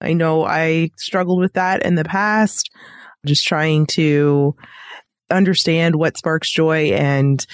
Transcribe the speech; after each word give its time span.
I 0.00 0.12
know 0.12 0.44
I 0.44 0.90
struggled 0.96 1.40
with 1.40 1.54
that 1.54 1.84
in 1.84 1.94
the 1.94 2.04
past, 2.04 2.70
just 3.24 3.46
trying 3.46 3.86
to 3.86 4.54
understand 5.30 5.96
what 5.96 6.18
sparks 6.18 6.50
joy 6.50 6.92
and 6.92 7.44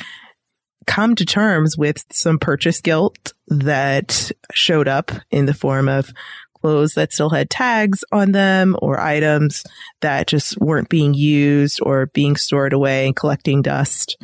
come 0.86 1.14
to 1.14 1.24
terms 1.24 1.76
with 1.76 2.04
some 2.10 2.38
purchase 2.38 2.80
guilt 2.80 3.32
that 3.48 4.32
showed 4.52 4.88
up 4.88 5.12
in 5.30 5.46
the 5.46 5.54
form 5.54 5.88
of 5.88 6.12
clothes 6.60 6.94
that 6.94 7.12
still 7.12 7.30
had 7.30 7.48
tags 7.48 8.04
on 8.12 8.32
them 8.32 8.76
or 8.82 9.00
items 9.00 9.64
that 10.00 10.26
just 10.26 10.58
weren't 10.58 10.88
being 10.88 11.14
used 11.14 11.80
or 11.82 12.06
being 12.06 12.36
stored 12.36 12.72
away 12.72 13.06
and 13.06 13.16
collecting 13.16 13.62
dust. 13.62 14.16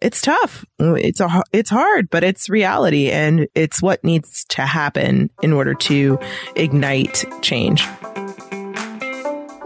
It's 0.00 0.22
tough. 0.22 0.64
It's 0.78 1.20
a, 1.20 1.42
it's 1.52 1.68
hard, 1.68 2.08
but 2.08 2.24
it's 2.24 2.48
reality 2.48 3.10
and 3.10 3.48
it's 3.54 3.82
what 3.82 4.02
needs 4.02 4.44
to 4.46 4.62
happen 4.62 5.28
in 5.42 5.52
order 5.52 5.74
to 5.74 6.18
ignite 6.56 7.26
change. 7.42 7.86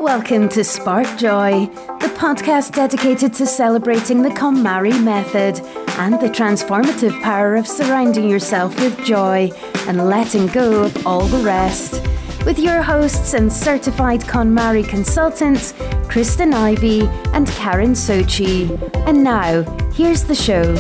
Welcome 0.01 0.49
to 0.49 0.65
Spark 0.65 1.07
Joy, 1.19 1.67
the 2.01 2.13
podcast 2.19 2.75
dedicated 2.75 3.33
to 3.35 3.47
celebrating 3.47 4.23
the 4.23 4.31
KonMari 4.31 5.01
method 5.05 5.61
and 5.99 6.15
the 6.15 6.29
transformative 6.29 7.23
power 7.23 7.55
of 7.55 7.69
surrounding 7.69 8.29
yourself 8.29 8.75
with 8.81 8.99
joy 9.05 9.53
and 9.87 10.09
letting 10.09 10.49
go 10.49 10.83
of 10.83 11.07
all 11.07 11.27
the 11.27 11.45
rest. 11.45 12.03
With 12.45 12.59
your 12.59 12.83
hosts 12.83 13.33
and 13.33 13.51
certified 13.51 14.21
KonMari 14.21 14.87
consultants, 14.87 15.73
Kristen 16.09 16.53
Ivy 16.53 17.07
and 17.33 17.49
Karen 17.49 17.93
Sochi. 17.93 18.69
And 19.09 19.25
now, 19.25 19.63
here's 19.93 20.25
the 20.25 20.35
show. 20.35 20.75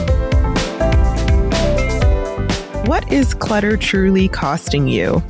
What 2.84 3.10
is 3.10 3.32
clutter 3.32 3.78
truly 3.78 4.28
costing 4.28 4.88
you? 4.88 5.22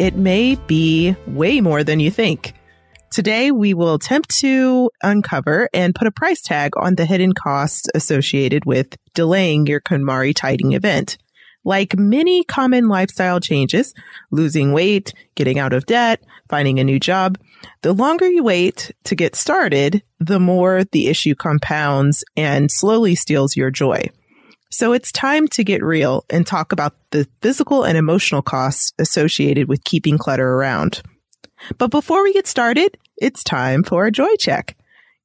It 0.00 0.16
may 0.16 0.56
be 0.66 1.14
way 1.28 1.60
more 1.60 1.84
than 1.84 2.00
you 2.00 2.10
think. 2.10 2.54
Today, 3.12 3.52
we 3.52 3.72
will 3.72 3.94
attempt 3.94 4.36
to 4.40 4.90
uncover 5.04 5.68
and 5.72 5.94
put 5.94 6.08
a 6.08 6.12
price 6.12 6.42
tag 6.42 6.72
on 6.76 6.96
the 6.96 7.06
hidden 7.06 7.34
costs 7.34 7.86
associated 7.94 8.64
with 8.64 8.96
delaying 9.14 9.68
your 9.68 9.80
KonMari 9.80 10.34
tidying 10.34 10.72
event. 10.72 11.18
Like 11.68 11.98
many 11.98 12.44
common 12.44 12.88
lifestyle 12.88 13.40
changes, 13.40 13.92
losing 14.30 14.72
weight, 14.72 15.12
getting 15.34 15.58
out 15.58 15.74
of 15.74 15.84
debt, 15.84 16.24
finding 16.48 16.80
a 16.80 16.84
new 16.84 16.98
job, 16.98 17.36
the 17.82 17.92
longer 17.92 18.26
you 18.26 18.42
wait 18.42 18.90
to 19.04 19.14
get 19.14 19.36
started, 19.36 20.02
the 20.18 20.40
more 20.40 20.84
the 20.84 21.08
issue 21.08 21.34
compounds 21.34 22.24
and 22.38 22.70
slowly 22.72 23.14
steals 23.14 23.54
your 23.54 23.70
joy. 23.70 24.08
So 24.70 24.94
it's 24.94 25.12
time 25.12 25.46
to 25.48 25.62
get 25.62 25.82
real 25.82 26.24
and 26.30 26.46
talk 26.46 26.72
about 26.72 26.94
the 27.10 27.28
physical 27.42 27.84
and 27.84 27.98
emotional 27.98 28.40
costs 28.40 28.94
associated 28.98 29.68
with 29.68 29.84
keeping 29.84 30.16
clutter 30.16 30.48
around. 30.54 31.02
But 31.76 31.90
before 31.90 32.22
we 32.22 32.32
get 32.32 32.46
started, 32.46 32.96
it's 33.18 33.44
time 33.44 33.82
for 33.82 34.06
a 34.06 34.10
joy 34.10 34.36
check. 34.38 34.74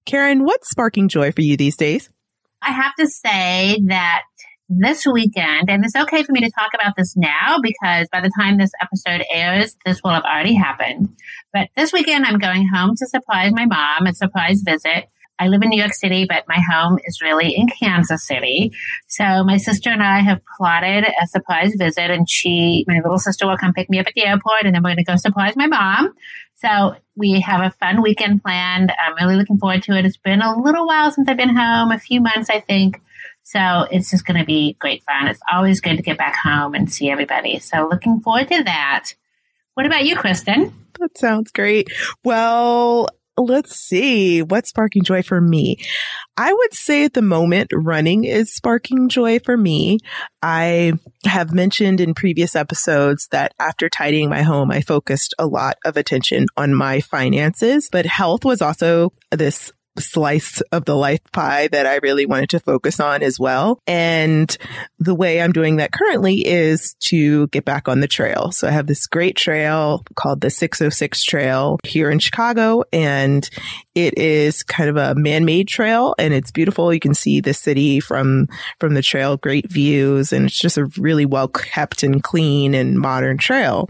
Karen, 0.05 0.43
what's 0.43 0.69
sparking 0.69 1.07
joy 1.07 1.31
for 1.31 1.39
you 1.39 1.55
these 1.55 1.77
days? 1.77 2.09
I 2.61 2.71
have 2.71 2.95
to 2.99 3.07
say 3.07 3.81
that 3.87 4.23
this 4.69 5.05
weekend, 5.05 5.69
and 5.69 5.83
it's 5.83 5.95
okay 5.95 6.23
for 6.23 6.31
me 6.31 6.41
to 6.41 6.51
talk 6.51 6.71
about 6.73 6.95
this 6.97 7.15
now 7.15 7.57
because 7.61 8.07
by 8.11 8.21
the 8.21 8.31
time 8.39 8.57
this 8.57 8.71
episode 8.81 9.23
airs, 9.31 9.75
this 9.85 10.01
will 10.03 10.11
have 10.11 10.23
already 10.23 10.55
happened. 10.55 11.09
But 11.51 11.69
this 11.75 11.93
weekend, 11.93 12.25
I'm 12.25 12.39
going 12.39 12.67
home 12.73 12.95
to 12.97 13.07
surprise 13.07 13.51
my 13.53 13.65
mom, 13.65 14.07
a 14.07 14.13
surprise 14.13 14.61
visit. 14.61 15.09
I 15.39 15.47
live 15.47 15.61
in 15.63 15.69
New 15.69 15.79
York 15.79 15.93
City, 15.93 16.25
but 16.29 16.45
my 16.47 16.59
home 16.71 16.99
is 17.05 17.19
really 17.21 17.55
in 17.55 17.67
Kansas 17.67 18.25
City. 18.25 18.71
So 19.07 19.43
my 19.43 19.57
sister 19.57 19.89
and 19.89 20.03
I 20.03 20.19
have 20.19 20.41
plotted 20.57 21.05
a 21.05 21.27
surprise 21.27 21.73
visit, 21.77 22.11
and 22.11 22.29
she, 22.29 22.85
my 22.87 22.99
little 23.03 23.19
sister, 23.19 23.47
will 23.47 23.57
come 23.57 23.73
pick 23.73 23.89
me 23.89 23.99
up 23.99 24.07
at 24.07 24.13
the 24.15 24.25
airport, 24.25 24.63
and 24.63 24.73
then 24.73 24.83
we're 24.83 24.89
going 24.89 24.97
to 24.97 25.03
go 25.03 25.15
surprise 25.15 25.55
my 25.55 25.67
mom. 25.67 26.13
So 26.55 26.95
we 27.15 27.41
have 27.41 27.61
a 27.61 27.71
fun 27.71 28.01
weekend 28.01 28.41
planned. 28.41 28.91
I'm 28.91 29.15
really 29.15 29.35
looking 29.35 29.57
forward 29.57 29.83
to 29.83 29.97
it. 29.97 30.05
It's 30.05 30.17
been 30.17 30.41
a 30.41 30.57
little 30.57 30.87
while 30.87 31.11
since 31.11 31.27
I've 31.27 31.35
been 31.35 31.55
home, 31.55 31.91
a 31.91 31.99
few 31.99 32.21
months, 32.21 32.49
I 32.49 32.59
think. 32.61 33.01
So 33.43 33.85
it's 33.91 34.09
just 34.09 34.25
going 34.25 34.39
to 34.39 34.45
be 34.45 34.75
great 34.79 35.03
fun. 35.03 35.27
It's 35.27 35.41
always 35.51 35.81
good 35.81 35.97
to 35.97 36.03
get 36.03 36.17
back 36.17 36.35
home 36.35 36.73
and 36.73 36.91
see 36.91 37.09
everybody. 37.09 37.59
So 37.59 37.87
looking 37.89 38.21
forward 38.21 38.47
to 38.49 38.63
that. 38.63 39.13
What 39.73 39.85
about 39.85 40.05
you, 40.05 40.15
Kristen? 40.15 40.73
That 40.99 41.17
sounds 41.17 41.51
great. 41.51 41.89
Well, 42.23 43.07
let's 43.37 43.75
see 43.75 44.41
what's 44.41 44.69
sparking 44.69 45.03
joy 45.03 45.23
for 45.23 45.41
me. 45.41 45.77
I 46.37 46.53
would 46.53 46.73
say 46.73 47.03
at 47.03 47.13
the 47.13 47.21
moment 47.21 47.71
running 47.73 48.23
is 48.23 48.53
sparking 48.53 49.09
joy 49.09 49.39
for 49.39 49.57
me. 49.57 49.99
I 50.41 50.93
have 51.25 51.53
mentioned 51.53 51.99
in 51.99 52.13
previous 52.13 52.55
episodes 52.55 53.27
that 53.31 53.53
after 53.59 53.89
tidying 53.89 54.29
my 54.29 54.43
home, 54.43 54.71
I 54.71 54.81
focused 54.81 55.33
a 55.39 55.47
lot 55.47 55.77
of 55.83 55.97
attention 55.97 56.45
on 56.57 56.73
my 56.73 57.01
finances, 57.01 57.89
but 57.91 58.05
health 58.05 58.45
was 58.45 58.61
also 58.61 59.13
this 59.31 59.71
slice 59.99 60.61
of 60.71 60.85
the 60.85 60.95
life 60.95 61.19
pie 61.31 61.67
that 61.67 61.85
I 61.85 61.95
really 61.97 62.25
wanted 62.25 62.49
to 62.51 62.59
focus 62.59 62.99
on 62.99 63.23
as 63.23 63.39
well. 63.39 63.79
And 63.87 64.55
the 64.99 65.15
way 65.15 65.41
I'm 65.41 65.51
doing 65.51 65.77
that 65.77 65.91
currently 65.91 66.45
is 66.45 66.95
to 67.05 67.47
get 67.47 67.65
back 67.65 67.87
on 67.87 67.99
the 67.99 68.07
trail. 68.07 68.51
So 68.51 68.67
I 68.67 68.71
have 68.71 68.87
this 68.87 69.07
great 69.07 69.35
trail 69.35 70.03
called 70.15 70.41
the 70.41 70.49
606 70.49 71.23
Trail 71.23 71.79
here 71.83 72.09
in 72.09 72.19
Chicago, 72.19 72.83
and 72.91 73.47
it 73.95 74.17
is 74.17 74.63
kind 74.63 74.89
of 74.89 74.97
a 74.97 75.15
man-made 75.15 75.67
trail 75.67 76.15
and 76.17 76.33
it's 76.33 76.51
beautiful. 76.51 76.93
You 76.93 76.99
can 76.99 77.13
see 77.13 77.41
the 77.41 77.53
city 77.53 77.99
from, 77.99 78.47
from 78.79 78.95
the 78.95 79.01
trail, 79.01 79.37
great 79.37 79.71
views, 79.71 80.33
and 80.33 80.45
it's 80.45 80.59
just 80.59 80.77
a 80.77 80.85
really 80.97 81.25
well 81.25 81.47
kept 81.47 82.03
and 82.03 82.23
clean 82.23 82.73
and 82.73 82.99
modern 82.99 83.37
trail. 83.37 83.89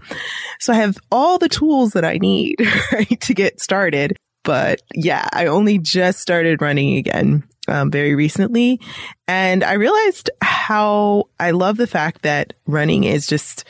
So 0.60 0.74
I 0.74 0.78
have 0.78 0.98
all 1.12 1.38
the 1.38 1.50
tools 1.50 1.92
that 1.92 2.06
I 2.06 2.18
need, 2.18 2.56
right, 2.92 3.20
to 3.22 3.34
get 3.34 3.62
started. 3.62 4.18
But 4.44 4.82
yeah, 4.94 5.28
I 5.32 5.48
only 5.48 5.78
just 5.78 6.20
started 6.20 6.62
running 6.62 6.98
again 6.98 7.44
um, 7.68 7.92
very 7.92 8.16
recently. 8.16 8.80
And 9.28 9.64
I 9.64 9.74
realized 9.74 10.30
how 10.42 11.26
I 11.40 11.52
love 11.52 11.78
the 11.78 11.88
fact 11.88 12.24
that 12.24 12.54
running 12.68 13.06
is 13.06 13.26
just 13.28 13.66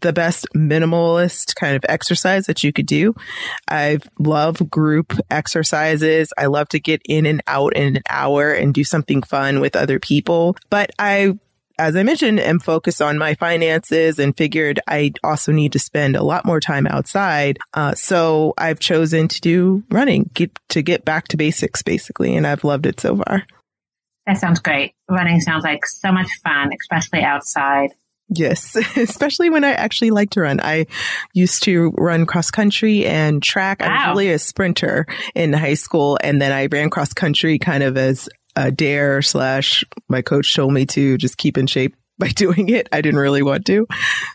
the 0.00 0.12
best 0.12 0.46
minimalist 0.54 1.54
kind 1.54 1.76
of 1.76 1.84
exercise 1.88 2.46
that 2.46 2.64
you 2.64 2.72
could 2.72 2.86
do. 2.86 3.14
I 3.70 3.98
love 4.18 4.68
group 4.68 5.12
exercises. 5.30 6.32
I 6.36 6.46
love 6.46 6.68
to 6.70 6.80
get 6.80 7.02
in 7.04 7.24
and 7.24 7.42
out 7.46 7.76
in 7.76 7.96
an 7.96 8.02
hour 8.08 8.52
and 8.52 8.74
do 8.74 8.82
something 8.82 9.22
fun 9.22 9.60
with 9.60 9.76
other 9.76 10.00
people. 10.00 10.56
But 10.70 10.90
I 10.98 11.38
as 11.78 11.96
I 11.96 12.02
mentioned, 12.02 12.40
am 12.40 12.58
focused 12.58 13.02
on 13.02 13.18
my 13.18 13.34
finances 13.34 14.18
and 14.18 14.36
figured 14.36 14.80
I 14.88 15.12
also 15.22 15.52
need 15.52 15.72
to 15.72 15.78
spend 15.78 16.16
a 16.16 16.22
lot 16.22 16.44
more 16.44 16.60
time 16.60 16.86
outside. 16.86 17.58
Uh, 17.74 17.94
so 17.94 18.54
I've 18.58 18.80
chosen 18.80 19.28
to 19.28 19.40
do 19.40 19.84
running, 19.90 20.30
get 20.34 20.58
to 20.70 20.82
get 20.82 21.04
back 21.04 21.28
to 21.28 21.36
basics 21.36 21.82
basically. 21.82 22.34
And 22.34 22.46
I've 22.46 22.64
loved 22.64 22.86
it 22.86 23.00
so 23.00 23.16
far. 23.16 23.44
That 24.26 24.38
sounds 24.38 24.60
great. 24.60 24.94
Running 25.08 25.40
sounds 25.40 25.64
like 25.64 25.86
so 25.86 26.10
much 26.10 26.28
fun, 26.42 26.70
especially 26.80 27.22
outside. 27.22 27.90
Yes, 28.28 28.74
especially 28.96 29.50
when 29.50 29.64
I 29.64 29.72
actually 29.72 30.10
like 30.10 30.30
to 30.30 30.40
run. 30.40 30.60
I 30.60 30.86
used 31.32 31.62
to 31.64 31.92
run 31.96 32.26
cross 32.26 32.50
country 32.50 33.06
and 33.06 33.42
track. 33.42 33.80
Wow. 33.80 33.86
I 33.88 34.08
was 34.08 34.16
really 34.16 34.32
a 34.32 34.38
sprinter 34.38 35.06
in 35.34 35.52
high 35.52 35.74
school 35.74 36.18
and 36.22 36.42
then 36.42 36.52
I 36.52 36.66
ran 36.66 36.90
cross 36.90 37.12
country 37.12 37.58
kind 37.58 37.82
of 37.82 37.96
as 37.96 38.28
a 38.56 38.70
dare 38.70 39.22
slash 39.22 39.84
my 40.08 40.22
coach 40.22 40.54
told 40.54 40.72
me 40.72 40.86
to 40.86 41.18
just 41.18 41.36
keep 41.36 41.58
in 41.58 41.66
shape 41.66 41.94
by 42.18 42.28
doing 42.28 42.70
it. 42.70 42.88
I 42.92 43.02
didn't 43.02 43.20
really 43.20 43.42
want 43.42 43.66
to. 43.66 43.86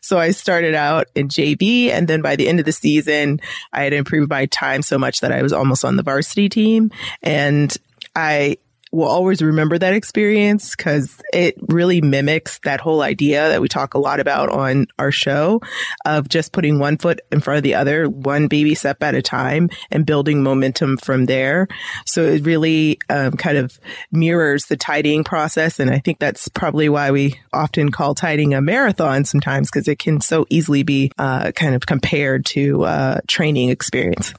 So 0.04 0.20
I 0.20 0.32
started 0.32 0.76
out 0.76 1.08
in 1.16 1.30
JV 1.30 1.88
and 1.88 2.08
then 2.08 2.22
by 2.22 2.36
the 2.36 2.48
end 2.48 2.60
of 2.60 2.66
the 2.66 2.72
season, 2.72 3.42
I 3.74 3.84
had 3.84 3.94
improved 3.94 4.30
my 4.30 4.46
time 4.46 4.84
so 4.84 5.00
much 5.00 5.22
that 5.22 5.32
I 5.32 5.42
was 5.42 5.52
almost 5.52 5.84
on 5.84 5.96
the 5.96 6.04
varsity 6.04 6.48
team 6.48 6.92
and 7.24 7.76
I 8.16 8.58
will 8.92 9.08
always 9.08 9.42
remember 9.42 9.78
that 9.78 9.94
experience 9.94 10.76
because 10.76 11.22
it 11.34 11.56
really 11.70 12.02
mimics 12.02 12.60
that 12.60 12.82
whole 12.82 13.02
idea 13.02 13.50
that 13.50 13.62
we 13.62 13.68
talk 13.68 13.94
a 13.94 14.00
lot 14.00 14.20
about 14.20 14.50
on 14.50 14.88
our 15.00 15.12
show 15.12 15.62
of 16.06 16.28
just 16.28 16.52
putting 16.52 16.78
one 16.78 16.98
foot 16.98 17.22
in 17.32 17.40
front 17.40 17.58
of 17.58 17.64
the 17.64 17.76
other, 17.76 18.10
one 18.10 18.48
baby 18.48 18.76
step 18.76 19.02
at 19.02 19.16
a 19.16 19.22
time 19.22 19.70
and 19.92 20.06
building 20.06 20.44
momentum 20.44 20.98
from 20.98 21.26
there. 21.26 21.68
So 22.06 22.26
it 22.26 22.46
really 22.46 23.00
um, 23.10 23.34
kind 23.34 23.58
of 23.58 23.80
mirrors 24.12 24.66
the 24.66 24.78
tidying 24.78 25.24
process. 25.24 25.80
And 25.80 25.90
I 25.90 26.00
think 26.00 26.20
that's 26.20 26.50
probably 26.50 26.90
why 26.90 27.12
we 27.12 27.40
often 27.54 27.92
call 27.92 28.14
tidying 28.14 28.54
a 28.54 28.62
marathon 28.62 29.24
sometimes 29.24 29.70
because 29.70 29.88
it 29.88 30.00
can 30.00 30.20
so 30.20 30.46
easily 30.50 30.84
be 30.84 31.12
uh, 31.18 31.52
kind 31.54 31.76
of 31.76 31.86
compared 31.86 32.46
to 32.48 32.84
uh, 32.84 33.22
training 33.28 33.70
experience. 33.70 34.34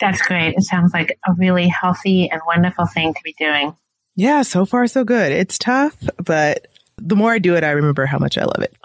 That's 0.00 0.22
great. 0.22 0.54
It 0.56 0.62
sounds 0.62 0.92
like 0.92 1.18
a 1.26 1.32
really 1.34 1.68
healthy 1.68 2.30
and 2.30 2.40
wonderful 2.46 2.86
thing 2.86 3.14
to 3.14 3.20
be 3.24 3.34
doing. 3.38 3.76
Yeah, 4.14 4.42
so 4.42 4.66
far 4.66 4.86
so 4.86 5.04
good. 5.04 5.32
It's 5.32 5.58
tough, 5.58 5.96
but 6.24 6.66
the 6.96 7.16
more 7.16 7.32
I 7.32 7.38
do 7.38 7.54
it, 7.54 7.64
I 7.64 7.70
remember 7.70 8.06
how 8.06 8.18
much 8.18 8.36
I 8.36 8.44
love 8.44 8.62
it. 8.62 8.76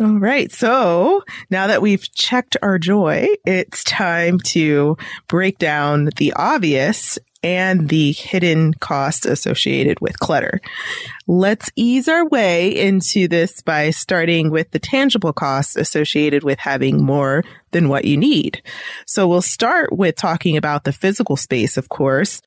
All 0.00 0.18
right. 0.18 0.50
So 0.50 1.22
now 1.50 1.66
that 1.66 1.82
we've 1.82 2.10
checked 2.14 2.56
our 2.62 2.78
joy, 2.78 3.28
it's 3.44 3.84
time 3.84 4.38
to 4.40 4.96
break 5.28 5.58
down 5.58 6.10
the 6.16 6.32
obvious 6.34 7.18
and 7.42 7.88
the 7.88 8.12
hidden 8.12 8.74
costs 8.74 9.24
associated 9.24 10.00
with 10.00 10.20
clutter. 10.20 10.60
Let's 11.26 11.70
ease 11.76 12.08
our 12.08 12.26
way 12.26 12.68
into 12.76 13.28
this 13.28 13.62
by 13.62 13.90
starting 13.90 14.50
with 14.50 14.70
the 14.70 14.78
tangible 14.78 15.32
costs 15.32 15.76
associated 15.76 16.44
with 16.44 16.58
having 16.58 17.02
more 17.02 17.44
than 17.70 17.88
what 17.88 18.04
you 18.04 18.16
need. 18.16 18.62
So 19.06 19.26
we'll 19.26 19.42
start 19.42 19.92
with 19.92 20.16
talking 20.16 20.56
about 20.56 20.84
the 20.84 20.92
physical 20.92 21.36
space, 21.36 21.76
of 21.76 21.88
course. 21.88 22.42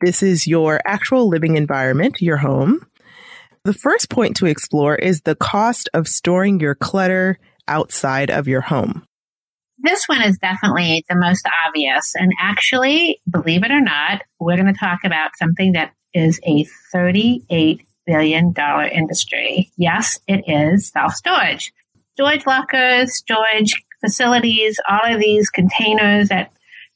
This 0.00 0.22
is 0.22 0.46
your 0.46 0.80
actual 0.86 1.28
living 1.28 1.56
environment, 1.56 2.20
your 2.20 2.38
home. 2.38 2.86
The 3.64 3.74
first 3.74 4.08
point 4.08 4.36
to 4.36 4.46
explore 4.46 4.94
is 4.96 5.20
the 5.20 5.34
cost 5.34 5.88
of 5.92 6.08
storing 6.08 6.60
your 6.60 6.74
clutter 6.74 7.38
outside 7.68 8.30
of 8.30 8.48
your 8.48 8.62
home. 8.62 9.06
This 9.82 10.06
one 10.06 10.22
is 10.22 10.38
definitely 10.38 11.04
the 11.08 11.16
most 11.16 11.48
obvious. 11.66 12.14
And 12.14 12.32
actually, 12.40 13.20
believe 13.30 13.64
it 13.64 13.70
or 13.70 13.80
not, 13.80 14.22
we're 14.38 14.56
going 14.56 14.72
to 14.72 14.78
talk 14.78 15.00
about 15.04 15.36
something 15.38 15.72
that 15.72 15.92
is 16.12 16.40
a 16.44 16.66
$38 16.94 17.80
billion 18.06 18.54
industry. 18.92 19.70
Yes, 19.76 20.18
it 20.26 20.44
is 20.46 20.88
self 20.88 21.14
storage. 21.14 21.72
Storage 22.14 22.46
lockers, 22.46 23.14
storage 23.14 23.82
facilities, 24.00 24.78
all 24.88 25.14
of 25.14 25.20
these 25.20 25.48
containers 25.48 26.28
that, 26.28 26.52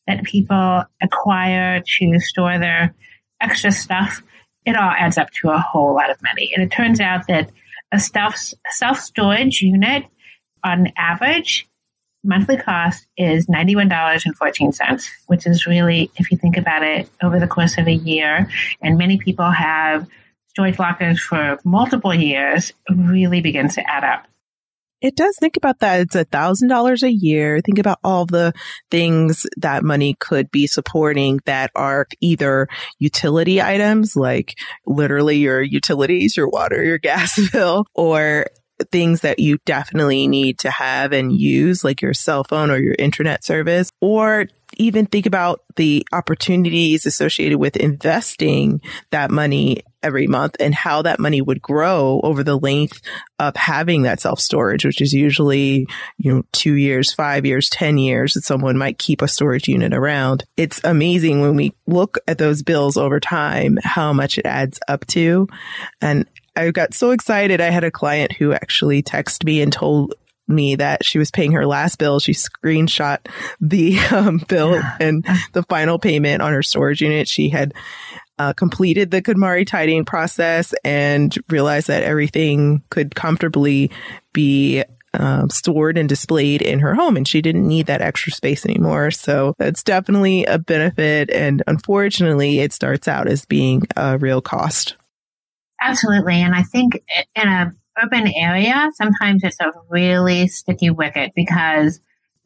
that 0.07 0.25
people 0.25 0.85
acquire 1.03 1.81
to 1.81 2.21
store 2.21 2.59
their 2.59 2.95
extra 3.41 3.71
stuff, 3.71 4.23
it 4.67 4.77
all 4.77 4.91
adds 4.91 5.17
up 5.19 5.31
to 5.31 5.51
a 5.51 5.59
whole 5.59 5.95
lot 5.95 6.11
of 6.11 6.23
money. 6.23 6.53
And 6.55 6.63
it 6.65 6.71
turns 6.75 7.01
out 7.01 7.27
that 7.29 7.51
a 7.93 8.01
self 8.01 8.99
storage 8.99 9.61
unit 9.63 10.05
on 10.65 10.89
average 10.97 11.69
monthly 12.25 12.56
cost 12.56 13.06
is 13.17 13.47
$91.14, 13.47 15.09
which 15.26 15.47
is 15.47 15.67
really, 15.67 16.11
if 16.17 16.31
you 16.31 16.38
think 16.38 16.56
about 16.56 16.82
it, 16.82 17.09
over 17.23 17.38
the 17.38 17.47
course 17.47 17.79
of 17.79 17.87
a 17.87 17.93
year, 17.93 18.49
and 18.82 18.99
many 18.99 19.19
people 19.19 19.50
have 19.50 20.09
storage 20.49 20.79
lockers 20.79 21.21
for 21.21 21.59
multiple 21.65 22.15
years, 22.15 22.73
really 22.88 23.41
begins 23.41 23.75
to 23.75 23.91
add 23.91 24.05
up. 24.05 24.26
It 25.05 25.17
does. 25.17 25.37
Think 25.38 25.59
about 25.59 25.81
that. 25.81 26.00
It's 26.00 26.15
a 26.15 26.25
thousand 26.25 26.69
dollars 26.69 27.03
a 27.03 27.12
year. 27.12 27.61
Think 27.61 27.79
about 27.79 27.99
all 28.03 28.25
the 28.25 28.55
things 28.91 29.44
that 29.59 29.85
money 29.85 30.17
could 30.19 30.50
be 30.50 30.67
supporting 30.67 31.41
that 31.44 31.70
are 31.75 32.06
either 32.23 32.69
utility 32.99 33.61
items, 33.61 34.17
like 34.17 34.55
literally 34.87 35.37
your 35.37 35.61
utilities, 35.61 36.38
your 36.38 36.49
water, 36.49 36.82
your 36.82 36.97
gas 37.03 37.38
bill, 37.50 37.85
or 37.93 38.47
things 38.91 39.23
that 39.23 39.39
you 39.39 39.59
definitely 39.65 40.27
need 40.27 40.59
to 40.61 40.71
have 40.71 41.13
and 41.13 41.33
use, 41.33 41.85
like 41.85 42.03
your 42.03 42.15
cell 42.15 42.45
phone 42.45 42.71
or 42.71 42.79
your 42.79 42.97
internet 42.99 43.45
service, 43.45 43.91
or 44.01 44.47
even 44.77 45.07
think 45.07 45.27
about 45.27 45.61
the 45.77 46.07
opportunities 46.13 47.07
associated 47.07 47.59
with 47.59 47.77
investing 47.77 48.81
that 49.11 49.31
money 49.31 49.83
every 50.03 50.27
month 50.27 50.57
and 50.61 50.75
how 50.75 51.03
that 51.03 51.19
money 51.19 51.41
would 51.41 51.63
grow 51.63 52.21
over 52.23 52.45
the 52.45 52.59
length 52.59 53.01
of 53.39 53.57
having 53.57 54.03
that 54.03 54.21
self 54.21 54.39
storage, 54.39 54.85
which 54.85 55.01
is 55.01 55.13
usually, 55.13 55.87
you 56.19 56.33
know, 56.33 56.43
two 56.53 56.75
years, 56.75 57.13
five 57.13 57.47
years, 57.47 57.69
10 57.71 57.99
years 57.99 58.35
that 58.35 58.45
someone 58.45 58.77
might 58.77 58.99
keep 58.99 59.23
a 59.23 59.29
storage 59.29 59.69
unit 59.69 59.95
around. 59.95 60.45
It's 60.57 60.81
amazing 60.85 61.41
when 61.41 61.57
we 61.57 61.75
look 61.87 62.19
at 62.29 62.39
those 62.39 62.63
bills 62.63 62.97
over 62.97 63.19
time, 63.19 63.79
how 63.83 64.13
much 64.13 64.39
it 64.39 64.47
adds 64.47 64.79
up 64.89 65.07
to. 65.09 65.49
And 66.01 66.27
I 66.56 66.71
got 66.71 66.95
so 66.95 67.11
excited. 67.11 67.61
I 67.61 67.71
had 67.71 67.85
a 67.85 67.91
client 67.91 68.33
who 68.33 68.53
actually 68.53 69.03
texted 69.03 69.45
me 69.45 69.61
and 69.61 69.73
told 69.73 70.15
me 70.47 70.77
that 70.77 71.05
she 71.05 71.19
was 71.19 71.31
paying 71.31 71.53
her 71.53 71.67
last 71.67 71.99
bill. 71.99 72.21
She 72.21 72.33
screenshot 72.33 73.19
the 73.61 73.99
um, 74.12 74.39
bill 74.49 74.81
and 75.01 75.27
the 75.53 75.62
final 75.65 75.99
payment 75.99 76.43
on 76.43 76.53
her 76.53 76.62
storage 76.62 77.01
unit. 77.01 77.29
She 77.29 77.49
had 77.49 77.75
uh, 78.39 78.53
completed 78.53 79.11
the 79.11 79.23
KonMari 79.23 79.67
tidying 79.67 80.05
process 80.05 80.75
and 80.85 81.35
realized 81.49 81.89
that 81.89 82.03
everything 82.03 82.83
could 82.91 83.15
comfortably 83.15 83.91
be 84.33 84.85
um, 85.15 85.49
stored 85.49 85.97
and 85.97 86.09
displayed 86.09 86.61
in 86.61 86.81
her 86.81 86.95
home 86.95 87.17
and 87.17 87.27
she 87.27 87.41
didn't 87.41 87.67
need 87.67 87.87
that 87.87 88.01
extra 88.01 88.33
space 88.33 88.67
anymore. 88.67 89.12
So 89.12 89.55
that's 89.59 89.85
definitely 89.85 90.45
a 90.45 90.59
benefit. 90.59 91.31
And 91.31 91.62
unfortunately, 91.69 92.59
it 92.59 92.73
starts 92.73 93.06
out 93.06 93.29
as 93.29 93.45
being 93.45 93.87
a 93.97 94.19
real 94.19 94.41
cost. 94.41 94.97
Absolutely. 95.81 96.35
And 96.35 96.55
I 96.55 96.62
think 96.62 97.03
in 97.35 97.49
a 97.49 97.73
urban 98.03 98.29
area, 98.35 98.91
sometimes 98.94 99.43
it's 99.44 99.61
a 99.61 99.73
really 99.88 100.49
sticky 100.49 100.91
wicket 100.91 101.32
because, 101.35 102.00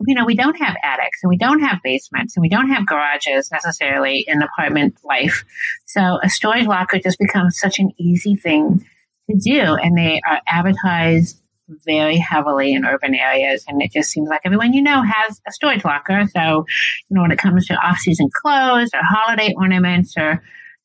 you 0.06 0.14
know, 0.14 0.24
we 0.24 0.34
don't 0.34 0.56
have 0.56 0.76
attics 0.82 1.20
and 1.22 1.30
we 1.30 1.38
don't 1.38 1.60
have 1.60 1.78
basements 1.82 2.36
and 2.36 2.42
we 2.42 2.48
don't 2.48 2.68
have 2.68 2.86
garages 2.86 3.50
necessarily 3.50 4.24
in 4.26 4.42
apartment 4.42 4.96
life. 5.04 5.44
So 5.86 6.18
a 6.22 6.28
storage 6.28 6.66
locker 6.66 6.98
just 6.98 7.18
becomes 7.18 7.58
such 7.58 7.78
an 7.78 7.92
easy 7.98 8.36
thing 8.36 8.84
to 9.30 9.36
do. 9.36 9.60
And 9.60 9.96
they 9.96 10.20
are 10.28 10.40
advertised 10.46 11.40
very 11.84 12.16
heavily 12.16 12.72
in 12.72 12.84
urban 12.84 13.14
areas. 13.14 13.64
And 13.68 13.82
it 13.82 13.92
just 13.92 14.10
seems 14.10 14.28
like 14.28 14.40
everyone 14.44 14.72
you 14.72 14.82
know 14.82 15.02
has 15.02 15.40
a 15.46 15.52
storage 15.52 15.84
locker. 15.84 16.24
So, 16.34 16.66
you 17.08 17.14
know, 17.14 17.22
when 17.22 17.30
it 17.30 17.38
comes 17.38 17.66
to 17.66 17.74
off 17.74 17.98
season 17.98 18.30
clothes 18.32 18.90
or 18.94 19.00
holiday 19.02 19.54
ornaments 19.56 20.14
or 20.16 20.42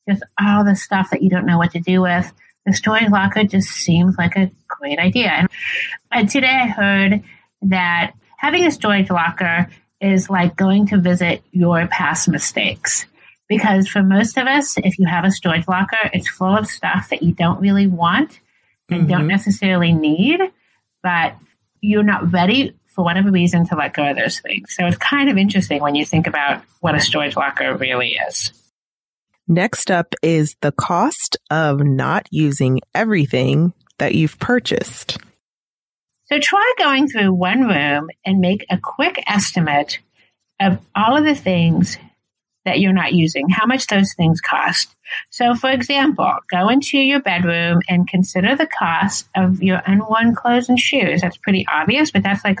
just 0.08 0.22
all 0.40 0.64
the 0.64 0.76
stuff 0.76 1.10
that 1.10 1.22
you 1.22 1.30
don't 1.30 1.46
know 1.46 1.58
what 1.58 1.72
to 1.72 1.80
do 1.80 2.02
with. 2.02 2.32
The 2.66 2.72
storage 2.72 3.10
locker 3.10 3.44
just 3.44 3.68
seems 3.68 4.16
like 4.16 4.36
a 4.36 4.50
great 4.68 4.98
idea. 4.98 5.46
And 6.10 6.28
today 6.28 6.48
I 6.48 6.66
heard 6.66 7.22
that 7.62 8.14
having 8.38 8.66
a 8.66 8.70
storage 8.70 9.10
locker 9.10 9.68
is 10.00 10.28
like 10.30 10.56
going 10.56 10.86
to 10.88 10.98
visit 10.98 11.42
your 11.52 11.86
past 11.88 12.28
mistakes. 12.28 13.06
Because 13.48 13.88
for 13.88 14.02
most 14.02 14.38
of 14.38 14.46
us, 14.46 14.78
if 14.78 14.98
you 14.98 15.06
have 15.06 15.24
a 15.24 15.30
storage 15.30 15.68
locker, 15.68 16.10
it's 16.12 16.28
full 16.28 16.56
of 16.56 16.66
stuff 16.66 17.10
that 17.10 17.22
you 17.22 17.32
don't 17.32 17.60
really 17.60 17.86
want 17.86 18.40
and 18.88 19.02
mm-hmm. 19.02 19.10
don't 19.10 19.26
necessarily 19.26 19.92
need, 19.92 20.40
but 21.02 21.36
you're 21.80 22.02
not 22.02 22.32
ready 22.32 22.74
for 22.86 23.04
whatever 23.04 23.30
reason 23.30 23.66
to 23.66 23.76
let 23.76 23.92
go 23.92 24.08
of 24.08 24.16
those 24.16 24.40
things. 24.40 24.74
So 24.74 24.86
it's 24.86 24.96
kind 24.96 25.28
of 25.28 25.36
interesting 25.36 25.82
when 25.82 25.94
you 25.94 26.06
think 26.06 26.26
about 26.26 26.62
what 26.80 26.94
a 26.94 27.00
storage 27.00 27.36
locker 27.36 27.76
really 27.76 28.16
is. 28.28 28.52
Next 29.46 29.90
up 29.90 30.14
is 30.22 30.56
the 30.62 30.72
cost 30.72 31.36
of 31.50 31.80
not 31.80 32.26
using 32.30 32.80
everything 32.94 33.74
that 33.98 34.14
you've 34.14 34.38
purchased. 34.38 35.18
So 36.26 36.38
try 36.40 36.72
going 36.78 37.08
through 37.08 37.34
one 37.34 37.68
room 37.68 38.08
and 38.24 38.40
make 38.40 38.64
a 38.70 38.78
quick 38.82 39.22
estimate 39.26 39.98
of 40.60 40.78
all 40.96 41.16
of 41.16 41.24
the 41.24 41.34
things 41.34 41.98
that 42.64 42.80
you're 42.80 42.94
not 42.94 43.12
using, 43.12 43.48
how 43.50 43.66
much 43.66 43.86
those 43.86 44.14
things 44.14 44.40
cost. 44.40 44.94
So, 45.28 45.54
for 45.54 45.70
example, 45.70 46.32
go 46.50 46.68
into 46.68 46.98
your 46.98 47.20
bedroom 47.20 47.82
and 47.88 48.08
consider 48.08 48.56
the 48.56 48.66
cost 48.66 49.28
of 49.36 49.62
your 49.62 49.82
unworn 49.86 50.34
clothes 50.34 50.70
and 50.70 50.80
shoes. 50.80 51.20
That's 51.20 51.36
pretty 51.36 51.66
obvious, 51.70 52.10
but 52.10 52.22
that's 52.22 52.42
like 52.42 52.60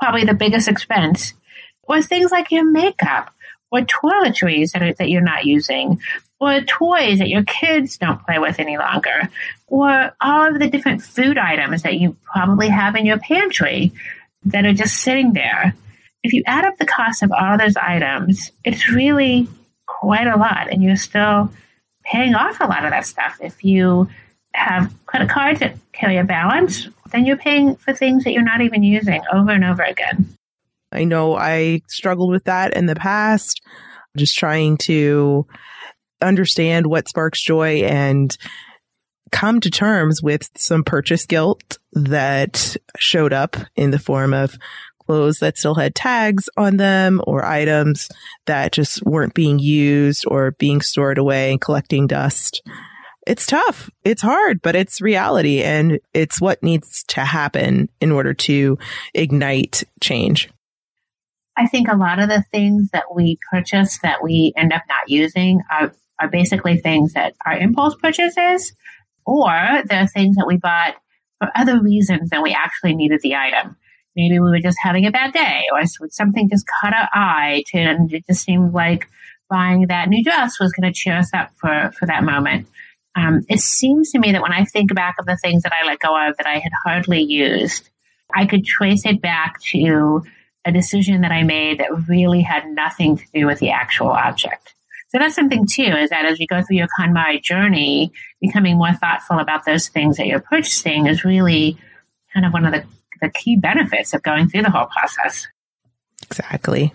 probably 0.00 0.24
the 0.24 0.34
biggest 0.34 0.68
expense. 0.68 1.34
Or 1.82 2.00
things 2.00 2.30
like 2.30 2.52
your 2.52 2.70
makeup 2.70 3.34
or 3.72 3.80
toiletries 3.80 4.72
that, 4.72 4.82
are, 4.82 4.92
that 4.94 5.08
you're 5.08 5.22
not 5.22 5.46
using, 5.46 6.00
or 6.38 6.60
toys 6.60 7.18
that 7.18 7.28
your 7.28 7.42
kids 7.44 7.96
don't 7.96 8.24
play 8.24 8.38
with 8.38 8.60
any 8.60 8.76
longer, 8.76 9.28
or 9.66 10.14
all 10.20 10.48
of 10.48 10.58
the 10.58 10.68
different 10.68 11.02
food 11.02 11.38
items 11.38 11.82
that 11.82 11.98
you 11.98 12.14
probably 12.24 12.68
have 12.68 12.94
in 12.94 13.06
your 13.06 13.18
pantry 13.18 13.90
that 14.44 14.66
are 14.66 14.74
just 14.74 14.98
sitting 14.98 15.32
there. 15.32 15.74
If 16.22 16.32
you 16.34 16.42
add 16.46 16.66
up 16.66 16.76
the 16.76 16.86
cost 16.86 17.22
of 17.22 17.32
all 17.32 17.56
those 17.56 17.76
items, 17.76 18.52
it's 18.62 18.90
really 18.90 19.48
quite 19.86 20.26
a 20.26 20.36
lot, 20.36 20.70
and 20.70 20.82
you're 20.82 20.96
still 20.96 21.50
paying 22.04 22.34
off 22.34 22.60
a 22.60 22.66
lot 22.66 22.84
of 22.84 22.90
that 22.90 23.06
stuff. 23.06 23.38
If 23.40 23.64
you 23.64 24.08
have 24.54 24.92
credit 25.06 25.30
cards 25.30 25.60
that 25.60 25.76
carry 25.92 26.18
a 26.18 26.24
balance, 26.24 26.88
then 27.10 27.24
you're 27.24 27.36
paying 27.36 27.76
for 27.76 27.94
things 27.94 28.24
that 28.24 28.32
you're 28.32 28.42
not 28.42 28.60
even 28.60 28.82
using 28.82 29.22
over 29.32 29.50
and 29.50 29.64
over 29.64 29.82
again. 29.82 30.36
I 30.92 31.04
know 31.04 31.34
I 31.34 31.82
struggled 31.88 32.30
with 32.30 32.44
that 32.44 32.76
in 32.76 32.86
the 32.86 32.94
past, 32.94 33.62
just 34.16 34.36
trying 34.36 34.76
to 34.78 35.46
understand 36.20 36.86
what 36.86 37.08
sparks 37.08 37.42
joy 37.42 37.82
and 37.82 38.36
come 39.32 39.60
to 39.60 39.70
terms 39.70 40.22
with 40.22 40.50
some 40.56 40.84
purchase 40.84 41.26
guilt 41.26 41.78
that 41.92 42.76
showed 42.98 43.32
up 43.32 43.56
in 43.74 43.90
the 43.90 43.98
form 43.98 44.34
of 44.34 44.56
clothes 45.06 45.38
that 45.38 45.58
still 45.58 45.74
had 45.74 45.94
tags 45.94 46.48
on 46.56 46.76
them 46.76 47.20
or 47.26 47.44
items 47.44 48.08
that 48.46 48.72
just 48.72 49.04
weren't 49.04 49.34
being 49.34 49.58
used 49.58 50.24
or 50.28 50.52
being 50.52 50.80
stored 50.80 51.18
away 51.18 51.50
and 51.50 51.60
collecting 51.60 52.06
dust. 52.06 52.62
It's 53.26 53.46
tough. 53.46 53.90
It's 54.04 54.22
hard, 54.22 54.62
but 54.62 54.74
it's 54.74 55.00
reality 55.00 55.62
and 55.62 56.00
it's 56.12 56.40
what 56.40 56.62
needs 56.62 57.04
to 57.08 57.20
happen 57.20 57.88
in 58.00 58.12
order 58.12 58.34
to 58.34 58.78
ignite 59.14 59.84
change. 60.00 60.48
I 61.56 61.66
think 61.66 61.88
a 61.88 61.96
lot 61.96 62.18
of 62.18 62.28
the 62.28 62.44
things 62.50 62.90
that 62.92 63.14
we 63.14 63.38
purchase 63.50 63.98
that 64.02 64.22
we 64.22 64.52
end 64.56 64.72
up 64.72 64.82
not 64.88 65.08
using 65.08 65.60
are, 65.70 65.92
are 66.20 66.28
basically 66.28 66.78
things 66.78 67.12
that 67.12 67.34
are 67.44 67.56
impulse 67.56 67.94
purchases, 67.96 68.72
or 69.26 69.82
they're 69.86 70.06
things 70.06 70.36
that 70.36 70.46
we 70.46 70.56
bought 70.56 70.94
for 71.38 71.50
other 71.54 71.80
reasons 71.80 72.30
than 72.30 72.42
we 72.42 72.52
actually 72.52 72.94
needed 72.94 73.20
the 73.22 73.34
item. 73.34 73.76
Maybe 74.16 74.38
we 74.38 74.50
were 74.50 74.60
just 74.60 74.78
having 74.82 75.06
a 75.06 75.10
bad 75.10 75.32
day, 75.32 75.64
or 75.72 75.82
something 76.10 76.48
just 76.48 76.66
caught 76.80 76.94
our 76.94 77.08
eye, 77.12 77.64
to, 77.68 77.78
and 77.78 78.12
it 78.12 78.26
just 78.26 78.44
seemed 78.44 78.72
like 78.72 79.08
buying 79.50 79.86
that 79.88 80.08
new 80.08 80.24
dress 80.24 80.58
was 80.58 80.72
going 80.72 80.90
to 80.90 80.98
cheer 80.98 81.16
us 81.16 81.30
up 81.34 81.50
for, 81.58 81.92
for 81.98 82.06
that 82.06 82.24
moment. 82.24 82.66
Um, 83.14 83.42
it 83.50 83.60
seems 83.60 84.10
to 84.12 84.18
me 84.18 84.32
that 84.32 84.40
when 84.40 84.52
I 84.52 84.64
think 84.64 84.94
back 84.94 85.16
of 85.18 85.26
the 85.26 85.36
things 85.36 85.64
that 85.64 85.72
I 85.72 85.86
let 85.86 85.98
go 85.98 86.16
of 86.28 86.36
that 86.38 86.46
I 86.46 86.58
had 86.58 86.72
hardly 86.84 87.22
used, 87.22 87.90
I 88.34 88.46
could 88.46 88.64
trace 88.64 89.04
it 89.04 89.20
back 89.20 89.60
to 89.72 90.24
a 90.64 90.72
decision 90.72 91.22
that 91.22 91.32
I 91.32 91.42
made 91.42 91.80
that 91.80 92.08
really 92.08 92.42
had 92.42 92.68
nothing 92.68 93.16
to 93.16 93.24
do 93.34 93.46
with 93.46 93.58
the 93.58 93.70
actual 93.70 94.08
object. 94.08 94.74
So 95.08 95.18
that's 95.18 95.34
something 95.34 95.66
too, 95.66 95.82
is 95.82 96.10
that 96.10 96.24
as 96.24 96.40
you 96.40 96.46
go 96.46 96.62
through 96.62 96.76
your 96.76 96.88
KonMari 96.98 97.42
journey, 97.42 98.12
becoming 98.40 98.78
more 98.78 98.94
thoughtful 98.94 99.38
about 99.38 99.66
those 99.66 99.88
things 99.88 100.16
that 100.16 100.26
you're 100.26 100.40
purchasing 100.40 101.06
is 101.06 101.24
really 101.24 101.76
kind 102.32 102.46
of 102.46 102.52
one 102.52 102.64
of 102.64 102.72
the, 102.72 102.84
the 103.20 103.28
key 103.28 103.56
benefits 103.56 104.14
of 104.14 104.22
going 104.22 104.48
through 104.48 104.62
the 104.62 104.70
whole 104.70 104.86
process. 104.86 105.46
Exactly. 106.22 106.94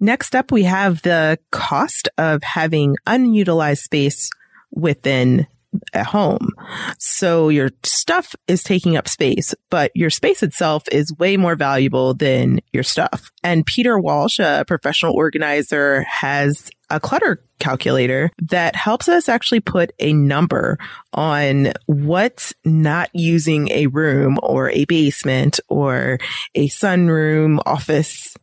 Next 0.00 0.34
up, 0.34 0.52
we 0.52 0.62
have 0.62 1.02
the 1.02 1.38
cost 1.50 2.08
of 2.16 2.42
having 2.42 2.96
unutilized 3.06 3.82
space 3.82 4.30
within 4.70 5.46
a 5.92 6.04
home. 6.04 6.50
So 6.98 7.48
your 7.48 7.70
stuff 7.84 8.34
is 8.46 8.62
taking 8.62 8.96
up 8.96 9.08
space, 9.08 9.54
but 9.70 9.90
your 9.94 10.10
space 10.10 10.42
itself 10.42 10.84
is 10.90 11.14
way 11.18 11.36
more 11.36 11.56
valuable 11.56 12.14
than 12.14 12.60
your 12.72 12.82
stuff. 12.82 13.30
And 13.42 13.66
Peter 13.66 13.98
Walsh, 13.98 14.38
a 14.38 14.64
professional 14.66 15.14
organizer, 15.14 16.02
has 16.02 16.70
a 16.90 16.98
clutter 16.98 17.42
calculator 17.58 18.30
that 18.40 18.76
helps 18.76 19.08
us 19.08 19.28
actually 19.28 19.60
put 19.60 19.92
a 19.98 20.12
number 20.12 20.78
on 21.12 21.72
what's 21.86 22.54
not 22.64 23.10
using 23.12 23.70
a 23.70 23.88
room 23.88 24.38
or 24.42 24.70
a 24.70 24.84
basement 24.86 25.60
or 25.68 26.18
a 26.54 26.68
sunroom 26.68 27.58
office 27.66 28.36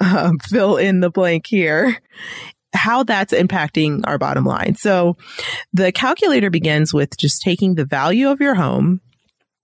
um, 0.00 0.38
fill 0.48 0.76
in 0.76 1.00
the 1.00 1.10
blank 1.10 1.46
here 1.46 1.98
how 2.74 3.02
that's 3.02 3.32
impacting 3.32 4.02
our 4.06 4.18
bottom 4.18 4.44
line. 4.44 4.74
So 4.76 5.16
the 5.72 5.92
calculator 5.92 6.50
begins 6.50 6.92
with 6.92 7.16
just 7.16 7.42
taking 7.42 7.74
the 7.74 7.84
value 7.84 8.28
of 8.30 8.40
your 8.40 8.54
home, 8.54 9.00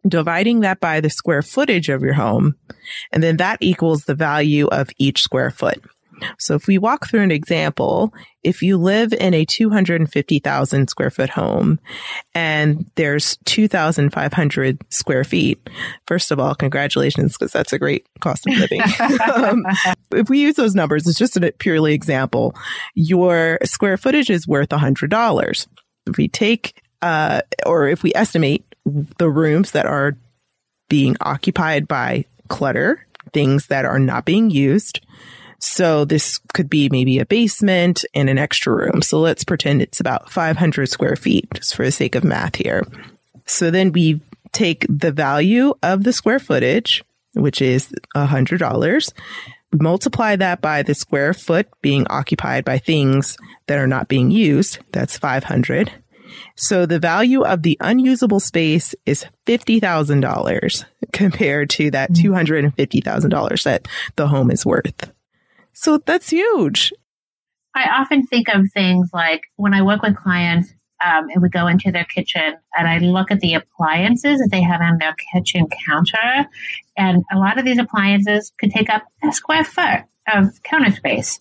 dividing 0.07 0.61
that 0.61 0.81
by 0.81 1.01
the 1.01 1.11
square 1.11 1.43
footage 1.43 1.89
of 1.89 2.03
your 2.03 2.15
home, 2.15 2.57
and 3.13 3.23
then 3.23 3.39
that 3.39 3.59
equals 3.61 4.05
the 4.05 4.15
value 4.15 4.67
of 4.69 4.91
each 4.99 5.23
square 5.23 5.51
foot. 5.51 5.83
So 6.39 6.55
if 6.55 6.67
we 6.67 6.79
walk 6.79 7.09
through 7.09 7.23
an 7.23 7.31
example, 7.31 8.13
if 8.43 8.63
you 8.63 8.77
live 8.77 9.13
in 9.13 9.35
a 9.35 9.45
250,000 9.45 10.89
square 10.89 11.11
foot 11.11 11.31
home 11.31 11.81
and 12.35 12.91
there's 12.95 13.37
2,500 13.45 14.79
square 14.91 15.25
feet, 15.25 15.71
first 16.07 16.31
of 16.31 16.39
all, 16.39 16.55
congratulations, 16.55 17.37
because 17.37 17.53
that's 17.53 17.73
a 17.73 17.79
great 17.79 18.07
cost 18.21 18.47
of 18.47 18.57
living. 18.57 18.81
um, 19.35 19.67
if 20.13 20.29
we 20.29 20.41
use 20.41 20.57
those 20.57 20.75
numbers, 20.75 21.07
it's 21.07 21.19
just 21.19 21.37
a 21.37 21.53
purely 21.59 21.95
example. 21.95 22.55
Your 22.95 23.59
square 23.65 23.97
footage 23.97 24.31
is 24.31 24.47
worth 24.47 24.71
$100. 24.71 25.67
If 26.07 26.17
we 26.17 26.29
take, 26.29 26.81
uh, 27.03 27.43
or 27.67 27.89
if 27.89 28.03
we 28.03 28.13
estimate 28.15 28.65
the 29.19 29.29
rooms 29.29 29.73
that 29.73 29.87
are 29.87 30.17
being 30.89 31.17
occupied 31.21 31.87
by 31.87 32.25
clutter, 32.49 33.07
things 33.33 33.67
that 33.67 33.85
are 33.85 33.99
not 33.99 34.25
being 34.25 34.51
used, 34.51 35.01
so 35.59 36.05
this 36.05 36.39
could 36.55 36.71
be 36.71 36.89
maybe 36.89 37.19
a 37.19 37.27
basement 37.27 38.05
and 38.15 38.31
an 38.31 38.39
extra 38.39 38.75
room. 38.75 39.03
So 39.03 39.19
let's 39.21 39.45
pretend 39.45 39.83
it's 39.83 40.01
about 40.01 40.31
500 40.31 40.89
square 40.89 41.17
feet 41.17 41.49
just 41.55 41.75
for 41.75 41.85
the 41.85 41.91
sake 41.91 42.15
of 42.15 42.25
math 42.25 42.57
here. 42.57 42.87
So 43.47 43.71
then 43.71 43.93
we 43.93 44.21
take 44.53 44.87
the 44.89 45.13
value 45.13 45.75
of 45.83 46.05
the 46.05 46.13
square 46.13 46.39
footage, 46.39 47.03
which 47.35 47.61
is 47.61 47.93
$100. 48.15 49.13
We 49.73 49.79
multiply 49.81 50.37
that 50.37 50.61
by 50.61 50.83
the 50.83 50.95
square 50.95 51.35
foot 51.35 51.69
being 51.83 52.07
occupied 52.09 52.65
by 52.65 52.79
things 52.79 53.37
that 53.67 53.79
are 53.79 53.87
not 53.87 54.09
being 54.09 54.31
used. 54.31 54.79
That's 54.93 55.19
500. 55.19 55.93
So 56.57 56.87
the 56.87 56.99
value 56.99 57.43
of 57.43 57.63
the 57.63 57.77
unusable 57.81 58.41
space 58.41 58.95
is 59.07 59.27
$50,000 59.47 60.85
compared 61.13 61.71
to 61.71 61.91
that 61.91 62.13
mm. 62.13 62.73
$250,000 62.75 63.63
that 63.65 63.89
the 64.17 64.29
home 64.29 64.51
is 64.51 64.65
worth. 64.65 65.13
So 65.81 65.99
that's 65.99 66.31
huge. 66.31 66.93
I 67.73 68.01
often 68.01 68.27
think 68.27 68.49
of 68.49 68.67
things 68.75 69.11
like 69.15 69.43
when 69.55 69.75
I 69.75 69.83
work 69.83 70.03
with 70.03 70.17
clients 70.17 70.75
um, 71.05 71.29
and 71.33 71.41
we 71.41 71.49
go 71.51 71.69
into 71.69 71.93
their 71.93 72.05
kitchen 72.05 72.57
and 72.77 72.89
I 72.89 72.99
look 72.99 73.31
at 73.31 73.39
the 73.39 73.55
appliances 73.55 74.41
that 74.41 74.49
they 74.51 74.61
have 74.61 74.81
on 74.81 74.99
their 74.99 75.15
kitchen 75.33 75.69
counter. 75.87 76.49
And 76.97 77.23
a 77.33 77.39
lot 77.39 77.61
of 77.61 77.65
these 77.65 77.79
appliances 77.79 78.53
could 78.59 78.73
take 78.73 78.91
up 78.91 79.05
a 79.23 79.31
square 79.33 79.63
foot 79.63 80.01
of 80.35 80.61
counter 80.65 80.91
space. 80.91 81.39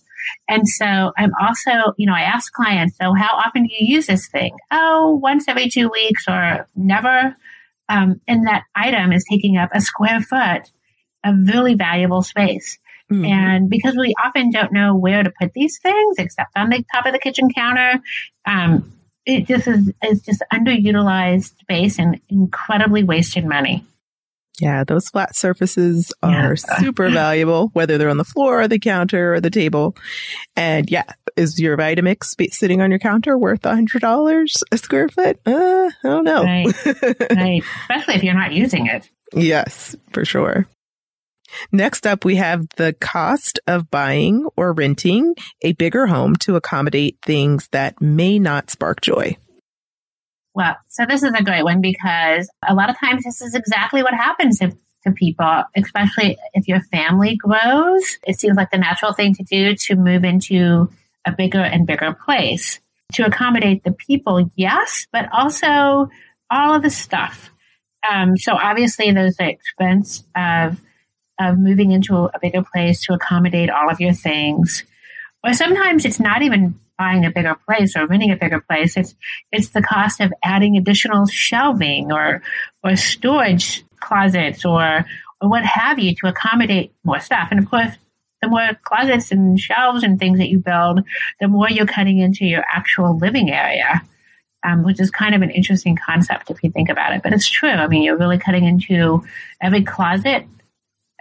And 0.48 0.68
so 0.68 1.14
I'm 1.18 1.32
also, 1.42 1.94
you 1.98 2.06
know, 2.06 2.14
I 2.14 2.22
ask 2.22 2.54
clients, 2.54 2.96
so 3.02 3.16
how 3.16 3.42
often 3.44 3.64
do 3.64 3.70
you 3.72 3.96
use 3.96 4.06
this 4.06 4.28
thing? 4.28 4.56
Oh, 4.70 5.20
once 5.20 5.46
every 5.48 5.68
two 5.68 5.90
weeks 5.90 6.26
or 6.28 6.68
never. 6.76 7.36
Um, 7.90 8.22
and 8.28 8.46
that 8.46 8.66
item 8.76 9.14
is 9.14 9.26
taking 9.28 9.58
up 9.58 9.72
a 9.74 9.82
square 9.82 10.22
foot 10.22 10.72
of 11.26 11.36
really 11.48 11.74
valuable 11.74 12.22
space. 12.22 12.78
Mm-hmm. 13.12 13.26
And 13.26 13.70
because 13.70 13.96
we 13.96 14.14
often 14.24 14.52
don't 14.52 14.74
know 14.74 14.96
where 14.96 15.24
to 15.24 15.32
put 15.40 15.54
these 15.54 15.80
things 15.80 16.18
except 16.18 16.52
on 16.58 16.70
the 16.70 16.84
top 16.94 17.06
of 17.06 17.14
the 17.14 17.20
kitchen 17.20 17.50
counter, 17.54 18.02
um, 18.46 18.94
it 19.26 19.48
just 19.48 19.68
is, 19.68 19.92
is 20.04 20.22
just 20.22 20.44
underutilized 20.54 21.58
space 21.60 22.00
and 22.00 22.20
incredibly 22.30 23.04
wasted 23.04 23.46
money. 23.46 23.86
Yeah, 24.60 24.84
those 24.84 25.10
flat 25.10 25.36
surfaces 25.36 26.12
are 26.24 26.56
yeah. 26.58 26.80
super 26.80 27.10
valuable, 27.12 27.70
whether 27.74 27.98
they're 27.98 28.10
on 28.10 28.18
the 28.18 28.24
floor 28.24 28.62
or 28.62 28.68
the 28.68 28.80
counter 28.80 29.36
or 29.36 29.42
the 29.42 29.52
table. 29.52 29.96
And 30.56 30.90
yeah, 30.90 31.04
is 31.36 31.60
your 31.60 31.78
Vitamix 31.78 32.36
sitting 32.52 32.82
on 32.82 32.90
your 32.90 33.00
counter 33.00 33.38
worth 33.38 33.66
a 33.66 33.76
hundred 33.76 34.02
dollars 34.02 34.64
a 34.72 34.78
square 34.78 35.10
foot? 35.10 35.40
Uh, 35.46 35.92
I 36.04 36.08
don't 36.08 36.24
know. 36.24 36.44
Right. 36.44 36.86
right. 37.36 37.64
Especially 37.82 38.16
if 38.16 38.24
you're 38.24 38.34
not 38.34 38.54
using 38.54 38.88
it. 38.88 39.08
Yes, 39.34 39.96
for 40.12 40.26
sure. 40.26 40.68
Next 41.72 42.08
up, 42.08 42.26
we 42.26 42.36
have 42.36 42.68
the 42.78 42.94
cost 42.94 43.60
of 43.68 43.90
buying 43.92 44.48
or 44.56 44.74
renting 44.74 45.36
a 45.62 45.74
bigger 45.74 46.08
home 46.08 46.36
to 46.38 46.56
accommodate 46.56 47.18
things 47.22 47.68
that 47.72 48.02
may 48.02 48.40
not 48.40 48.70
spark 48.70 49.02
joy. 49.02 49.38
Well, 50.54 50.76
so 50.88 51.06
this 51.08 51.22
is 51.22 51.34
a 51.34 51.44
great 51.44 51.64
one 51.64 51.82
because 51.82 52.50
a 52.68 52.74
lot 52.74 52.90
of 52.90 53.00
times 53.00 53.24
this 53.24 53.42
is 53.42 53.54
exactly 53.54 54.02
what 54.02 54.14
happens 54.14 54.60
if, 54.62 54.74
to 55.06 55.12
people, 55.12 55.64
especially 55.76 56.38
if 56.54 56.68
your 56.68 56.82
family 56.82 57.38
grows. 57.38 58.18
It 58.26 58.40
seems 58.40 58.58
like 58.58 58.72
the 58.72 58.80
natural 58.80 59.14
thing 59.14 59.36
to 59.36 59.44
do 59.44 59.76
to 59.76 59.96
move 59.96 60.24
into 60.24 60.90
a 61.26 61.32
bigger 61.32 61.62
and 61.62 61.86
bigger 61.86 62.14
place 62.14 62.80
to 63.14 63.26
accommodate 63.26 63.84
the 63.84 63.92
people, 63.92 64.50
yes, 64.56 65.08
but 65.12 65.30
also 65.32 66.10
all 66.50 66.74
of 66.74 66.82
the 66.82 66.90
stuff. 66.90 67.52
Um, 68.10 68.38
so 68.38 68.54
obviously, 68.54 69.12
there's 69.12 69.38
the 69.38 69.50
expense 69.50 70.24
of 70.36 70.80
of 71.40 71.58
moving 71.58 71.92
into 71.92 72.16
a 72.16 72.40
bigger 72.42 72.64
place 72.64 73.04
to 73.06 73.14
accommodate 73.14 73.70
all 73.70 73.90
of 73.90 74.00
your 74.00 74.14
things. 74.14 74.84
Or 75.44 75.54
sometimes 75.54 76.06
it's 76.06 76.20
not 76.20 76.42
even 76.42 76.80
buying 76.98 77.26
a 77.26 77.32
bigger 77.32 77.56
place 77.66 77.96
or 77.96 78.08
renting 78.08 78.32
a 78.32 78.36
bigger 78.36 78.60
place. 78.60 78.98
It's 78.98 79.16
it's 79.52 79.70
the 79.70 79.82
cost 79.82 80.20
of 80.20 80.34
adding 80.44 80.78
additional 80.78 81.28
shelving 81.28 82.12
or 82.12 82.42
or 82.84 82.96
storage 82.96 83.84
closets 84.00 84.66
or 84.66 85.06
or 85.42 85.50
what 85.50 85.64
have 85.64 86.00
you 86.00 86.16
to 86.16 86.28
accommodate 86.28 86.92
more 87.04 87.20
stuff. 87.20 87.50
And 87.52 87.60
of 87.60 87.70
course, 87.70 87.94
the 88.42 88.50
more 88.50 88.70
closets 88.84 89.32
and 89.32 89.60
shelves 89.60 90.04
and 90.04 90.20
things 90.20 90.40
that 90.40 90.50
you 90.50 90.60
build, 90.60 91.02
the 91.40 91.48
more 91.48 91.70
you're 91.70 91.86
cutting 91.86 92.20
into 92.20 92.46
your 92.46 92.64
actual 92.74 93.18
living 93.18 93.50
area. 93.50 94.02
Um, 94.64 94.84
which 94.84 95.00
is 95.00 95.12
kind 95.12 95.36
of 95.36 95.44
an 95.44 95.52
interesting 95.52 95.96
concept 95.96 96.50
if 96.50 96.62
you 96.64 96.72
think 96.72 96.90
about 96.90 97.14
it. 97.14 97.22
But 97.22 97.32
it's 97.32 97.48
true. 97.48 97.70
I 97.70 97.88
mean, 97.88 98.02
you're 98.02 98.18
really 98.18 98.40
cutting 98.40 98.66
into 98.66 99.24
every 99.62 99.84
closet 99.84 100.46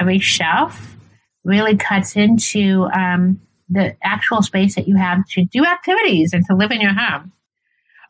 every 0.01 0.19
shelf 0.19 0.97
really 1.45 1.77
cuts 1.77 2.17
into 2.17 2.85
um, 2.93 3.41
the 3.69 3.97
actual 4.03 4.43
space 4.43 4.75
that 4.75 4.89
you 4.89 4.97
have 4.97 5.27
to 5.29 5.45
do 5.45 5.65
activities 5.65 6.33
and 6.33 6.45
to 6.47 6.55
live 6.55 6.71
in 6.71 6.81
your 6.81 6.93
home. 6.93 7.33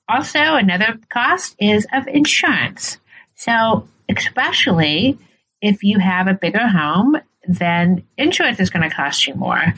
Also, 0.08 0.38
another 0.38 0.98
cost 1.10 1.56
is 1.58 1.86
of 1.92 2.06
insurance. 2.06 2.98
So, 3.34 3.88
especially 4.08 5.18
if 5.60 5.82
you 5.82 5.98
have 5.98 6.28
a 6.28 6.34
bigger 6.34 6.66
home, 6.66 7.16
then 7.48 8.04
insurance 8.16 8.60
is 8.60 8.70
going 8.70 8.88
to 8.88 8.94
cost 8.94 9.26
you 9.26 9.34
more. 9.34 9.74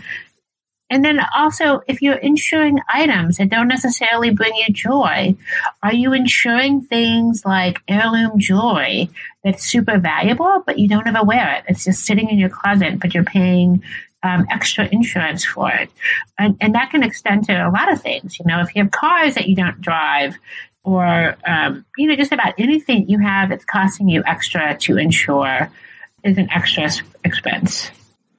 And 0.91 1.05
then 1.05 1.21
also, 1.37 1.83
if 1.87 2.01
you're 2.01 2.15
insuring 2.15 2.79
items 2.93 3.37
that 3.37 3.51
don't 3.51 3.69
necessarily 3.69 4.31
bring 4.31 4.55
you 4.55 4.73
joy, 4.73 5.37
are 5.83 5.93
you 5.93 6.13
insuring 6.15 6.81
things 6.81 7.45
like 7.45 7.81
heirloom 7.89 8.39
jewelry 8.39 9.11
that's 9.45 9.65
super 9.65 9.99
valuable, 9.99 10.63
but 10.65 10.79
you 10.79 10.89
don't 10.89 11.07
ever 11.07 11.23
wear 11.23 11.57
it? 11.57 11.65
It's 11.69 11.85
just 11.85 12.07
sitting 12.07 12.31
in 12.31 12.39
your 12.39 12.49
closet, 12.49 13.01
but 13.01 13.13
you're 13.13 13.25
paying 13.25 13.83
um, 14.23 14.47
extra 14.51 14.89
insurance 14.91 15.45
for 15.45 15.71
it. 15.71 15.91
And, 16.39 16.57
and, 16.61 16.75
that 16.75 16.91
can 16.91 17.05
extend 17.05 17.45
to 17.45 17.53
a 17.53 17.71
lot 17.71 17.93
of 17.93 18.03
things. 18.03 18.39
You 18.39 18.47
know, 18.47 18.61
if 18.61 18.75
you 18.75 18.83
have 18.83 18.91
cars 18.91 19.35
that 19.35 19.49
you 19.49 19.55
don't 19.55 19.81
drive, 19.81 20.37
or, 20.83 21.37
um, 21.47 21.85
you 21.97 22.09
know, 22.09 22.17
just 22.17 22.33
about 22.33 22.55
anything 22.59 23.09
you 23.09 23.19
have 23.19 23.51
that's 23.51 23.65
costing 23.65 24.09
you 24.09 24.23
extra 24.27 24.77
to 24.79 24.97
insure 24.97 25.71
is 26.25 26.39
an 26.39 26.51
extra 26.51 26.91
expense. 27.25 27.91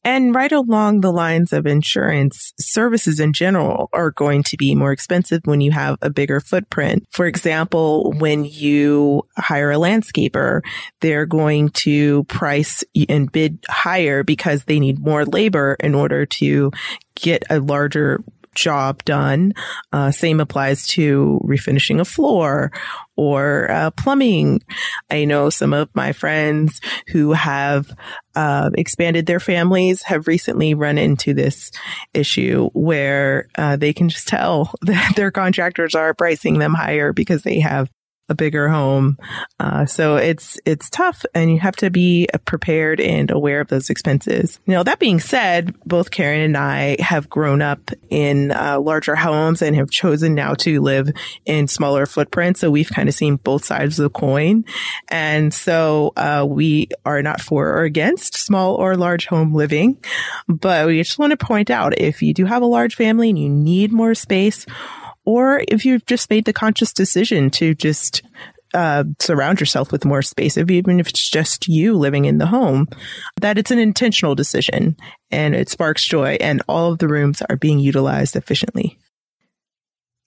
And 0.04 0.34
right 0.34 0.52
along 0.52 1.02
the 1.02 1.12
lines 1.12 1.54
of 1.54 1.66
insurance, 1.66 2.54
services 2.60 3.20
in 3.20 3.34
general 3.34 3.90
are 3.94 4.12
going 4.12 4.44
to 4.44 4.58
be 4.58 4.76
more 4.76 4.92
expensive 4.92 5.42
when 5.46 5.62
you 5.62 5.72
have 5.72 5.98
a 6.02 6.10
bigger 6.10 6.40
footprint. 6.40 7.06
For 7.12 7.26
example, 7.26 8.14
when 8.18 8.46
you 8.46 9.24
hire 9.38 9.72
a 9.72 9.76
landscaper, 9.76 10.62
they're 11.02 11.26
going 11.26 11.70
to 11.70 12.24
price 12.26 12.84
and 13.08 13.32
bid 13.32 13.60
higher 13.70 14.24
because 14.24 14.66
they 14.66 14.80
need 14.80 15.00
more 15.00 15.26
labor 15.26 15.76
in 15.80 15.96
order 15.96 16.26
to 16.26 16.72
get 17.16 17.44
a 17.50 17.60
larger 17.60 18.24
job 18.56 19.04
done. 19.06 19.54
Uh, 19.92 20.12
same 20.12 20.40
applies 20.40 20.88
to 20.88 21.40
refinishing 21.44 22.00
a 22.00 22.06
floor 22.06 22.72
or 23.16 23.70
uh, 23.70 23.92
plumbing. 23.92 24.62
I 25.10 25.26
know 25.26 25.50
some 25.50 25.74
of 25.74 25.90
my 25.94 26.14
friends 26.14 26.80
who 27.08 27.34
have 27.34 27.94
uh, 28.36 28.70
expanded 28.76 29.26
their 29.26 29.40
families 29.40 30.04
have 30.04 30.28
recently 30.28 30.74
run 30.74 30.98
into 30.98 31.34
this 31.34 31.72
issue 32.14 32.70
where 32.74 33.50
uh, 33.58 33.76
they 33.76 33.94
can 33.94 34.10
just 34.10 34.28
tell 34.28 34.74
that 34.82 35.14
their 35.16 35.32
contractors 35.32 35.96
are 35.96 36.14
pricing 36.14 36.60
them 36.60 36.74
higher 36.74 37.12
because 37.14 37.44
they 37.44 37.60
have 37.60 37.90
a 38.30 38.36
bigger 38.36 38.70
home. 38.70 39.18
Uh, 39.60 39.86
so 39.86 40.16
it's, 40.16 40.60
it's 40.66 40.90
tough 40.90 41.26
and 41.34 41.52
you 41.52 41.60
have 41.60 41.76
to 41.78 41.90
be 41.90 42.28
prepared 42.46 43.00
and 43.02 43.32
aware 43.32 43.62
of 43.62 43.68
those 43.68 43.90
expenses. 43.90 44.60
You 44.66 44.74
know, 44.74 44.84
that 44.84 45.00
being 45.00 45.20
said, 45.20 45.76
both 45.86 46.12
Karen 46.12 46.42
and 46.42 46.58
I 46.58 46.98
have 47.00 47.30
grown 47.30 47.62
up 47.62 47.92
in 48.10 48.52
uh, 48.52 48.80
larger 48.80 49.16
homes 49.16 49.62
and 49.62 49.76
have 49.76 49.90
chosen 49.90 50.36
now 50.36 50.54
to 50.56 50.82
live 50.82 51.10
in 51.46 51.68
smaller 51.68 52.06
footprints. 52.06 52.60
So 52.60 52.72
we've 52.72 52.90
kind 52.90 53.10
of 53.10 53.16
seen 53.16 53.38
both 53.38 53.66
sides 53.66 54.00
of 54.00 54.04
the 54.04 54.10
coin. 54.10 54.66
And 55.08 55.54
so, 55.54 56.14
uh, 56.16 56.46
we 56.48 56.90
are 57.06 57.22
not 57.22 57.42
for 57.42 57.70
or 57.70 57.84
against 57.84 58.36
small 58.38 58.76
or 58.76 58.96
large 58.96 59.28
home 59.28 59.54
living, 59.54 59.98
but 60.48 60.88
we 60.88 61.02
just 61.02 61.20
want 61.20 61.32
to 61.32 61.38
point 61.38 61.70
out 61.70 61.98
if 62.00 62.22
you 62.22 62.34
do 62.34 62.46
have 62.46 62.62
a 62.62 62.68
large 62.68 62.96
family 62.96 63.30
and 63.30 63.40
you 63.40 63.50
need 63.50 63.92
more 63.92 64.16
space, 64.16 64.66
or 65.30 65.62
if 65.68 65.86
you've 65.86 66.08
just 66.08 66.28
made 66.32 66.46
the 66.46 66.54
conscious 66.54 66.92
decision 66.92 67.52
to 67.52 67.76
just 67.76 68.24
uh, 68.74 69.04
surround 69.20 69.60
yourself 69.60 69.92
with 69.92 70.04
more 70.04 70.24
space, 70.24 70.58
even 70.58 71.00
if 71.00 71.10
it's 71.10 71.30
just 71.30 71.68
you 71.68 71.94
living 71.94 72.26
in 72.26 72.40
the 72.40 72.48
home, 72.48 72.88
that 73.40 73.56
it's 73.56 73.70
an 73.70 73.78
intentional 73.78 74.34
decision 74.34 74.98
and 75.30 75.54
it 75.54 75.70
sparks 75.70 76.04
joy 76.04 76.36
and 76.42 76.64
all 76.68 76.92
of 76.92 76.98
the 76.98 77.08
rooms 77.08 77.44
are 77.48 77.58
being 77.58 77.78
utilized 77.78 78.36
efficiently. 78.36 78.98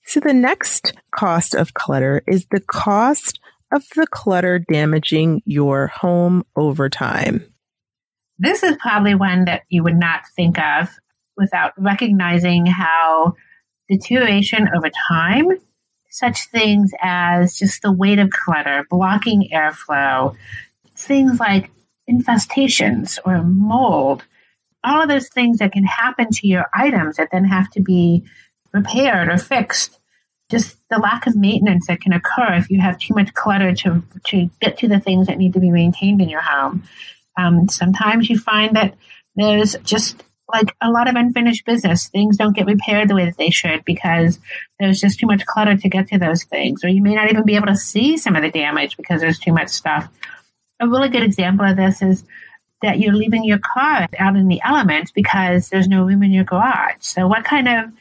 So 0.05 0.21
the 0.21 0.33
next 0.33 0.93
cost 1.11 1.57
of 1.57 1.75
clutter 1.75 2.23
is 2.29 2.47
the 2.53 2.61
cost 2.61 3.41
of 3.73 3.83
the 3.97 4.07
clutter 4.07 4.61
damaging 4.61 5.43
your 5.45 5.89
home 5.89 6.45
over 6.55 6.89
time. 6.89 7.45
This 8.39 8.63
is 8.63 8.77
probably 8.81 9.17
one 9.17 9.47
that 9.47 9.63
you 9.69 9.83
would 9.83 9.99
not 9.99 10.21
think 10.37 10.61
of 10.61 10.91
without 11.37 11.73
recognizing 11.77 12.67
how 12.67 13.35
deterioration 13.93 14.69
over 14.75 14.91
time, 15.09 15.49
such 16.11 16.49
things 16.49 16.93
as 17.01 17.57
just 17.57 17.83
the 17.83 17.93
weight 17.93 18.19
of 18.19 18.31
clutter, 18.31 18.87
blocking 18.91 19.49
airflow, 19.53 20.35
things 20.97 21.39
like 21.39 21.71
infestations 22.11 23.19
or 23.25 23.43
mold, 23.43 24.25
all 24.85 25.03
of 25.03 25.09
those 25.09 25.29
things 25.29 25.59
that 25.59 25.73
can 25.73 25.85
happen 25.85 26.29
to 26.31 26.47
your 26.47 26.67
items 26.75 27.17
that 27.17 27.29
then 27.31 27.45
have 27.45 27.71
to 27.71 27.81
be 27.81 28.25
repaired 28.73 29.29
or 29.29 29.39
fixed. 29.39 29.99
Just 30.51 30.77
the 30.91 30.99
lack 30.99 31.27
of 31.27 31.37
maintenance 31.37 31.87
that 31.87 32.01
can 32.01 32.13
occur 32.13 32.55
if 32.55 32.69
you 32.69 32.81
have 32.81 32.99
too 32.99 33.15
much 33.15 33.33
clutter 33.33 33.75
to, 33.75 34.03
to 34.27 34.51
get 34.61 34.77
to 34.79 34.89
the 34.89 35.01
things 35.01 35.29
that 35.29 35.39
need 35.39 35.55
to 35.55 35.61
be 35.61 35.71
maintained 35.71 36.21
in 36.21 36.29
your 36.29 36.43
home. 36.43 36.83
Um, 37.39 37.69
sometimes 37.69 38.29
you 38.29 38.39
find 38.39 38.77
that 38.77 38.95
there's 39.35 39.77
just 39.83 40.23
like 40.53 40.75
a 40.81 40.91
lot 40.91 41.09
of 41.09 41.15
unfinished 41.17 41.65
business. 41.65 42.09
Things 42.09 42.37
don't 42.37 42.57
get 42.57 42.67
repaired 42.67 43.09
the 43.09 43.15
way 43.15 43.25
that 43.25 43.37
they 43.37 43.51
should 43.51 43.85
because 43.85 44.39
there's 44.79 45.01
just 45.01 45.19
too 45.19 45.27
much 45.27 45.47
clutter 45.47 45.77
to 45.77 45.89
get 45.89 46.09
to 46.09 46.19
those 46.19 46.45
things. 46.45 46.85
Or 46.85 46.89
you 46.89 47.03
may 47.03 47.15
not 47.15 47.31
even 47.31 47.45
be 47.45 47.57
able 47.57 47.69
to 47.69 47.77
see 47.77 48.17
some 48.17 48.37
of 48.37 48.43
the 48.43 48.51
damage 48.51 48.97
because 48.97 49.21
there's 49.21 49.39
too 49.39 49.53
much 49.53 49.69
stuff. 49.69 50.09
A 50.81 50.89
really 50.89 51.09
good 51.09 51.23
example 51.23 51.67
of 51.67 51.77
this 51.77 52.03
is 52.03 52.25
that 52.83 52.99
you're 52.99 53.15
leaving 53.15 53.45
your 53.45 53.61
car 53.61 54.09
out 54.19 54.37
in 54.37 54.49
the 54.49 54.61
elements 54.65 55.13
because 55.13 55.69
there's 55.69 55.89
no 55.89 56.03
room 56.03 56.23
in 56.23 56.33
your 56.33 56.45
garage. 56.45 56.97
So, 57.01 57.29
what 57.29 57.45
kind 57.45 57.69
of 57.69 57.93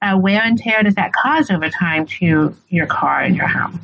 uh, 0.00 0.18
wear 0.18 0.42
and 0.42 0.58
tear 0.58 0.82
does 0.82 0.94
that 0.94 1.12
cause 1.12 1.50
over 1.50 1.68
time 1.68 2.06
to 2.06 2.56
your 2.68 2.86
car 2.86 3.20
and 3.20 3.36
your 3.36 3.46
home? 3.46 3.80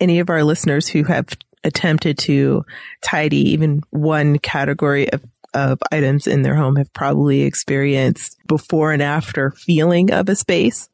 Any 0.00 0.18
of 0.18 0.30
our 0.30 0.42
listeners 0.42 0.88
who 0.88 1.04
have 1.04 1.28
attempted 1.62 2.18
to 2.18 2.64
tidy 3.02 3.50
even 3.50 3.82
one 3.90 4.38
category 4.38 5.12
of 5.12 5.22
of 5.54 5.78
items 5.90 6.26
in 6.26 6.42
their 6.42 6.54
home 6.54 6.76
have 6.76 6.92
probably 6.92 7.42
experienced 7.42 8.38
before 8.46 8.92
and 8.92 9.02
after 9.02 9.50
feeling 9.52 10.12
of 10.12 10.28
a 10.28 10.36
space 10.36 10.88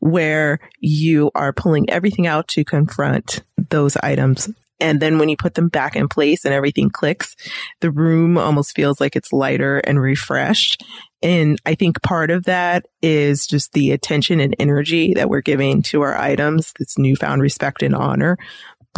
where 0.00 0.60
you 0.80 1.30
are 1.34 1.52
pulling 1.52 1.90
everything 1.90 2.26
out 2.26 2.48
to 2.48 2.64
confront 2.64 3.42
those 3.70 3.96
items. 3.96 4.48
And 4.80 5.00
then 5.00 5.18
when 5.18 5.28
you 5.28 5.36
put 5.36 5.54
them 5.54 5.68
back 5.68 5.96
in 5.96 6.08
place 6.08 6.44
and 6.44 6.54
everything 6.54 6.88
clicks, 6.88 7.34
the 7.80 7.90
room 7.90 8.38
almost 8.38 8.76
feels 8.76 9.00
like 9.00 9.16
it's 9.16 9.32
lighter 9.32 9.78
and 9.78 10.00
refreshed. 10.00 10.84
And 11.20 11.60
I 11.66 11.74
think 11.74 12.00
part 12.02 12.30
of 12.30 12.44
that 12.44 12.86
is 13.02 13.46
just 13.46 13.72
the 13.72 13.90
attention 13.90 14.38
and 14.38 14.54
energy 14.60 15.14
that 15.14 15.28
we're 15.28 15.40
giving 15.40 15.82
to 15.82 16.02
our 16.02 16.16
items, 16.16 16.72
this 16.78 16.96
newfound 16.96 17.42
respect 17.42 17.82
and 17.82 17.94
honor. 17.94 18.38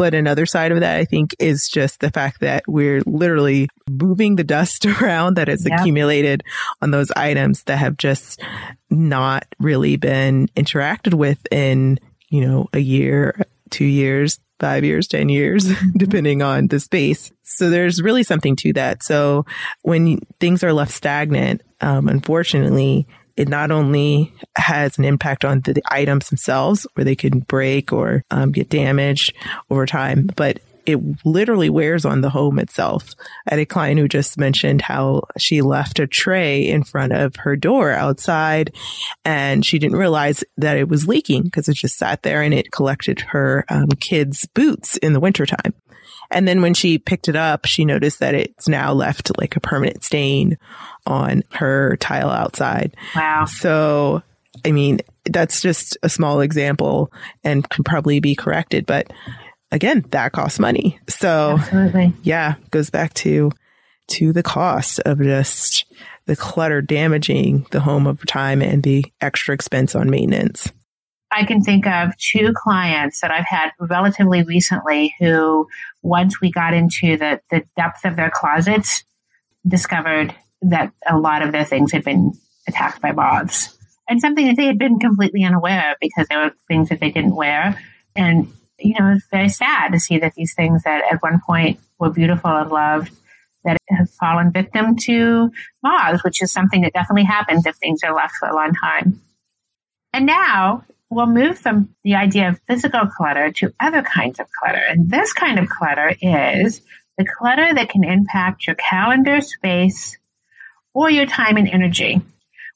But 0.00 0.14
another 0.14 0.46
side 0.46 0.72
of 0.72 0.80
that, 0.80 0.96
I 0.96 1.04
think, 1.04 1.36
is 1.38 1.68
just 1.68 2.00
the 2.00 2.10
fact 2.10 2.40
that 2.40 2.64
we're 2.66 3.02
literally 3.04 3.68
moving 3.86 4.36
the 4.36 4.44
dust 4.44 4.86
around 5.02 5.34
that 5.34 5.48
has 5.48 5.66
yeah. 5.68 5.78
accumulated 5.78 6.42
on 6.80 6.90
those 6.90 7.10
items 7.10 7.64
that 7.64 7.76
have 7.76 7.98
just 7.98 8.40
not 8.88 9.44
really 9.58 9.98
been 9.98 10.48
interacted 10.56 11.12
with 11.12 11.46
in, 11.52 11.98
you 12.30 12.40
know, 12.40 12.66
a 12.72 12.78
year, 12.78 13.44
two 13.68 13.84
years, 13.84 14.40
five 14.58 14.84
years, 14.84 15.06
10 15.06 15.28
years, 15.28 15.70
depending 15.98 16.40
on 16.40 16.68
the 16.68 16.80
space. 16.80 17.30
So 17.42 17.68
there's 17.68 18.00
really 18.00 18.22
something 18.22 18.56
to 18.56 18.72
that. 18.72 19.02
So 19.02 19.44
when 19.82 20.20
things 20.40 20.64
are 20.64 20.72
left 20.72 20.92
stagnant, 20.92 21.60
um, 21.82 22.08
unfortunately, 22.08 23.06
it 23.40 23.48
not 23.48 23.70
only 23.70 24.34
has 24.54 24.98
an 24.98 25.04
impact 25.06 25.46
on 25.46 25.60
the, 25.60 25.72
the 25.72 25.82
items 25.86 26.28
themselves, 26.28 26.86
where 26.92 27.04
they 27.04 27.16
can 27.16 27.40
break 27.40 27.90
or 27.90 28.22
um, 28.30 28.52
get 28.52 28.68
damaged 28.68 29.34
over 29.70 29.86
time, 29.86 30.28
but 30.36 30.60
it 30.84 30.98
literally 31.24 31.70
wears 31.70 32.04
on 32.04 32.20
the 32.20 32.28
home 32.28 32.58
itself. 32.58 33.14
I 33.48 33.54
had 33.54 33.60
a 33.60 33.64
client 33.64 33.98
who 33.98 34.08
just 34.08 34.36
mentioned 34.36 34.82
how 34.82 35.22
she 35.38 35.62
left 35.62 36.00
a 36.00 36.06
tray 36.06 36.68
in 36.68 36.84
front 36.84 37.14
of 37.14 37.34
her 37.36 37.56
door 37.56 37.92
outside 37.92 38.74
and 39.24 39.64
she 39.64 39.78
didn't 39.78 39.98
realize 39.98 40.44
that 40.58 40.76
it 40.76 40.88
was 40.88 41.08
leaking 41.08 41.44
because 41.44 41.66
it 41.66 41.76
just 41.76 41.96
sat 41.96 42.22
there 42.22 42.42
and 42.42 42.52
it 42.52 42.72
collected 42.72 43.20
her 43.20 43.64
um, 43.70 43.88
kids' 44.00 44.46
boots 44.52 44.98
in 44.98 45.14
the 45.14 45.20
wintertime. 45.20 45.72
And 46.30 46.46
then 46.46 46.62
when 46.62 46.74
she 46.74 46.98
picked 46.98 47.28
it 47.28 47.36
up, 47.36 47.64
she 47.64 47.84
noticed 47.84 48.20
that 48.20 48.34
it's 48.34 48.68
now 48.68 48.92
left 48.92 49.36
like 49.38 49.56
a 49.56 49.60
permanent 49.60 50.04
stain 50.04 50.58
on 51.06 51.42
her 51.52 51.96
tile 51.96 52.30
outside. 52.30 52.96
Wow. 53.16 53.46
So, 53.46 54.22
I 54.64 54.72
mean, 54.72 55.00
that's 55.24 55.60
just 55.60 55.96
a 56.02 56.08
small 56.08 56.40
example 56.40 57.12
and 57.42 57.68
can 57.68 57.84
probably 57.84 58.20
be 58.20 58.34
corrected, 58.34 58.86
but 58.86 59.12
again, 59.72 60.04
that 60.10 60.32
costs 60.32 60.58
money. 60.58 60.98
So, 61.08 61.56
Absolutely. 61.58 62.12
yeah, 62.22 62.54
goes 62.70 62.90
back 62.90 63.14
to 63.14 63.50
to 64.08 64.32
the 64.32 64.42
cost 64.42 64.98
of 65.00 65.20
just 65.20 65.86
the 66.26 66.34
clutter 66.36 66.82
damaging 66.82 67.66
the 67.70 67.80
home 67.80 68.06
over 68.06 68.26
time 68.26 68.60
and 68.60 68.82
the 68.82 69.04
extra 69.20 69.54
expense 69.54 69.94
on 69.94 70.10
maintenance. 70.10 70.70
I 71.32 71.44
can 71.44 71.62
think 71.62 71.86
of 71.86 72.16
two 72.16 72.52
clients 72.56 73.20
that 73.20 73.30
I've 73.30 73.46
had 73.48 73.70
relatively 73.78 74.42
recently 74.42 75.14
who, 75.20 75.68
once 76.02 76.40
we 76.40 76.50
got 76.50 76.74
into 76.74 77.16
the, 77.16 77.40
the 77.50 77.62
depth 77.76 78.04
of 78.04 78.16
their 78.16 78.30
closets, 78.30 79.04
discovered 79.66 80.34
that 80.62 80.92
a 81.06 81.18
lot 81.18 81.42
of 81.42 81.52
their 81.52 81.64
things 81.64 81.92
had 81.92 82.04
been 82.04 82.32
attacked 82.68 83.00
by 83.00 83.12
moths. 83.12 83.76
And 84.08 84.20
something 84.20 84.46
that 84.46 84.56
they 84.56 84.66
had 84.66 84.78
been 84.78 84.98
completely 84.98 85.44
unaware 85.44 85.92
of 85.92 85.96
because 86.00 86.26
they 86.28 86.36
were 86.36 86.52
things 86.68 86.88
that 86.88 87.00
they 87.00 87.10
didn't 87.10 87.34
wear. 87.34 87.80
And, 88.16 88.52
you 88.78 88.94
know, 88.98 89.12
it's 89.14 89.26
very 89.30 89.48
sad 89.48 89.92
to 89.92 90.00
see 90.00 90.18
that 90.18 90.34
these 90.34 90.54
things 90.54 90.82
that 90.82 91.04
at 91.12 91.22
one 91.22 91.40
point 91.46 91.78
were 91.98 92.10
beautiful 92.10 92.50
and 92.50 92.70
loved 92.70 93.12
that 93.64 93.76
have 93.88 94.10
fallen 94.10 94.50
victim 94.50 94.96
to 94.96 95.52
moths, 95.82 96.24
which 96.24 96.42
is 96.42 96.50
something 96.50 96.80
that 96.80 96.94
definitely 96.94 97.24
happens 97.24 97.66
if 97.66 97.76
things 97.76 98.02
are 98.02 98.14
left 98.14 98.34
for 98.36 98.48
a 98.48 98.54
long 98.54 98.72
time. 98.74 99.20
And 100.12 100.26
now 100.26 100.84
we'll 101.10 101.26
move 101.26 101.58
from 101.58 101.94
the 102.04 102.14
idea 102.14 102.48
of 102.48 102.60
physical 102.66 103.06
clutter 103.06 103.50
to 103.52 103.74
other 103.80 104.02
kinds 104.02 104.38
of 104.38 104.46
clutter. 104.50 104.82
And 104.88 105.10
this 105.10 105.32
kind 105.32 105.58
of 105.58 105.68
clutter 105.68 106.14
is 106.20 106.80
the 107.18 107.26
clutter 107.26 107.74
that 107.74 107.90
can 107.90 108.04
impact 108.04 108.66
your 108.66 108.76
calendar 108.76 109.40
space 109.40 110.16
or 110.94 111.10
your 111.10 111.26
time 111.26 111.56
and 111.56 111.68
energy. 111.68 112.22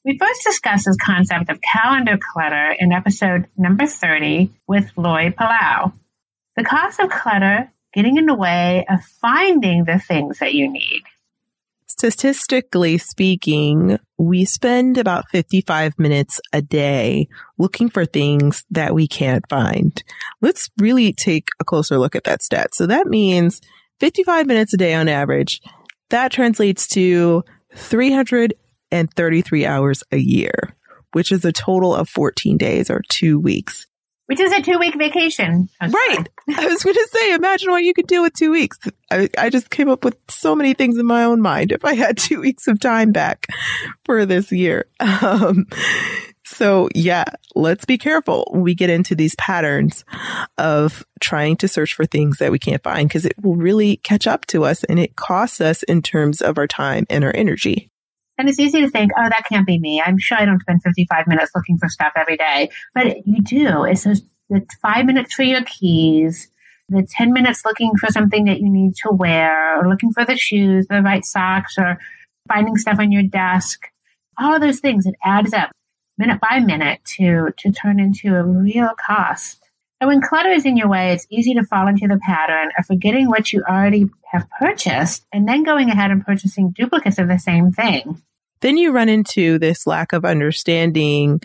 We 0.03 0.19
first 0.19 0.43
discussed 0.43 0.85
this 0.85 0.97
concept 0.97 1.49
of 1.49 1.59
calendar 1.61 2.19
clutter 2.21 2.75
in 2.77 2.91
episode 2.91 3.47
number 3.57 3.87
30 3.87 4.51
with 4.67 4.91
Lloyd 4.95 5.35
Palau. 5.35 5.93
The 6.55 6.63
cost 6.63 6.99
of 6.99 7.09
clutter 7.09 7.71
getting 7.93 8.17
in 8.17 8.25
the 8.25 8.35
way 8.35 8.85
of 8.87 9.03
finding 9.21 9.85
the 9.85 9.97
things 9.97 10.39
that 10.39 10.53
you 10.53 10.71
need. 10.71 11.01
Statistically 11.97 12.97
speaking, 12.97 13.97
we 14.17 14.43
spend 14.43 14.97
about 14.97 15.29
55 15.31 15.97
minutes 15.97 16.41
a 16.51 16.61
day 16.61 17.29
looking 17.57 17.89
for 17.89 18.05
things 18.05 18.65
that 18.69 18.93
we 18.93 19.07
can't 19.07 19.47
find. 19.49 20.03
Let's 20.41 20.69
really 20.77 21.13
take 21.13 21.47
a 21.61 21.63
closer 21.63 21.97
look 21.97 22.13
at 22.13 22.25
that 22.25 22.43
stat. 22.43 22.75
So 22.75 22.85
that 22.87 23.07
means 23.07 23.61
55 24.01 24.45
minutes 24.45 24.73
a 24.73 24.77
day 24.77 24.93
on 24.93 25.07
average. 25.07 25.61
That 26.09 26.33
translates 26.33 26.85
to 26.89 27.45
333 27.75 29.65
hours 29.65 30.03
a 30.11 30.17
year, 30.17 30.75
which 31.13 31.31
is 31.31 31.45
a 31.45 31.53
total 31.53 31.95
of 31.95 32.09
14 32.09 32.57
days 32.57 32.89
or 32.89 33.03
two 33.07 33.39
weeks. 33.39 33.87
Which 34.27 34.39
is 34.39 34.51
a 34.51 34.61
two 34.61 34.79
week 34.79 34.95
vacation. 34.97 35.69
Right. 35.79 36.29
I 36.57 36.65
was 36.65 36.83
going 36.83 36.95
to 36.95 37.09
say, 37.11 37.33
imagine 37.33 37.69
what 37.69 37.83
you 37.83 37.93
could 37.93 38.07
do 38.07 38.23
with 38.23 38.33
two 38.33 38.51
weeks. 38.51 38.77
I, 39.11 39.29
I 39.37 39.49
just 39.49 39.69
came 39.69 39.87
up 39.87 40.03
with 40.03 40.17
so 40.29 40.55
many 40.55 40.73
things 40.73 40.97
in 40.97 41.05
my 41.05 41.23
own 41.23 41.41
mind 41.41 41.71
if 41.71 41.85
I 41.85 41.93
had 41.93 42.17
two 42.17 42.41
weeks 42.41 42.67
of 42.67 42.79
time 42.79 43.11
back 43.11 43.47
for 44.03 44.25
this 44.25 44.51
year. 44.51 44.87
Um, 45.25 45.67
so 46.45 46.87
yeah, 46.93 47.25
let's 47.55 47.85
be 47.85 47.97
careful 47.97 48.47
when 48.51 48.61
we 48.61 48.75
get 48.75 48.91
into 48.91 49.15
these 49.15 49.35
patterns 49.35 50.05
of 50.57 51.03
trying 51.19 51.57
to 51.57 51.67
search 51.67 51.93
for 51.93 52.05
things 52.05 52.37
that 52.37 52.51
we 52.51 52.59
can't 52.59 52.83
find 52.83 53.09
because 53.09 53.25
it 53.25 53.33
will 53.41 53.55
really 53.55 53.97
catch 53.97 54.27
up 54.27 54.45
to 54.47 54.63
us 54.63 54.83
and 54.83 54.99
it 54.99 55.15
costs 55.15 55.59
us 55.59 55.81
in 55.83 56.01
terms 56.01 56.41
of 56.41 56.57
our 56.57 56.67
time 56.67 57.05
and 57.09 57.23
our 57.23 57.35
energy. 57.35 57.89
And 58.37 58.49
it's 58.49 58.59
easy 58.59 58.81
to 58.81 58.89
think, 58.89 59.11
oh, 59.17 59.29
that 59.29 59.43
can't 59.49 59.65
be 59.65 59.79
me. 59.79 60.01
I'm 60.01 60.17
sure 60.17 60.37
I 60.37 60.45
don't 60.45 60.59
spend 60.59 60.83
55 60.83 61.27
minutes 61.27 61.51
looking 61.55 61.77
for 61.77 61.87
stuff 61.87 62.13
every 62.15 62.37
day. 62.37 62.69
But 62.93 63.25
you 63.25 63.41
do. 63.41 63.83
It's 63.83 64.03
just 64.03 64.25
the 64.49 64.65
five 64.81 65.05
minutes 65.05 65.33
for 65.33 65.43
your 65.43 65.63
keys, 65.63 66.49
the 66.89 67.07
10 67.09 67.31
minutes 67.31 67.63
looking 67.65 67.91
for 67.99 68.11
something 68.11 68.45
that 68.45 68.59
you 68.59 68.69
need 68.69 68.95
to 69.03 69.11
wear, 69.11 69.79
or 69.79 69.89
looking 69.89 70.11
for 70.11 70.25
the 70.25 70.37
shoes, 70.37 70.87
the 70.87 71.01
right 71.01 71.23
socks, 71.23 71.75
or 71.77 71.97
finding 72.47 72.75
stuff 72.75 72.99
on 72.99 73.11
your 73.11 73.23
desk. 73.23 73.87
All 74.37 74.59
those 74.59 74.79
things, 74.79 75.05
it 75.05 75.15
adds 75.23 75.53
up 75.53 75.71
minute 76.17 76.39
by 76.41 76.59
minute 76.59 76.99
to, 77.17 77.49
to 77.57 77.71
turn 77.71 77.99
into 77.99 78.35
a 78.35 78.43
real 78.43 78.91
cost. 79.05 79.64
And 80.01 80.09
when 80.09 80.21
clutter 80.21 80.49
is 80.49 80.65
in 80.65 80.75
your 80.77 80.89
way, 80.89 81.13
it's 81.13 81.25
easy 81.29 81.53
to 81.53 81.63
fall 81.63 81.87
into 81.87 82.07
the 82.07 82.19
pattern 82.19 82.69
of 82.77 82.85
forgetting 82.85 83.29
what 83.29 83.53
you 83.53 83.63
already 83.67 84.07
have 84.31 84.47
purchased 84.59 85.25
and 85.31 85.47
then 85.47 85.63
going 85.63 85.89
ahead 85.89 86.11
and 86.11 86.25
purchasing 86.25 86.71
duplicates 86.71 87.17
of 87.17 87.27
the 87.27 87.39
same 87.39 87.71
thing. 87.71 88.21
Then 88.61 88.77
you 88.77 88.91
run 88.91 89.09
into 89.09 89.57
this 89.57 89.87
lack 89.87 90.11
of 90.11 90.25
understanding 90.25 91.41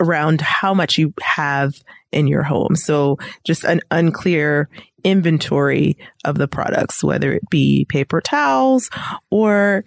around 0.00 0.40
how 0.40 0.74
much 0.74 0.98
you 0.98 1.14
have 1.20 1.74
in 2.12 2.26
your 2.26 2.42
home. 2.42 2.76
So 2.76 3.18
just 3.44 3.64
an 3.64 3.80
unclear 3.90 4.68
inventory 5.02 5.96
of 6.24 6.36
the 6.36 6.48
products, 6.48 7.04
whether 7.04 7.32
it 7.32 7.48
be 7.50 7.86
paper 7.88 8.20
towels 8.20 8.90
or 9.30 9.84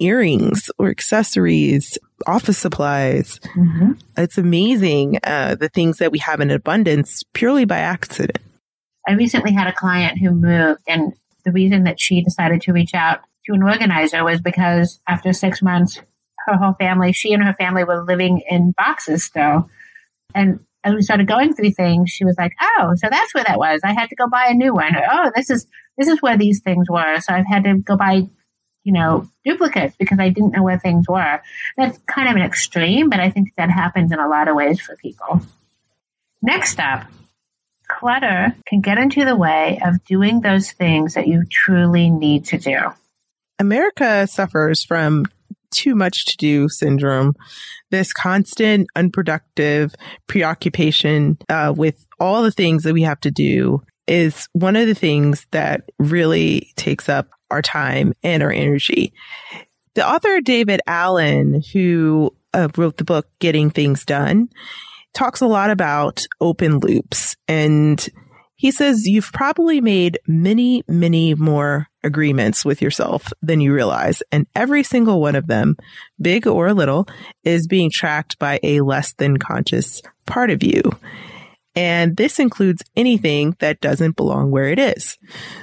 earrings 0.00 0.70
or 0.78 0.88
accessories, 0.88 1.98
office 2.26 2.58
supplies. 2.58 3.38
Mm-hmm. 3.56 3.92
It's 4.16 4.38
amazing 4.38 5.18
uh, 5.24 5.54
the 5.54 5.68
things 5.68 5.98
that 5.98 6.12
we 6.12 6.18
have 6.18 6.40
in 6.40 6.50
abundance 6.50 7.22
purely 7.32 7.64
by 7.64 7.78
accident. 7.78 8.38
I 9.08 9.12
recently 9.12 9.52
had 9.52 9.66
a 9.66 9.72
client 9.72 10.18
who 10.18 10.30
moved, 10.30 10.80
and 10.86 11.12
the 11.44 11.52
reason 11.52 11.84
that 11.84 12.00
she 12.00 12.22
decided 12.22 12.60
to 12.62 12.72
reach 12.72 12.94
out 12.94 13.20
to 13.46 13.54
an 13.54 13.62
organizer 13.62 14.24
was 14.24 14.40
because 14.40 15.00
after 15.08 15.32
six 15.32 15.62
months, 15.62 16.00
her 16.46 16.56
whole 16.56 16.74
family, 16.74 17.12
she 17.12 17.32
and 17.32 17.42
her 17.42 17.54
family 17.54 17.84
were 17.84 18.04
living 18.04 18.42
in 18.48 18.72
boxes 18.76 19.24
still. 19.24 19.68
And 20.34 20.60
as 20.84 20.94
we 20.94 21.02
started 21.02 21.26
going 21.26 21.54
through 21.54 21.72
things, 21.72 22.10
she 22.10 22.24
was 22.24 22.36
like, 22.38 22.52
"Oh, 22.60 22.92
so 22.96 23.08
that's 23.10 23.34
where 23.34 23.44
that 23.44 23.58
was. 23.58 23.80
I 23.84 23.92
had 23.92 24.08
to 24.10 24.16
go 24.16 24.28
buy 24.28 24.46
a 24.48 24.54
new 24.54 24.74
one. 24.74 24.94
Or, 24.96 25.02
oh, 25.10 25.32
this 25.34 25.50
is 25.50 25.66
this 25.98 26.08
is 26.08 26.22
where 26.22 26.38
these 26.38 26.60
things 26.60 26.88
were. 26.88 27.20
So 27.20 27.34
I've 27.34 27.46
had 27.46 27.64
to 27.64 27.78
go 27.78 27.96
buy, 27.96 28.22
you 28.84 28.92
know, 28.92 29.28
duplicates 29.44 29.94
because 29.98 30.18
I 30.18 30.30
didn't 30.30 30.52
know 30.52 30.62
where 30.62 30.78
things 30.78 31.06
were. 31.08 31.40
That's 31.76 31.98
kind 32.06 32.28
of 32.28 32.36
an 32.36 32.42
extreme, 32.42 33.10
but 33.10 33.20
I 33.20 33.30
think 33.30 33.52
that 33.56 33.70
happens 33.70 34.12
in 34.12 34.18
a 34.18 34.28
lot 34.28 34.48
of 34.48 34.56
ways 34.56 34.80
for 34.80 34.96
people. 34.96 35.42
Next 36.42 36.80
up, 36.80 37.04
clutter 37.88 38.54
can 38.66 38.80
get 38.80 38.98
into 38.98 39.24
the 39.24 39.36
way 39.36 39.80
of 39.84 40.02
doing 40.04 40.40
those 40.40 40.72
things 40.72 41.14
that 41.14 41.28
you 41.28 41.44
truly 41.50 42.08
need 42.08 42.46
to 42.46 42.58
do. 42.58 42.78
America 43.58 44.26
suffers 44.26 44.82
from 44.82 45.26
too 45.70 45.94
much 45.94 46.24
to 46.26 46.36
do 46.36 46.68
syndrome, 46.68 47.34
this 47.90 48.12
constant 48.12 48.88
unproductive 48.96 49.94
preoccupation 50.26 51.38
uh, 51.48 51.72
with 51.76 52.06
all 52.18 52.42
the 52.42 52.50
things 52.50 52.82
that 52.82 52.94
we 52.94 53.02
have 53.02 53.20
to 53.20 53.30
do 53.30 53.82
is 54.10 54.48
one 54.52 54.74
of 54.74 54.88
the 54.88 54.94
things 54.94 55.46
that 55.52 55.88
really 55.98 56.72
takes 56.74 57.08
up 57.08 57.28
our 57.50 57.62
time 57.62 58.12
and 58.24 58.42
our 58.42 58.50
energy. 58.50 59.12
The 59.94 60.06
author 60.06 60.40
David 60.40 60.80
Allen, 60.86 61.62
who 61.72 62.34
uh, 62.52 62.68
wrote 62.76 62.96
the 62.96 63.04
book 63.04 63.28
Getting 63.38 63.70
Things 63.70 64.04
Done, 64.04 64.48
talks 65.14 65.40
a 65.40 65.46
lot 65.46 65.70
about 65.70 66.26
open 66.40 66.78
loops 66.78 67.36
and 67.46 68.06
he 68.56 68.70
says 68.72 69.08
you've 69.08 69.32
probably 69.32 69.80
made 69.80 70.18
many, 70.26 70.82
many 70.86 71.34
more 71.34 71.88
agreements 72.04 72.62
with 72.62 72.82
yourself 72.82 73.32
than 73.40 73.60
you 73.60 73.72
realize. 73.72 74.22
And 74.30 74.46
every 74.54 74.82
single 74.82 75.18
one 75.18 75.34
of 75.34 75.46
them, 75.46 75.76
big 76.20 76.46
or 76.46 76.74
little, 76.74 77.08
is 77.42 77.66
being 77.66 77.90
tracked 77.90 78.38
by 78.38 78.60
a 78.62 78.82
less 78.82 79.14
than 79.14 79.38
conscious 79.38 80.02
part 80.26 80.50
of 80.50 80.62
you. 80.62 80.82
And 81.74 82.16
this 82.16 82.38
includes 82.38 82.82
anything 82.96 83.56
that 83.60 83.80
doesn't 83.80 84.16
belong 84.16 84.50
where 84.50 84.68
it 84.68 84.78
is. 84.78 85.18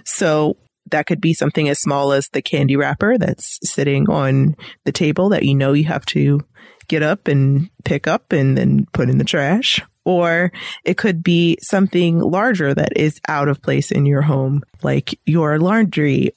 So 0.05 0.57
that 0.91 1.05
could 1.05 1.19
be 1.19 1.33
something 1.33 1.67
as 1.67 1.79
small 1.79 2.13
as 2.13 2.29
the 2.29 2.41
candy 2.41 2.75
wrapper 2.75 3.17
that's 3.17 3.59
sitting 3.63 4.09
on 4.09 4.55
the 4.85 4.91
table 4.91 5.29
that 5.29 5.43
you 5.43 5.53
know 5.53 5.73
you 5.73 5.85
have 5.85 6.05
to 6.07 6.39
get 6.87 7.03
up 7.03 7.27
and 7.27 7.69
pick 7.83 8.07
up 8.07 8.31
and 8.31 8.57
then 8.57 8.87
put 8.93 9.09
in 9.09 9.17
the 9.17 9.25
trash 9.25 9.81
or 10.07 10.53
it 10.85 10.95
could 10.95 11.21
be 11.21 11.57
something 11.61 12.19
larger 12.19 12.73
that 12.73 12.95
is 12.95 13.19
out 13.27 13.49
of 13.49 13.61
place 13.61 13.91
in 13.91 14.05
your 14.05 14.21
home, 14.21 14.63
like 14.81 15.19
your 15.25 15.59
laundry. 15.59 16.31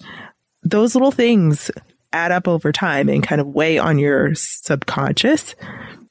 Those 0.64 0.96
little 0.96 1.12
things 1.12 1.70
add 2.12 2.32
up 2.32 2.48
over 2.48 2.72
time 2.72 3.08
and 3.08 3.22
kind 3.22 3.40
of 3.40 3.48
weigh 3.48 3.78
on 3.78 3.98
your 3.98 4.34
subconscious. 4.34 5.54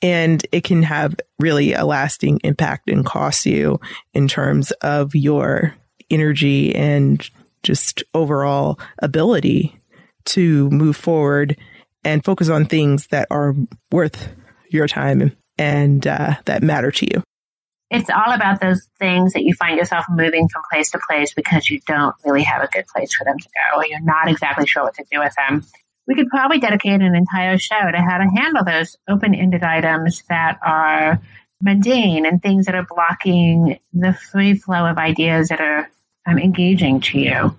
And 0.02 0.46
it 0.52 0.64
can 0.64 0.84
have 0.84 1.16
really 1.40 1.74
a 1.74 1.86
lasting 1.86 2.40
impact 2.44 2.90
and 2.90 3.06
cost 3.06 3.46
you 3.46 3.80
in 4.14 4.28
terms 4.28 4.72
of 4.82 5.14
your 5.14 5.76
energy 6.10 6.74
and 6.74 7.30
just 7.64 8.04
overall 8.14 8.80
ability 9.00 9.78
to 10.26 10.70
move 10.70 10.96
forward 10.96 11.58
and 12.06 12.24
focus 12.24 12.50
on 12.50 12.66
things 12.66 13.08
that 13.08 13.28
are 13.30 13.54
worth 13.92 14.30
your 14.70 14.88
time 14.88 15.36
and 15.58 16.08
uh, 16.08 16.36
that 16.46 16.64
matter 16.64 16.92
to 16.92 17.06
you 17.06 17.22
it's 17.90 18.10
all 18.10 18.32
about 18.32 18.62
those 18.62 18.88
things 19.00 19.34
that 19.34 19.44
you 19.44 19.54
find 19.56 19.78
yourself 19.78 20.06
moving 20.10 20.48
from 20.48 20.62
place 20.72 20.92
to 20.92 21.00
place 21.08 21.34
because 21.34 21.70
you 21.70 21.80
don't 21.88 22.16
really 22.24 22.44
have 22.44 22.62
a 22.62 22.68
good 22.68 22.86
place 22.88 23.14
for 23.14 23.24
them 23.24 23.38
to 23.40 23.48
go 23.48 23.80
or 23.80 23.86
you're 23.86 24.02
not 24.02 24.30
exactly 24.30 24.68
sure 24.68 24.84
what 24.84 24.94
to 24.96 25.04
do 25.12 25.20
with 25.20 25.34
them. 25.36 25.66
We 26.10 26.16
could 26.16 26.28
probably 26.30 26.58
dedicate 26.58 27.02
an 27.02 27.16
entire 27.16 27.60
show 27.60 27.92
to 27.92 27.98
how 28.02 28.18
to 28.18 28.26
handle 28.36 28.66
those 28.66 28.98
open 29.08 29.36
ended 29.36 29.62
items 29.62 30.24
that 30.28 30.58
are 30.66 31.22
mundane 31.62 32.26
and 32.26 32.42
things 32.42 32.66
that 32.66 32.74
are 32.74 32.88
blocking 32.90 33.78
the 33.94 34.14
free 34.14 34.56
flow 34.56 34.88
of 34.88 34.98
ideas 34.98 35.50
that 35.50 35.62
are 35.62 35.88
um, 36.26 36.40
engaging 36.40 37.00
to 37.02 37.20
you. 37.20 37.56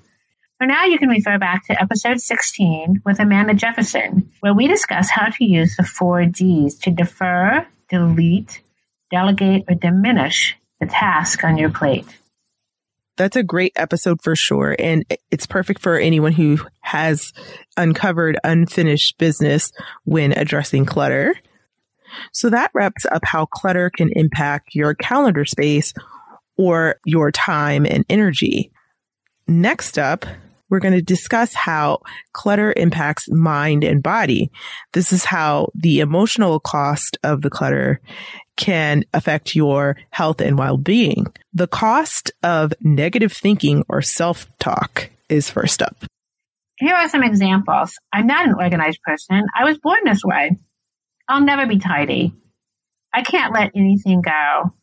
For 0.58 0.66
now, 0.66 0.84
you 0.84 0.98
can 0.98 1.08
refer 1.08 1.38
back 1.38 1.64
to 1.66 1.80
episode 1.80 2.20
16 2.20 3.02
with 3.04 3.20
Amanda 3.20 3.54
Jefferson, 3.54 4.32
where 4.40 4.52
we 4.52 4.66
discuss 4.66 5.08
how 5.10 5.28
to 5.28 5.44
use 5.44 5.76
the 5.76 5.84
four 5.84 6.26
Ds 6.26 6.74
to 6.80 6.90
defer, 6.90 7.64
delete, 7.88 8.62
delegate, 9.12 9.64
or 9.68 9.76
diminish 9.76 10.56
the 10.80 10.86
task 10.86 11.44
on 11.44 11.56
your 11.56 11.70
plate. 11.70 12.04
That's 13.20 13.36
a 13.36 13.42
great 13.42 13.74
episode 13.76 14.22
for 14.22 14.34
sure. 14.34 14.74
And 14.78 15.04
it's 15.30 15.44
perfect 15.44 15.82
for 15.82 15.98
anyone 15.98 16.32
who 16.32 16.58
has 16.80 17.34
uncovered 17.76 18.38
unfinished 18.44 19.18
business 19.18 19.72
when 20.04 20.32
addressing 20.32 20.86
clutter. 20.86 21.34
So 22.32 22.48
that 22.48 22.70
wraps 22.72 23.04
up 23.04 23.20
how 23.26 23.44
clutter 23.44 23.90
can 23.90 24.08
impact 24.16 24.74
your 24.74 24.94
calendar 24.94 25.44
space 25.44 25.92
or 26.56 26.96
your 27.04 27.30
time 27.30 27.84
and 27.84 28.06
energy. 28.08 28.72
Next 29.46 29.98
up, 29.98 30.24
we're 30.70 30.80
going 30.80 30.94
to 30.94 31.02
discuss 31.02 31.52
how 31.52 31.98
clutter 32.32 32.72
impacts 32.74 33.28
mind 33.28 33.84
and 33.84 34.02
body. 34.02 34.50
This 34.94 35.12
is 35.12 35.26
how 35.26 35.68
the 35.74 36.00
emotional 36.00 36.58
cost 36.58 37.18
of 37.22 37.42
the 37.42 37.50
clutter 37.50 38.00
can 38.60 39.04
affect 39.14 39.56
your 39.56 39.96
health 40.10 40.40
and 40.40 40.58
well-being. 40.58 41.26
The 41.54 41.66
cost 41.66 42.30
of 42.42 42.74
negative 42.82 43.32
thinking 43.32 43.84
or 43.88 44.02
self-talk 44.02 45.10
is 45.30 45.50
first 45.50 45.82
up. 45.82 46.04
Here 46.78 46.94
are 46.94 47.08
some 47.08 47.22
examples. 47.22 47.98
I'm 48.12 48.26
not 48.26 48.46
an 48.46 48.54
organized 48.54 49.00
person. 49.02 49.42
I 49.58 49.64
was 49.64 49.78
born 49.78 50.00
this 50.04 50.22
way. 50.22 50.58
I'll 51.28 51.40
never 51.40 51.66
be 51.66 51.78
tidy. 51.78 52.34
I 53.12 53.22
can't 53.22 53.52
let 53.54 53.72
anything 53.74 54.22
go. 54.22 54.74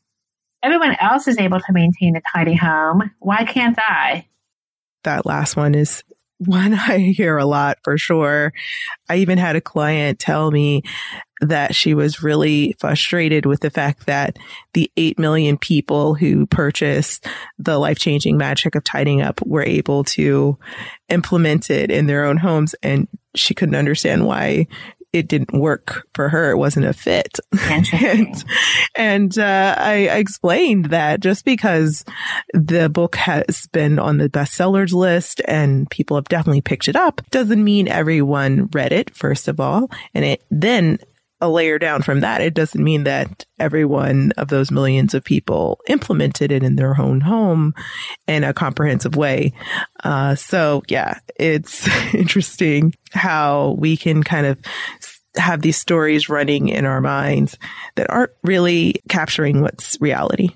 Everyone 0.64 0.96
else 1.00 1.28
is 1.28 1.38
able 1.38 1.60
to 1.60 1.72
maintain 1.74 2.16
a 2.16 2.22
tidy 2.36 2.56
home. 2.56 3.12
Why 3.20 3.46
can't 3.46 3.78
I? 3.80 4.28
That 5.04 5.26
last 5.26 5.56
one 5.56 5.76
is 5.76 6.04
one 6.40 6.74
I 6.88 7.00
hear 7.00 7.38
a 7.38 7.46
lot 7.46 7.78
for 7.84 7.98
sure. 7.98 8.54
I 9.10 9.18
even 9.18 9.38
had 9.38 9.56
a 9.56 9.62
client 9.62 10.20
tell 10.20 10.52
me 10.52 10.84
that 11.42 11.76
she 11.76 11.94
was 11.94 12.24
really 12.24 12.76
frustrated 12.80 13.46
with 13.46 13.60
the 13.60 13.70
fact 13.70 14.08
that 14.08 14.38
the 14.74 14.92
8 14.98 15.20
million 15.20 15.58
people 15.58 16.16
who 16.16 16.48
purchased 16.48 17.28
the 17.60 17.78
life 17.78 18.00
changing 18.00 18.38
magic 18.38 18.74
of 18.74 18.84
tidying 18.84 19.22
up 19.22 19.40
were 19.46 19.64
able 19.64 20.04
to 20.04 20.58
implement 21.10 21.70
it 21.70 21.92
in 21.92 22.08
their 22.08 22.26
own 22.26 22.38
homes. 22.38 22.74
And 22.82 23.08
she 23.36 23.54
couldn't 23.54 23.76
understand 23.76 24.26
why 24.26 24.68
it 25.14 25.28
didn't 25.28 25.54
work 25.54 26.08
for 26.14 26.30
her. 26.30 26.52
It 26.52 26.58
wasn't 26.58 26.86
a 26.86 26.94
fit. 26.94 27.40
and, 27.94 28.44
and 28.96 29.38
uh, 29.38 29.76
I, 29.78 30.08
I, 30.10 30.18
explained 30.18 30.86
that 30.86 31.22
just 31.22 31.46
because 31.46 32.04
the 32.54 32.90
book 32.90 33.16
has 33.16 33.68
been 33.72 34.00
on 34.00 34.18
the 34.18 34.30
bestsellers 34.30 34.94
list 34.94 35.42
and 35.48 35.90
people 35.90 36.18
have 36.18 36.28
definitely 36.30 36.62
picked 36.62 36.88
it 36.88 36.96
up 36.96 37.22
doesn't 37.32 37.64
mean 37.64 37.88
everyone 37.88 38.68
read 38.74 38.92
it, 38.92 39.16
first 39.16 39.48
of 39.48 39.60
all. 39.60 39.90
And 40.14 40.26
it 40.26 40.44
then 40.52 41.00
a 41.40 41.50
layer 41.50 41.78
down 41.78 42.02
from 42.02 42.22
that, 42.22 42.42
it 42.42 42.54
doesn't 42.54 42.84
mean 42.84 43.04
that 43.04 43.46
every 43.60 43.86
one 43.86 44.32
of 44.38 44.48
those 44.48 44.72
millions 44.72 45.14
of 45.14 45.24
people 45.24 45.80
implemented 45.88 46.52
it 46.52 46.64
in 46.64 46.76
their 46.76 47.00
own 47.00 47.22
home 47.22 47.74
in 48.28 48.44
a 48.44 48.54
comprehensive 48.54 49.16
way. 49.16 49.54
Uh, 50.04 50.36
so 50.36 50.84
yeah, 50.88 51.20
it's 51.36 51.88
interesting 52.14 52.96
how 53.12 53.76
we 53.78 53.98
can 53.98 54.24
kind 54.24 54.48
of 54.48 54.58
have 55.36 55.62
these 55.62 55.78
stories 55.78 56.30
running 56.30 56.70
in 56.70 56.86
our 56.86 57.02
minds 57.02 57.58
that 57.96 58.10
aren't 58.10 58.32
really 58.44 58.96
capturing 59.08 59.62
what's 59.62 60.00
reality. 60.02 60.50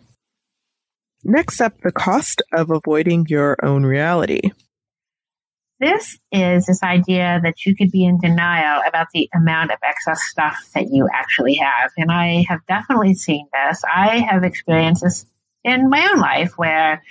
Next 1.24 1.62
up, 1.62 1.80
the 1.82 1.92
cost 1.92 2.42
of 2.52 2.72
avoiding 2.72 3.28
your 3.30 3.56
own 3.64 3.84
reality. 3.86 4.52
This 5.82 6.20
is 6.32 6.68
this 6.68 6.84
idea 6.84 7.40
that 7.42 7.66
you 7.66 7.76
could 7.76 7.90
be 7.90 8.06
in 8.06 8.20
denial 8.20 8.84
about 8.88 9.08
the 9.16 9.28
amount 9.34 9.72
of 9.72 9.80
excess 9.84 10.22
stuff 10.30 10.56
that 10.76 10.90
you 10.92 11.10
actually 11.12 11.56
have. 11.56 11.90
And 11.98 12.12
I 12.12 12.46
have 12.48 12.60
definitely 12.68 13.16
seen 13.16 13.48
this. 13.52 13.82
I 13.92 14.20
have 14.20 14.44
experienced 14.44 15.02
this 15.02 15.26
in 15.64 15.90
my 15.90 16.08
own 16.12 16.20
life 16.20 16.56
where 16.56 17.02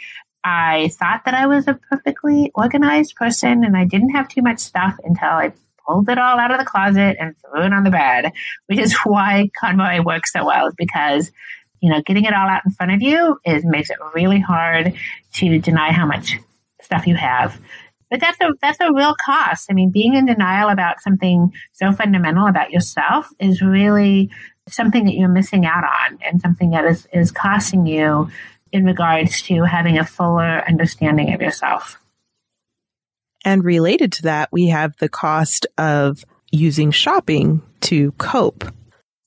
I 0.44 0.92
thought 1.00 1.22
that 1.24 1.34
I 1.34 1.48
was 1.48 1.66
a 1.66 1.80
perfectly 1.90 2.52
organized 2.54 3.16
person 3.16 3.64
and 3.64 3.76
I 3.76 3.84
didn't 3.86 4.10
have 4.10 4.28
too 4.28 4.40
much 4.40 4.60
stuff 4.60 4.94
until 5.02 5.28
I 5.28 5.52
pulled 5.84 6.08
it 6.08 6.18
all 6.18 6.38
out 6.38 6.52
of 6.52 6.60
the 6.60 6.64
closet 6.64 7.16
and 7.18 7.34
threw 7.40 7.64
it 7.64 7.72
on 7.72 7.82
the 7.82 7.90
bed, 7.90 8.30
which 8.66 8.78
is 8.78 8.96
why 9.04 9.50
KonMari 9.60 10.04
works 10.04 10.32
so 10.32 10.46
well, 10.46 10.70
because 10.78 11.32
you 11.80 11.90
know, 11.90 12.02
getting 12.02 12.24
it 12.24 12.34
all 12.34 12.48
out 12.48 12.62
in 12.64 12.70
front 12.70 12.92
of 12.92 13.02
you 13.02 13.38
is 13.44 13.64
makes 13.64 13.90
it 13.90 13.96
really 14.14 14.38
hard 14.38 14.94
to 15.32 15.58
deny 15.58 15.90
how 15.90 16.06
much 16.06 16.38
stuff 16.82 17.06
you 17.06 17.16
have. 17.16 17.58
But 18.10 18.20
that's 18.20 18.40
a 18.40 18.50
that's 18.60 18.80
a 18.80 18.92
real 18.92 19.14
cost. 19.24 19.70
I 19.70 19.74
mean, 19.74 19.90
being 19.90 20.14
in 20.14 20.26
denial 20.26 20.68
about 20.68 21.00
something 21.00 21.52
so 21.72 21.92
fundamental 21.92 22.46
about 22.46 22.72
yourself 22.72 23.28
is 23.38 23.62
really 23.62 24.30
something 24.68 25.04
that 25.04 25.14
you're 25.14 25.28
missing 25.28 25.64
out 25.64 25.84
on 25.84 26.18
and 26.24 26.40
something 26.40 26.70
that 26.70 26.84
is, 26.84 27.08
is 27.12 27.30
costing 27.30 27.86
you 27.86 28.30
in 28.72 28.84
regards 28.84 29.42
to 29.42 29.62
having 29.64 29.98
a 29.98 30.04
fuller 30.04 30.62
understanding 30.66 31.32
of 31.32 31.40
yourself. 31.40 31.98
And 33.44 33.64
related 33.64 34.12
to 34.12 34.22
that, 34.22 34.50
we 34.52 34.66
have 34.66 34.96
the 34.98 35.08
cost 35.08 35.66
of 35.78 36.24
using 36.52 36.90
shopping 36.90 37.62
to 37.82 38.12
cope. 38.12 38.64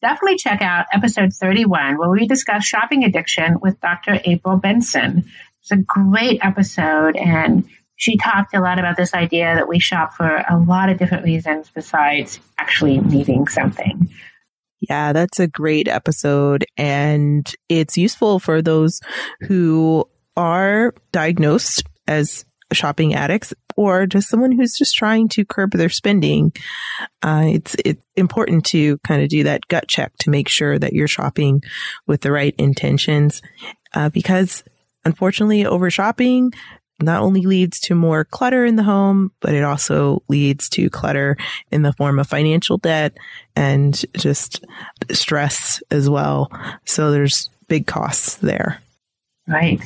Definitely 0.01 0.37
check 0.37 0.61
out 0.61 0.85
episode 0.93 1.33
31, 1.33 1.97
where 1.97 2.09
we 2.09 2.27
discuss 2.27 2.65
shopping 2.65 3.03
addiction 3.03 3.59
with 3.61 3.79
Dr. 3.79 4.19
April 4.25 4.57
Benson. 4.57 5.25
It's 5.61 5.71
a 5.71 5.77
great 5.77 6.43
episode, 6.43 7.15
and 7.15 7.67
she 7.95 8.17
talked 8.17 8.53
a 8.53 8.59
lot 8.59 8.79
about 8.79 8.97
this 8.97 9.13
idea 9.13 9.55
that 9.55 9.67
we 9.67 9.79
shop 9.79 10.13
for 10.13 10.43
a 10.49 10.57
lot 10.57 10.89
of 10.89 10.97
different 10.97 11.23
reasons 11.23 11.69
besides 11.73 12.39
actually 12.57 12.99
needing 12.99 13.47
something. 13.47 14.09
Yeah, 14.89 15.13
that's 15.13 15.39
a 15.39 15.47
great 15.47 15.87
episode. 15.87 16.65
And 16.75 17.49
it's 17.69 17.97
useful 17.97 18.39
for 18.39 18.61
those 18.61 18.99
who 19.41 20.09
are 20.35 20.93
diagnosed 21.11 21.83
as 22.07 22.45
shopping 22.73 23.13
addicts 23.13 23.53
or 23.77 24.05
just 24.05 24.29
someone 24.29 24.51
who's 24.51 24.73
just 24.77 24.95
trying 24.95 25.29
to 25.29 25.45
curb 25.45 25.71
their 25.71 25.89
spending. 25.89 26.51
Uh, 27.21 27.43
it's 27.45 27.75
it's 27.85 28.01
important 28.15 28.65
to 28.65 28.97
kind 28.99 29.21
of 29.21 29.29
do 29.29 29.43
that 29.43 29.67
gut 29.67 29.87
check 29.87 30.11
to 30.19 30.29
make 30.29 30.49
sure 30.49 30.77
that 30.77 30.93
you're 30.93 31.07
shopping 31.07 31.61
with 32.07 32.21
the 32.21 32.31
right 32.31 32.55
intentions, 32.57 33.41
uh, 33.93 34.09
because 34.09 34.63
unfortunately, 35.05 35.65
over 35.65 35.89
shopping 35.89 36.51
not 37.01 37.21
only 37.21 37.41
leads 37.41 37.79
to 37.81 37.95
more 37.95 38.23
clutter 38.23 38.65
in 38.65 38.75
the 38.75 38.83
home, 38.83 39.31
but 39.41 39.53
it 39.53 39.63
also 39.63 40.23
leads 40.29 40.69
to 40.69 40.89
clutter 40.89 41.37
in 41.71 41.81
the 41.81 41.93
form 41.93 42.19
of 42.19 42.27
financial 42.27 42.77
debt 42.77 43.17
and 43.55 44.05
just 44.13 44.63
stress 45.11 45.81
as 45.91 46.09
well. 46.09 46.51
So 46.85 47.11
there's 47.11 47.49
big 47.67 47.87
costs 47.87 48.35
there. 48.35 48.81
Right. 49.47 49.81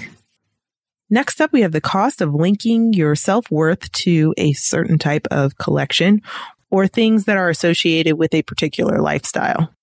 Next 1.09 1.39
up, 1.39 1.53
we 1.53 1.61
have 1.61 1.71
the 1.71 1.81
cost 1.81 2.21
of 2.21 2.33
linking 2.33 2.93
your 2.93 3.15
self 3.15 3.49
worth 3.49 3.91
to 3.93 4.33
a 4.37 4.53
certain 4.53 4.99
type 4.99 5.27
of 5.31 5.57
collection 5.57 6.21
or 6.69 6.87
things 6.87 7.25
that 7.25 7.37
are 7.37 7.49
associated 7.49 8.17
with 8.17 8.33
a 8.33 8.41
particular 8.41 9.01
lifestyle. 9.01 9.73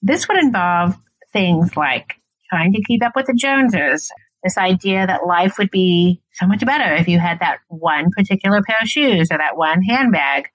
This 0.00 0.26
would 0.28 0.38
involve 0.38 0.96
things 1.32 1.76
like 1.76 2.14
trying 2.48 2.72
to 2.72 2.82
keep 2.82 3.04
up 3.04 3.12
with 3.14 3.26
the 3.26 3.34
Joneses, 3.34 4.10
this 4.42 4.56
idea 4.56 5.06
that 5.06 5.26
life 5.26 5.58
would 5.58 5.70
be 5.70 6.22
so 6.40 6.46
much 6.46 6.64
better 6.64 6.94
if 6.94 7.08
you 7.08 7.18
had 7.18 7.40
that 7.40 7.58
one 7.68 8.10
particular 8.16 8.62
pair 8.62 8.76
of 8.80 8.88
shoes 8.88 9.28
or 9.30 9.38
that 9.38 9.56
one 9.56 9.82
handbag, 9.82 10.48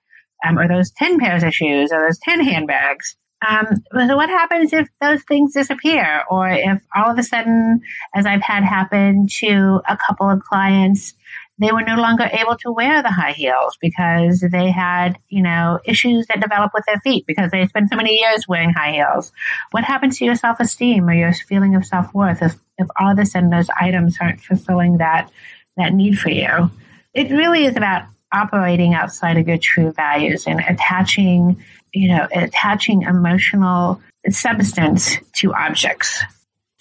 um, 0.46 0.58
or 0.58 0.68
those 0.68 0.92
10 0.92 1.20
pairs 1.20 1.44
of 1.44 1.54
shoes 1.54 1.92
or 1.92 2.02
those 2.02 2.20
10 2.20 2.44
handbags. 2.44 3.16
Um, 3.48 3.68
so 3.94 4.16
what 4.16 4.30
happens 4.30 4.74
if 4.74 4.88
those 5.02 5.22
things 5.24 5.54
disappear 5.54 6.24
or 6.30 6.50
if 6.50 6.82
all 6.96 7.12
of 7.12 7.18
a 7.18 7.24
sudden, 7.24 7.82
as 8.16 8.26
I've 8.26 8.42
had 8.42 8.64
happen 8.64 9.28
to 9.40 9.82
a 9.88 9.98
couple 9.98 10.30
of 10.30 10.42
clients, 10.42 11.14
they 11.58 11.72
were 11.72 11.84
no 11.84 11.96
longer 11.96 12.30
able 12.32 12.58
to 12.58 12.72
wear 12.72 13.02
the 13.02 13.12
high 13.12 13.32
heels 13.32 13.78
because 13.80 14.44
they 14.52 14.72
had, 14.72 15.18
you 15.30 15.42
know, 15.42 15.80
issues 15.86 16.28
that 16.28 16.42
develop 16.42 16.72
with 16.74 16.84
their 16.86 17.00
feet 17.00 17.26
because 17.28 17.52
they 17.52 17.66
spent 17.68 17.90
so 17.90 17.96
many 17.96 18.20
years 18.20 18.46
wearing 18.48 18.72
high 18.72 18.94
heels. 18.94 19.32
What 19.72 19.86
happens 19.86 20.18
to 20.18 20.26
your 20.26 20.36
self 20.36 20.60
esteem 20.60 21.08
or 21.08 21.14
your 21.14 21.34
feeling 21.34 21.76
of 21.76 21.86
self 21.86 22.14
worth 22.14 22.42
if, 22.42 22.56
if 22.78 22.88
all 23.00 23.12
of 23.12 23.20
a 23.20 23.26
sudden 23.26 23.52
those 23.52 23.70
items 23.80 24.18
aren't 24.20 24.42
fulfilling 24.42 24.98
that 24.98 25.32
that 25.78 25.94
need 25.94 26.20
for 26.20 26.30
you? 26.30 26.72
It 27.14 27.32
really 27.32 27.66
is 27.66 27.76
about 27.76 28.04
operating 28.34 28.94
outside 28.94 29.38
of 29.38 29.48
your 29.48 29.58
true 29.58 29.92
values 29.92 30.46
and 30.48 30.60
attaching, 30.60 31.64
you 31.94 32.10
know, 32.10 32.28
attaching 32.34 33.04
emotional 33.04 34.02
substance 34.30 35.16
to 35.34 35.54
objects. 35.54 36.22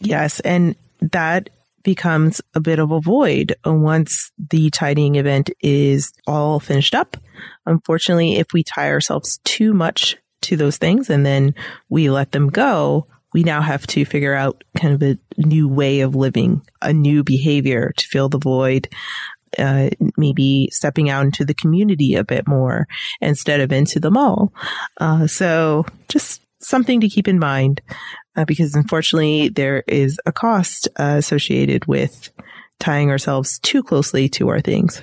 Yes, 0.00 0.40
and 0.40 0.74
that 1.00 1.50
becomes 1.82 2.40
a 2.54 2.60
bit 2.60 2.78
of 2.78 2.90
a 2.90 3.00
void 3.00 3.54
once 3.64 4.32
the 4.50 4.70
tidying 4.70 5.16
event 5.16 5.50
is 5.60 6.12
all 6.26 6.58
finished 6.58 6.94
up. 6.94 7.16
Unfortunately, 7.66 8.36
if 8.36 8.46
we 8.52 8.64
tie 8.64 8.88
ourselves 8.90 9.38
too 9.44 9.72
much 9.74 10.16
to 10.42 10.56
those 10.56 10.78
things 10.78 11.10
and 11.10 11.24
then 11.24 11.54
we 11.88 12.10
let 12.10 12.32
them 12.32 12.48
go, 12.48 13.06
we 13.34 13.42
now 13.42 13.60
have 13.60 13.86
to 13.88 14.06
figure 14.06 14.32
out 14.32 14.64
kind 14.80 14.94
of 14.94 15.02
a 15.02 15.18
new 15.36 15.68
way 15.68 16.00
of 16.00 16.14
living, 16.14 16.62
a 16.80 16.92
new 16.92 17.22
behavior 17.22 17.92
to 17.98 18.06
fill 18.06 18.30
the 18.30 18.38
void. 18.38 18.88
Uh, 19.56 19.88
maybe 20.16 20.68
stepping 20.72 21.08
out 21.08 21.24
into 21.24 21.44
the 21.44 21.54
community 21.54 22.16
a 22.16 22.24
bit 22.24 22.48
more 22.48 22.88
instead 23.20 23.60
of 23.60 23.70
into 23.70 24.00
the 24.00 24.10
mall. 24.10 24.52
Uh, 25.00 25.28
so 25.28 25.86
just 26.08 26.42
something 26.58 27.00
to 27.00 27.08
keep 27.08 27.28
in 27.28 27.38
mind 27.38 27.80
uh, 28.34 28.44
because 28.44 28.74
unfortunately 28.74 29.48
there 29.48 29.84
is 29.86 30.18
a 30.26 30.32
cost 30.32 30.88
uh, 30.98 31.14
associated 31.18 31.86
with 31.86 32.30
tying 32.80 33.10
ourselves 33.10 33.60
too 33.60 33.80
closely 33.80 34.28
to 34.28 34.48
our 34.48 34.60
things. 34.60 35.02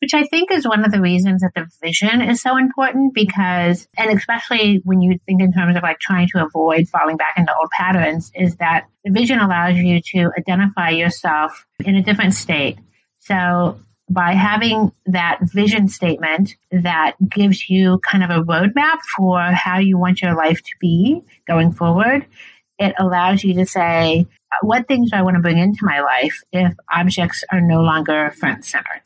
Which 0.00 0.14
I 0.14 0.24
think 0.24 0.50
is 0.50 0.66
one 0.66 0.84
of 0.84 0.92
the 0.92 1.00
reasons 1.00 1.42
that 1.42 1.52
the 1.54 1.68
vision 1.82 2.22
is 2.22 2.40
so 2.40 2.56
important 2.56 3.12
because, 3.12 3.86
and 3.98 4.16
especially 4.16 4.80
when 4.84 5.02
you 5.02 5.18
think 5.26 5.42
in 5.42 5.52
terms 5.52 5.76
of 5.76 5.82
like 5.82 5.98
trying 5.98 6.28
to 6.28 6.44
avoid 6.44 6.88
falling 6.88 7.18
back 7.18 7.34
into 7.36 7.54
old 7.54 7.70
patterns, 7.70 8.32
is 8.34 8.56
that 8.56 8.86
the 9.04 9.12
vision 9.12 9.40
allows 9.40 9.76
you 9.76 10.00
to 10.12 10.30
identify 10.38 10.88
yourself 10.88 11.66
in 11.84 11.96
a 11.96 12.02
different 12.02 12.32
state. 12.32 12.78
So 13.18 13.78
by 14.08 14.32
having 14.32 14.90
that 15.06 15.38
vision 15.42 15.86
statement 15.86 16.56
that 16.72 17.14
gives 17.28 17.70
you 17.70 18.00
kind 18.00 18.24
of 18.24 18.30
a 18.30 18.42
roadmap 18.42 18.98
for 19.16 19.40
how 19.40 19.78
you 19.78 19.98
want 19.98 20.22
your 20.22 20.34
life 20.34 20.62
to 20.62 20.72
be 20.80 21.22
going 21.46 21.72
forward, 21.72 22.26
it 22.78 22.94
allows 22.98 23.44
you 23.44 23.54
to 23.54 23.66
say, 23.66 24.26
what 24.62 24.88
things 24.88 25.10
do 25.10 25.16
I 25.16 25.22
want 25.22 25.36
to 25.36 25.42
bring 25.42 25.58
into 25.58 25.80
my 25.82 26.00
life 26.00 26.42
if 26.50 26.74
objects 26.92 27.44
are 27.52 27.60
no 27.60 27.82
longer 27.82 28.32
front 28.36 28.64
center? 28.64 29.02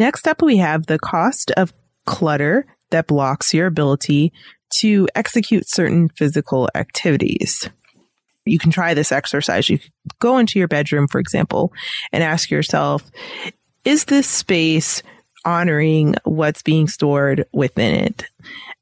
Next 0.00 0.26
up, 0.26 0.40
we 0.40 0.56
have 0.56 0.86
the 0.86 0.98
cost 0.98 1.50
of 1.58 1.74
clutter 2.06 2.64
that 2.90 3.06
blocks 3.06 3.52
your 3.52 3.66
ability 3.66 4.32
to 4.78 5.06
execute 5.14 5.68
certain 5.68 6.08
physical 6.08 6.70
activities. 6.74 7.68
You 8.46 8.58
can 8.58 8.70
try 8.70 8.94
this 8.94 9.12
exercise. 9.12 9.68
You 9.68 9.78
go 10.18 10.38
into 10.38 10.58
your 10.58 10.68
bedroom, 10.68 11.06
for 11.06 11.20
example, 11.20 11.74
and 12.12 12.24
ask 12.24 12.50
yourself, 12.50 13.10
is 13.84 14.06
this 14.06 14.26
space 14.26 15.02
honoring 15.44 16.14
what's 16.24 16.62
being 16.62 16.88
stored 16.88 17.44
within 17.52 17.94
it. 17.94 18.24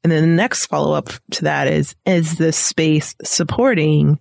And 0.05 0.11
then 0.11 0.21
the 0.21 0.35
next 0.35 0.67
follow 0.67 0.93
up 0.93 1.09
to 1.31 1.43
that 1.43 1.67
is, 1.67 1.95
is 2.05 2.37
this 2.37 2.55
space 2.55 3.13
supporting 3.25 4.19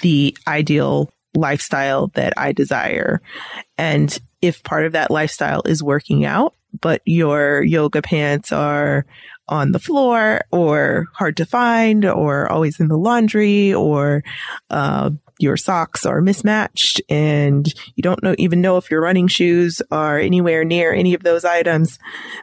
the 0.00 0.34
ideal 0.46 1.12
lifestyle 1.34 2.08
that 2.14 2.32
I 2.38 2.52
desire? 2.52 3.20
And 3.76 4.18
if 4.42 4.62
part 4.62 4.84
of 4.84 4.92
that 4.92 5.10
lifestyle 5.10 5.62
is 5.64 5.82
working 5.82 6.24
out, 6.24 6.54
but 6.80 7.00
your 7.04 7.62
yoga 7.62 8.02
pants 8.02 8.52
are 8.52 9.06
on 9.48 9.72
the 9.72 9.78
floor 9.78 10.40
or 10.50 11.06
hard 11.14 11.36
to 11.36 11.46
find 11.46 12.04
or 12.04 12.50
always 12.50 12.80
in 12.80 12.88
the 12.88 12.96
laundry 12.96 13.72
or 13.72 14.22
uh, 14.70 15.10
your 15.38 15.56
socks 15.56 16.06
are 16.06 16.20
mismatched 16.20 17.00
and 17.08 17.74
you 17.96 18.02
don't 18.02 18.22
know 18.22 18.34
even 18.38 18.60
know 18.60 18.76
if 18.76 18.90
your 18.90 19.00
running 19.00 19.26
shoes 19.26 19.82
are 19.90 20.18
anywhere 20.18 20.64
near 20.64 20.92
any 20.92 21.14
of 21.14 21.22
those 21.22 21.44
items, 21.44 21.98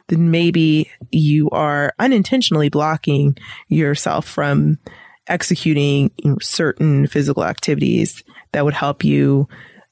then 0.08 0.30
maybe 0.30 0.90
you 1.10 1.48
are 1.50 1.94
unintentionally 1.98 2.68
blocking 2.68 3.36
yourself 3.68 4.26
from 4.26 4.78
executing 5.26 6.10
certain 6.40 7.06
physical 7.06 7.44
activities 7.44 8.22
that 8.52 8.64
would 8.64 8.74
help 8.74 9.04
you 9.04 9.48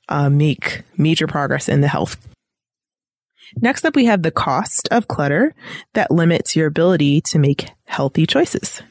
uh, 0.08 0.30
make 0.30 0.82
major 0.96 1.26
progress 1.26 1.68
in 1.68 1.80
the 1.80 1.88
health. 1.88 2.16
Next 3.60 3.84
up, 3.84 3.96
we 3.96 4.04
have 4.04 4.22
the 4.22 4.30
cost 4.30 4.88
of 4.90 5.08
clutter 5.08 5.54
that 5.94 6.10
limits 6.10 6.54
your 6.54 6.66
ability 6.66 7.22
to 7.22 7.38
make 7.38 7.68
healthy 7.86 8.26
choices. 8.26 8.82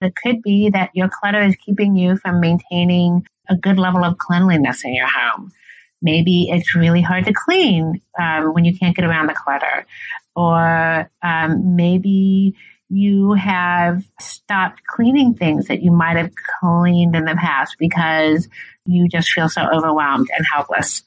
It 0.00 0.14
could 0.22 0.42
be 0.42 0.70
that 0.70 0.90
your 0.94 1.08
clutter 1.08 1.42
is 1.42 1.56
keeping 1.56 1.96
you 1.96 2.16
from 2.16 2.40
maintaining 2.40 3.26
a 3.48 3.56
good 3.56 3.78
level 3.78 4.04
of 4.04 4.18
cleanliness 4.18 4.84
in 4.84 4.94
your 4.94 5.08
home. 5.08 5.52
Maybe 6.00 6.48
it's 6.50 6.74
really 6.74 7.02
hard 7.02 7.26
to 7.26 7.32
clean 7.34 8.00
um, 8.18 8.54
when 8.54 8.64
you 8.64 8.78
can't 8.78 8.96
get 8.96 9.04
around 9.04 9.26
the 9.26 9.34
clutter. 9.34 9.86
Or 10.34 11.10
um, 11.22 11.76
maybe 11.76 12.54
you 12.90 13.32
have 13.34 14.04
stopped 14.18 14.84
cleaning 14.86 15.34
things 15.34 15.66
that 15.66 15.82
you 15.82 15.92
might 15.92 16.16
have 16.16 16.32
cleaned 16.60 17.14
in 17.14 17.24
the 17.24 17.36
past 17.36 17.76
because 17.78 18.48
you 18.84 19.08
just 19.08 19.30
feel 19.30 19.48
so 19.48 19.62
overwhelmed 19.72 20.28
and 20.36 20.44
helpless. 20.52 21.02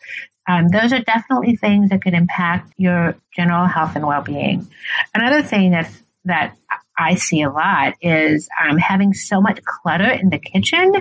Um, 0.47 0.69
those 0.69 0.91
are 0.91 0.99
definitely 0.99 1.55
things 1.55 1.89
that 1.89 2.01
could 2.01 2.13
impact 2.13 2.73
your 2.77 3.15
general 3.35 3.65
health 3.65 3.95
and 3.95 4.05
well-being. 4.05 4.67
Another 5.13 5.41
thing 5.41 5.71
that's 5.71 6.03
that 6.25 6.55
I 6.97 7.15
see 7.15 7.41
a 7.41 7.49
lot 7.49 7.95
is 8.01 8.47
um, 8.61 8.77
having 8.77 9.13
so 9.13 9.41
much 9.41 9.59
clutter 9.63 10.09
in 10.09 10.29
the 10.29 10.37
kitchen 10.37 10.93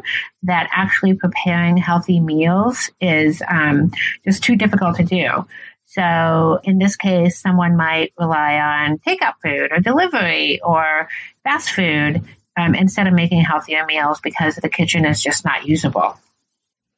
that 0.42 0.68
actually 0.72 1.14
preparing 1.14 1.76
healthy 1.76 2.18
meals 2.18 2.90
is 3.00 3.42
um, 3.48 3.92
just 4.24 4.42
too 4.42 4.56
difficult 4.56 4.96
to 4.96 5.04
do. 5.04 5.46
So 5.94 6.58
in 6.64 6.78
this 6.78 6.96
case, 6.96 7.38
someone 7.38 7.76
might 7.76 8.14
rely 8.18 8.54
on 8.58 8.98
takeout 8.98 9.34
food 9.42 9.72
or 9.72 9.78
delivery 9.78 10.60
or 10.60 11.08
fast 11.44 11.70
food 11.70 12.22
um, 12.56 12.74
instead 12.74 13.06
of 13.06 13.12
making 13.12 13.42
healthier 13.42 13.84
meals 13.84 14.20
because 14.20 14.56
the 14.56 14.70
kitchen 14.70 15.04
is 15.04 15.22
just 15.22 15.44
not 15.44 15.66
usable. 15.66 16.16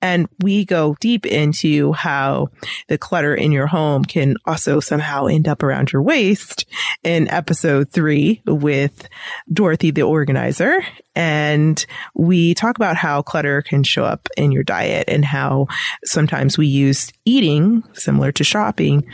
And 0.04 0.28
we 0.40 0.66
go 0.66 0.96
deep 1.00 1.24
into 1.24 1.94
how 1.94 2.48
the 2.88 2.98
clutter 2.98 3.34
in 3.34 3.52
your 3.52 3.66
home 3.66 4.04
can 4.04 4.36
also 4.44 4.78
somehow 4.78 5.28
end 5.28 5.48
up 5.48 5.62
around 5.62 5.92
your 5.92 6.02
waist 6.02 6.66
in 7.02 7.26
episode 7.30 7.90
three 7.90 8.42
with 8.44 9.08
Dorothy, 9.50 9.92
the 9.92 10.02
organizer. 10.02 10.84
And 11.16 11.84
we 12.14 12.52
talk 12.52 12.76
about 12.76 12.96
how 12.96 13.22
clutter 13.22 13.62
can 13.62 13.82
show 13.82 14.04
up 14.04 14.28
in 14.36 14.52
your 14.52 14.62
diet 14.62 15.08
and 15.08 15.24
how 15.24 15.68
sometimes 16.04 16.58
we 16.58 16.66
use 16.66 17.10
eating, 17.24 17.82
similar 17.94 18.30
to 18.32 18.44
shopping, 18.44 19.06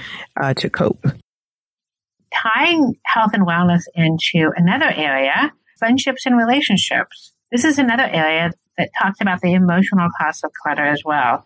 uh, 0.43 0.55
to 0.55 0.69
cope. 0.69 1.07
Tying 2.35 2.97
health 3.05 3.31
and 3.33 3.47
wellness 3.47 3.83
into 3.95 4.51
another 4.57 4.91
area, 4.91 5.53
friendships 5.79 6.27
and 6.27 6.37
relationships. 6.37 7.33
This 7.53 7.65
is 7.65 7.79
another 7.79 8.05
area 8.05 8.53
that 8.79 8.91
talks 9.01 9.21
about 9.21 9.41
the 9.41 9.55
emotional 9.55 10.09
cost 10.21 10.45
of 10.45 10.53
clutter 10.63 10.85
as 10.85 11.03
well. 11.05 11.45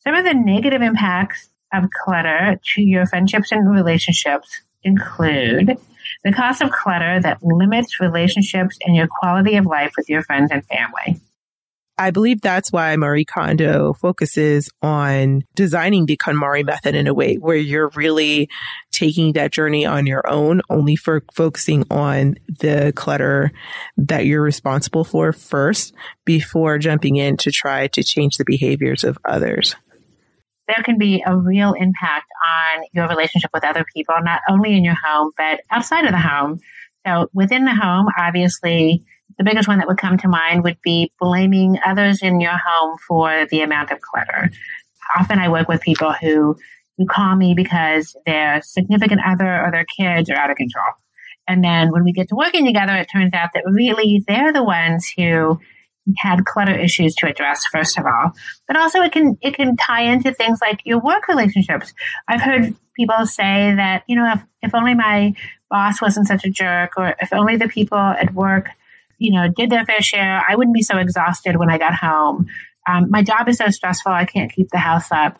Some 0.00 0.14
of 0.14 0.24
the 0.24 0.34
negative 0.34 0.82
impacts 0.82 1.48
of 1.72 1.84
clutter 2.04 2.60
to 2.74 2.82
your 2.82 3.06
friendships 3.06 3.50
and 3.52 3.70
relationships 3.70 4.48
include 4.84 5.76
the 6.24 6.32
cost 6.32 6.62
of 6.62 6.70
clutter 6.70 7.20
that 7.20 7.42
limits 7.42 8.00
relationships 8.00 8.78
and 8.84 8.94
your 8.94 9.08
quality 9.20 9.56
of 9.56 9.66
life 9.66 9.92
with 9.96 10.08
your 10.08 10.22
friends 10.22 10.50
and 10.50 10.64
family. 10.66 11.20
I 11.98 12.12
believe 12.12 12.40
that's 12.40 12.70
why 12.70 12.94
Marie 12.96 13.24
Kondo 13.24 13.92
focuses 13.92 14.70
on 14.82 15.42
designing 15.54 16.06
the 16.06 16.16
KonMari 16.16 16.64
method 16.64 16.94
in 16.94 17.08
a 17.08 17.14
way 17.14 17.34
where 17.36 17.56
you're 17.56 17.90
really 17.96 18.48
taking 18.92 19.32
that 19.32 19.50
journey 19.50 19.84
on 19.84 20.06
your 20.06 20.28
own, 20.28 20.62
only 20.70 20.94
for 20.94 21.24
focusing 21.34 21.84
on 21.90 22.36
the 22.60 22.92
clutter 22.94 23.50
that 23.96 24.26
you're 24.26 24.42
responsible 24.42 25.02
for 25.02 25.32
first 25.32 25.92
before 26.24 26.78
jumping 26.78 27.16
in 27.16 27.36
to 27.38 27.50
try 27.50 27.88
to 27.88 28.04
change 28.04 28.36
the 28.36 28.44
behaviors 28.46 29.02
of 29.02 29.18
others. 29.24 29.74
There 30.68 30.84
can 30.84 30.98
be 30.98 31.24
a 31.26 31.36
real 31.36 31.72
impact 31.72 32.26
on 32.46 32.84
your 32.92 33.08
relationship 33.08 33.50
with 33.52 33.64
other 33.64 33.84
people, 33.92 34.14
not 34.22 34.40
only 34.48 34.76
in 34.76 34.84
your 34.84 34.96
home, 35.02 35.32
but 35.36 35.62
outside 35.70 36.04
of 36.04 36.12
the 36.12 36.18
home. 36.18 36.60
So 37.06 37.28
within 37.32 37.64
the 37.64 37.74
home, 37.74 38.06
obviously, 38.18 39.02
the 39.36 39.44
biggest 39.44 39.68
one 39.68 39.78
that 39.78 39.86
would 39.86 39.98
come 39.98 40.18
to 40.18 40.28
mind 40.28 40.64
would 40.64 40.78
be 40.82 41.12
blaming 41.20 41.78
others 41.84 42.22
in 42.22 42.40
your 42.40 42.56
home 42.56 42.96
for 43.06 43.46
the 43.50 43.60
amount 43.60 43.90
of 43.90 44.00
clutter. 44.00 44.50
Often 45.18 45.38
I 45.38 45.48
work 45.48 45.68
with 45.68 45.80
people 45.80 46.12
who, 46.12 46.56
who 46.96 47.06
call 47.06 47.36
me 47.36 47.54
because 47.54 48.16
their 48.26 48.60
significant 48.62 49.20
other 49.24 49.62
or 49.64 49.70
their 49.70 49.84
kids 49.84 50.30
are 50.30 50.36
out 50.36 50.50
of 50.50 50.56
control. 50.56 50.86
And 51.46 51.64
then 51.64 51.92
when 51.92 52.04
we 52.04 52.12
get 52.12 52.28
to 52.28 52.36
working 52.36 52.66
together, 52.66 52.94
it 52.94 53.06
turns 53.06 53.32
out 53.32 53.50
that 53.54 53.64
really 53.66 54.22
they're 54.26 54.52
the 54.52 54.64
ones 54.64 55.10
who 55.16 55.58
had 56.16 56.44
clutter 56.44 56.74
issues 56.74 57.14
to 57.14 57.26
address 57.26 57.66
first 57.66 57.98
of 57.98 58.06
all 58.06 58.32
but 58.66 58.76
also 58.76 59.00
it 59.00 59.12
can 59.12 59.36
it 59.42 59.54
can 59.54 59.76
tie 59.76 60.02
into 60.02 60.32
things 60.32 60.58
like 60.60 60.80
your 60.84 60.98
work 60.98 61.28
relationships 61.28 61.92
i've 62.28 62.40
heard 62.40 62.74
people 62.96 63.26
say 63.26 63.74
that 63.76 64.04
you 64.08 64.16
know 64.16 64.32
if, 64.32 64.42
if 64.62 64.74
only 64.74 64.94
my 64.94 65.34
boss 65.70 66.00
wasn't 66.00 66.26
such 66.26 66.44
a 66.44 66.50
jerk 66.50 66.92
or 66.96 67.14
if 67.20 67.32
only 67.32 67.56
the 67.56 67.68
people 67.68 67.98
at 67.98 68.32
work 68.32 68.70
you 69.18 69.32
know, 69.32 69.48
did 69.48 69.70
their 69.70 69.84
fair 69.84 70.00
share. 70.00 70.42
I 70.48 70.54
wouldn't 70.54 70.74
be 70.74 70.82
so 70.82 70.98
exhausted 70.98 71.56
when 71.56 71.70
I 71.70 71.78
got 71.78 71.94
home. 71.94 72.48
Um, 72.88 73.10
my 73.10 73.22
job 73.22 73.48
is 73.48 73.58
so 73.58 73.68
stressful, 73.68 74.12
I 74.12 74.24
can't 74.24 74.52
keep 74.52 74.70
the 74.70 74.78
house 74.78 75.12
up. 75.12 75.38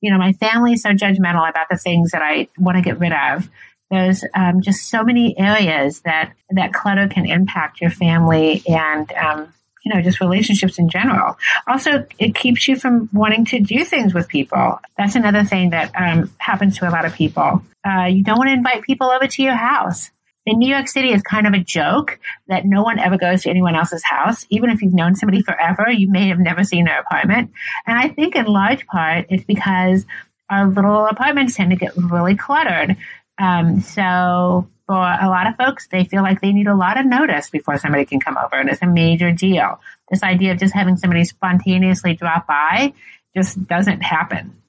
You 0.00 0.10
know, 0.10 0.18
my 0.18 0.32
family 0.34 0.74
is 0.74 0.82
so 0.82 0.90
judgmental 0.90 1.48
about 1.48 1.68
the 1.70 1.76
things 1.76 2.12
that 2.12 2.22
I 2.22 2.48
want 2.58 2.76
to 2.76 2.82
get 2.82 3.00
rid 3.00 3.12
of. 3.12 3.48
There's 3.90 4.24
um, 4.34 4.60
just 4.60 4.88
so 4.88 5.02
many 5.02 5.38
areas 5.38 6.00
that 6.00 6.32
that 6.50 6.72
clutter 6.72 7.08
can 7.08 7.26
impact 7.26 7.80
your 7.80 7.90
family 7.90 8.62
and 8.66 9.10
um, 9.12 9.52
you 9.84 9.94
know 9.94 10.02
just 10.02 10.20
relationships 10.20 10.78
in 10.78 10.88
general. 10.88 11.36
Also, 11.66 12.04
it 12.18 12.34
keeps 12.34 12.66
you 12.66 12.76
from 12.76 13.08
wanting 13.12 13.44
to 13.46 13.60
do 13.60 13.84
things 13.84 14.12
with 14.12 14.28
people. 14.28 14.80
That's 14.98 15.14
another 15.14 15.44
thing 15.44 15.70
that 15.70 15.92
um, 15.94 16.30
happens 16.38 16.78
to 16.78 16.88
a 16.88 16.90
lot 16.90 17.04
of 17.04 17.14
people. 17.14 17.62
Uh, 17.86 18.06
you 18.06 18.24
don't 18.24 18.38
want 18.38 18.48
to 18.48 18.54
invite 18.54 18.82
people 18.82 19.08
over 19.08 19.28
to 19.28 19.42
your 19.42 19.54
house 19.54 20.10
in 20.46 20.58
New 20.58 20.68
York 20.68 20.86
City, 20.86 21.08
it's 21.08 21.22
kind 21.22 21.46
of 21.46 21.52
a 21.52 21.58
joke 21.58 22.20
that 22.46 22.64
no 22.64 22.82
one 22.82 23.00
ever 23.00 23.18
goes 23.18 23.42
to 23.42 23.50
anyone 23.50 23.74
else's 23.74 24.04
house. 24.04 24.46
Even 24.48 24.70
if 24.70 24.80
you've 24.80 24.94
known 24.94 25.16
somebody 25.16 25.42
forever, 25.42 25.90
you 25.90 26.08
may 26.08 26.28
have 26.28 26.38
never 26.38 26.62
seen 26.62 26.84
their 26.84 27.00
apartment. 27.00 27.50
And 27.86 27.98
I 27.98 28.08
think 28.08 28.36
in 28.36 28.46
large 28.46 28.86
part, 28.86 29.26
it's 29.28 29.44
because 29.44 30.06
our 30.48 30.68
little 30.68 31.06
apartments 31.06 31.56
tend 31.56 31.70
to 31.70 31.76
get 31.76 31.96
really 31.96 32.36
cluttered. 32.36 32.96
Um, 33.38 33.80
so 33.80 34.68
for 34.86 34.94
a 34.94 35.28
lot 35.28 35.48
of 35.48 35.56
folks, 35.56 35.88
they 35.88 36.04
feel 36.04 36.22
like 36.22 36.40
they 36.40 36.52
need 36.52 36.68
a 36.68 36.76
lot 36.76 36.98
of 36.98 37.06
notice 37.06 37.50
before 37.50 37.76
somebody 37.76 38.04
can 38.04 38.20
come 38.20 38.38
over, 38.38 38.54
and 38.54 38.70
it's 38.70 38.82
a 38.82 38.86
major 38.86 39.32
deal. 39.32 39.80
This 40.08 40.22
idea 40.22 40.52
of 40.52 40.58
just 40.58 40.72
having 40.72 40.96
somebody 40.96 41.24
spontaneously 41.24 42.14
drop 42.14 42.46
by 42.46 42.94
just 43.34 43.66
doesn't 43.66 44.02
happen. 44.02 44.62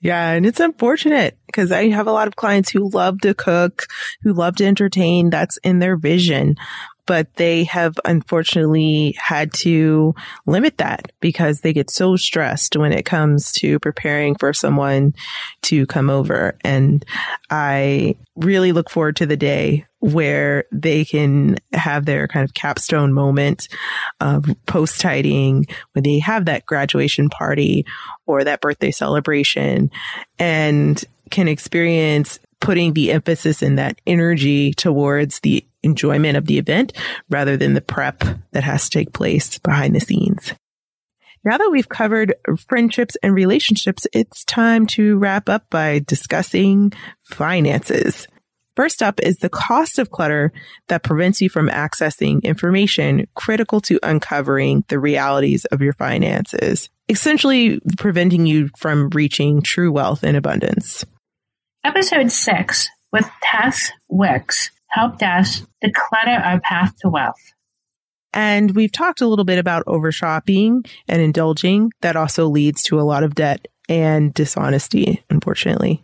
Yeah, 0.00 0.30
and 0.30 0.46
it's 0.46 0.60
unfortunate 0.60 1.38
because 1.46 1.70
I 1.70 1.88
have 1.88 2.06
a 2.06 2.12
lot 2.12 2.26
of 2.26 2.36
clients 2.36 2.70
who 2.70 2.88
love 2.88 3.20
to 3.20 3.34
cook, 3.34 3.86
who 4.22 4.32
love 4.32 4.56
to 4.56 4.64
entertain. 4.64 5.28
That's 5.30 5.58
in 5.58 5.78
their 5.78 5.96
vision 5.96 6.56
but 7.10 7.34
they 7.34 7.64
have 7.64 7.98
unfortunately 8.04 9.16
had 9.18 9.52
to 9.52 10.14
limit 10.46 10.78
that 10.78 11.10
because 11.18 11.60
they 11.60 11.72
get 11.72 11.90
so 11.90 12.14
stressed 12.14 12.76
when 12.76 12.92
it 12.92 13.04
comes 13.04 13.50
to 13.50 13.80
preparing 13.80 14.36
for 14.36 14.52
someone 14.52 15.12
to 15.62 15.86
come 15.86 16.08
over. 16.08 16.56
And 16.62 17.04
I 17.50 18.14
really 18.36 18.70
look 18.70 18.88
forward 18.88 19.16
to 19.16 19.26
the 19.26 19.36
day 19.36 19.86
where 20.00 20.64
they 20.72 21.04
can 21.04 21.56
have 21.72 22.06
their 22.06 22.26
kind 22.26 22.44
of 22.44 22.54
capstone 22.54 23.12
moment 23.12 23.68
of 24.20 24.46
post 24.66 25.00
tidying 25.00 25.66
when 25.92 26.02
they 26.02 26.18
have 26.18 26.46
that 26.46 26.66
graduation 26.66 27.28
party 27.28 27.86
or 28.26 28.42
that 28.42 28.60
birthday 28.60 28.90
celebration 28.90 29.90
and 30.38 31.04
can 31.30 31.48
experience 31.48 32.40
putting 32.60 32.92
the 32.92 33.12
emphasis 33.12 33.62
and 33.62 33.78
that 33.78 34.00
energy 34.06 34.72
towards 34.72 35.40
the 35.40 35.64
enjoyment 35.82 36.36
of 36.36 36.46
the 36.46 36.58
event 36.58 36.92
rather 37.30 37.56
than 37.56 37.74
the 37.74 37.80
prep 37.80 38.22
that 38.52 38.64
has 38.64 38.88
to 38.88 38.98
take 38.98 39.12
place 39.12 39.58
behind 39.58 39.94
the 39.94 40.00
scenes. 40.00 40.52
Now 41.42 41.56
that 41.56 41.70
we've 41.70 41.88
covered 41.88 42.34
friendships 42.68 43.16
and 43.22 43.34
relationships, 43.34 44.06
it's 44.12 44.44
time 44.44 44.86
to 44.88 45.16
wrap 45.16 45.48
up 45.48 45.64
by 45.70 46.00
discussing 46.00 46.92
finances. 47.22 48.28
First 48.80 49.02
up 49.02 49.20
is 49.20 49.36
the 49.36 49.50
cost 49.50 49.98
of 49.98 50.10
clutter 50.10 50.54
that 50.88 51.02
prevents 51.02 51.42
you 51.42 51.50
from 51.50 51.68
accessing 51.68 52.42
information 52.42 53.26
critical 53.34 53.78
to 53.82 54.00
uncovering 54.02 54.84
the 54.88 54.98
realities 54.98 55.66
of 55.66 55.82
your 55.82 55.92
finances, 55.92 56.88
essentially 57.10 57.78
preventing 57.98 58.46
you 58.46 58.70
from 58.78 59.10
reaching 59.10 59.60
true 59.60 59.92
wealth 59.92 60.22
and 60.22 60.34
abundance. 60.34 61.04
Episode 61.84 62.32
6 62.32 62.88
with 63.12 63.28
Tess 63.42 63.92
Wicks 64.08 64.70
helped 64.88 65.22
us 65.22 65.60
declutter 65.84 66.42
our 66.42 66.58
path 66.60 66.94
to 67.02 67.10
wealth. 67.10 67.52
And 68.32 68.74
we've 68.74 68.92
talked 68.92 69.20
a 69.20 69.26
little 69.26 69.44
bit 69.44 69.58
about 69.58 69.82
over 69.86 70.10
shopping 70.10 70.84
and 71.06 71.20
indulging. 71.20 71.92
That 72.00 72.16
also 72.16 72.48
leads 72.48 72.82
to 72.84 72.98
a 72.98 73.02
lot 73.02 73.24
of 73.24 73.34
debt 73.34 73.68
and 73.90 74.32
dishonesty, 74.32 75.22
unfortunately. 75.28 76.02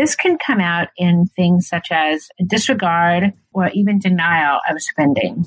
This 0.00 0.16
can 0.16 0.38
come 0.38 0.60
out 0.60 0.88
in 0.96 1.26
things 1.36 1.68
such 1.68 1.88
as 1.90 2.30
disregard 2.46 3.34
or 3.52 3.68
even 3.74 3.98
denial 3.98 4.58
of 4.66 4.80
spending. 4.80 5.44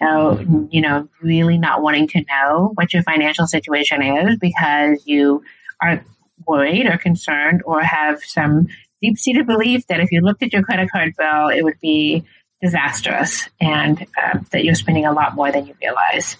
So, 0.00 0.40
you 0.70 0.80
know, 0.80 1.06
really 1.20 1.58
not 1.58 1.82
wanting 1.82 2.08
to 2.08 2.24
know 2.24 2.70
what 2.76 2.94
your 2.94 3.02
financial 3.02 3.46
situation 3.46 4.00
is 4.00 4.38
because 4.38 5.06
you 5.06 5.44
are 5.82 6.02
worried 6.46 6.86
or 6.86 6.96
concerned 6.96 7.60
or 7.66 7.82
have 7.82 8.24
some 8.24 8.68
deep 9.02 9.18
seated 9.18 9.46
belief 9.46 9.86
that 9.88 10.00
if 10.00 10.10
you 10.10 10.22
looked 10.22 10.42
at 10.42 10.54
your 10.54 10.62
credit 10.62 10.90
card 10.90 11.14
bill, 11.18 11.48
it 11.48 11.62
would 11.62 11.78
be 11.82 12.24
disastrous 12.62 13.50
and 13.60 14.06
uh, 14.22 14.38
that 14.50 14.64
you're 14.64 14.74
spending 14.74 15.04
a 15.04 15.12
lot 15.12 15.34
more 15.34 15.52
than 15.52 15.66
you 15.66 15.74
realize. 15.82 16.38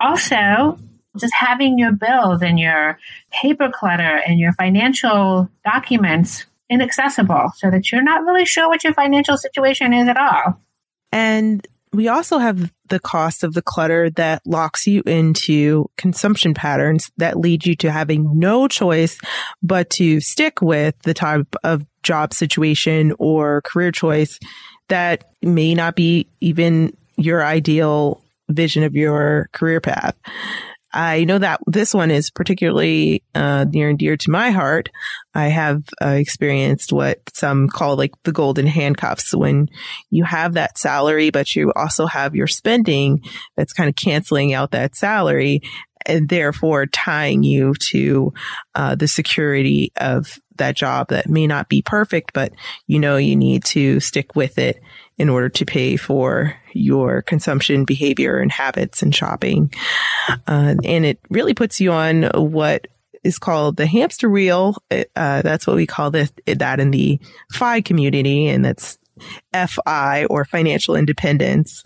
Also, 0.00 0.78
just 1.16 1.32
having 1.32 1.78
your 1.78 1.92
bills 1.92 2.42
and 2.42 2.60
your 2.60 2.98
paper 3.32 3.70
clutter 3.72 4.20
and 4.26 4.38
your 4.38 4.52
financial 4.52 5.48
documents 5.64 6.44
inaccessible 6.70 7.50
so 7.56 7.70
that 7.70 7.90
you're 7.90 8.02
not 8.02 8.22
really 8.24 8.46
sure 8.46 8.68
what 8.68 8.84
your 8.84 8.94
financial 8.94 9.36
situation 9.36 9.92
is 9.92 10.08
at 10.08 10.16
all. 10.16 10.60
And 11.12 11.66
we 11.92 12.08
also 12.08 12.38
have 12.38 12.72
the 12.88 13.00
cost 13.00 13.42
of 13.42 13.54
the 13.54 13.62
clutter 13.62 14.10
that 14.10 14.42
locks 14.46 14.86
you 14.86 15.02
into 15.06 15.90
consumption 15.96 16.54
patterns 16.54 17.10
that 17.16 17.36
lead 17.36 17.66
you 17.66 17.74
to 17.76 17.90
having 17.90 18.38
no 18.38 18.68
choice 18.68 19.18
but 19.62 19.90
to 19.90 20.20
stick 20.20 20.62
with 20.62 20.96
the 21.02 21.14
type 21.14 21.56
of 21.64 21.84
job 22.02 22.32
situation 22.32 23.12
or 23.18 23.62
career 23.62 23.90
choice 23.90 24.38
that 24.88 25.24
may 25.42 25.74
not 25.74 25.96
be 25.96 26.28
even 26.40 26.96
your 27.16 27.44
ideal 27.44 28.22
vision 28.48 28.82
of 28.82 28.94
your 28.94 29.48
career 29.52 29.80
path. 29.80 30.16
I 30.92 31.24
know 31.24 31.38
that 31.38 31.60
this 31.66 31.94
one 31.94 32.10
is 32.10 32.30
particularly 32.30 33.22
uh, 33.34 33.64
near 33.68 33.90
and 33.90 33.98
dear 33.98 34.16
to 34.16 34.30
my 34.30 34.50
heart. 34.50 34.88
I 35.34 35.46
have 35.46 35.84
uh, 36.02 36.08
experienced 36.08 36.92
what 36.92 37.20
some 37.32 37.68
call 37.68 37.96
like 37.96 38.12
the 38.24 38.32
golden 38.32 38.66
handcuffs 38.66 39.32
when 39.34 39.68
you 40.10 40.24
have 40.24 40.54
that 40.54 40.78
salary, 40.78 41.30
but 41.30 41.54
you 41.54 41.72
also 41.76 42.06
have 42.06 42.34
your 42.34 42.48
spending 42.48 43.22
that's 43.56 43.72
kind 43.72 43.88
of 43.88 43.94
canceling 43.94 44.52
out 44.52 44.72
that 44.72 44.96
salary 44.96 45.62
and 46.06 46.28
therefore 46.28 46.86
tying 46.86 47.42
you 47.42 47.74
to 47.74 48.32
uh, 48.74 48.94
the 48.94 49.08
security 49.08 49.92
of 49.96 50.38
that 50.56 50.76
job 50.76 51.08
that 51.08 51.28
may 51.28 51.46
not 51.46 51.68
be 51.68 51.82
perfect, 51.82 52.32
but 52.32 52.52
you 52.86 52.98
know 52.98 53.16
you 53.16 53.34
need 53.34 53.64
to 53.64 53.98
stick 54.00 54.36
with 54.36 54.58
it 54.58 54.80
in 55.18 55.28
order 55.28 55.48
to 55.48 55.66
pay 55.66 55.96
for 55.96 56.54
your 56.72 57.22
consumption 57.22 57.84
behavior 57.84 58.38
and 58.38 58.52
habits 58.52 59.02
and 59.02 59.14
shopping. 59.14 59.72
Uh, 60.46 60.74
and 60.84 61.04
it 61.04 61.18
really 61.28 61.54
puts 61.54 61.80
you 61.80 61.92
on 61.92 62.22
what 62.34 62.86
is 63.22 63.38
called 63.38 63.76
the 63.76 63.86
hamster 63.86 64.30
wheel. 64.30 64.76
Uh, 64.90 65.42
that's 65.42 65.66
what 65.66 65.76
we 65.76 65.86
call 65.86 66.10
this, 66.10 66.32
that 66.46 66.80
in 66.80 66.90
the 66.90 67.20
FI 67.52 67.80
community. 67.82 68.48
And 68.48 68.64
that's 68.64 68.98
FI 69.52 70.24
or 70.26 70.44
financial 70.44 70.96
independence. 70.96 71.82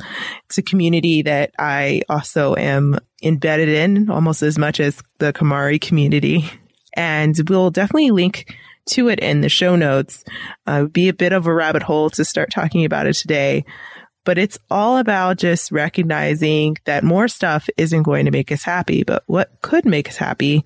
It's 0.46 0.58
a 0.58 0.62
community 0.62 1.22
that 1.22 1.52
I 1.58 2.02
also 2.08 2.54
am 2.54 2.98
embedded 3.24 3.68
in 3.68 4.10
almost 4.10 4.42
as 4.42 4.58
much 4.58 4.78
as 4.80 5.02
the 5.18 5.32
KonMari 5.32 5.80
community. 5.80 6.48
And 6.96 7.36
we'll 7.48 7.70
definitely 7.70 8.10
link 8.10 8.54
to 8.86 9.08
it 9.08 9.18
in 9.20 9.40
the 9.40 9.48
show 9.48 9.76
notes. 9.76 10.24
Uh, 10.66 10.84
be 10.84 11.08
a 11.08 11.14
bit 11.14 11.32
of 11.32 11.46
a 11.46 11.54
rabbit 11.54 11.82
hole 11.82 12.10
to 12.10 12.24
start 12.24 12.50
talking 12.50 12.84
about 12.84 13.06
it 13.06 13.14
today. 13.14 13.64
But 14.24 14.38
it's 14.38 14.58
all 14.70 14.96
about 14.96 15.36
just 15.36 15.70
recognizing 15.70 16.78
that 16.84 17.04
more 17.04 17.28
stuff 17.28 17.68
isn't 17.76 18.04
going 18.04 18.24
to 18.24 18.30
make 18.30 18.50
us 18.50 18.62
happy. 18.62 19.04
But 19.04 19.22
what 19.26 19.52
could 19.60 19.84
make 19.84 20.08
us 20.08 20.16
happy 20.16 20.64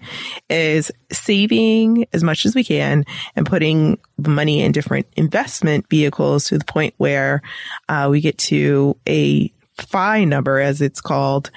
is 0.48 0.92
saving 1.10 2.06
as 2.12 2.22
much 2.22 2.46
as 2.46 2.54
we 2.54 2.62
can 2.62 3.04
and 3.34 3.46
putting 3.46 3.98
the 4.16 4.30
money 4.30 4.62
in 4.62 4.70
different 4.70 5.06
investment 5.16 5.88
vehicles 5.90 6.44
to 6.46 6.58
the 6.58 6.64
point 6.64 6.94
where 6.98 7.42
uh, 7.88 8.06
we 8.08 8.20
get 8.20 8.38
to 8.38 8.96
a 9.08 9.52
FI 9.80 10.24
number, 10.24 10.58
as 10.58 10.80
it's 10.80 11.00
called, 11.00 11.50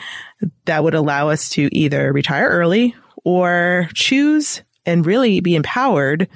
that 0.66 0.84
would 0.84 0.96
allow 0.96 1.30
us 1.30 1.50
to 1.52 1.70
either 1.76 2.12
retire 2.12 2.48
early 2.50 2.96
or 3.24 3.90
choose 3.94 4.64
and 4.86 5.06
really 5.06 5.40
be 5.42 5.56
empowered 5.56 6.28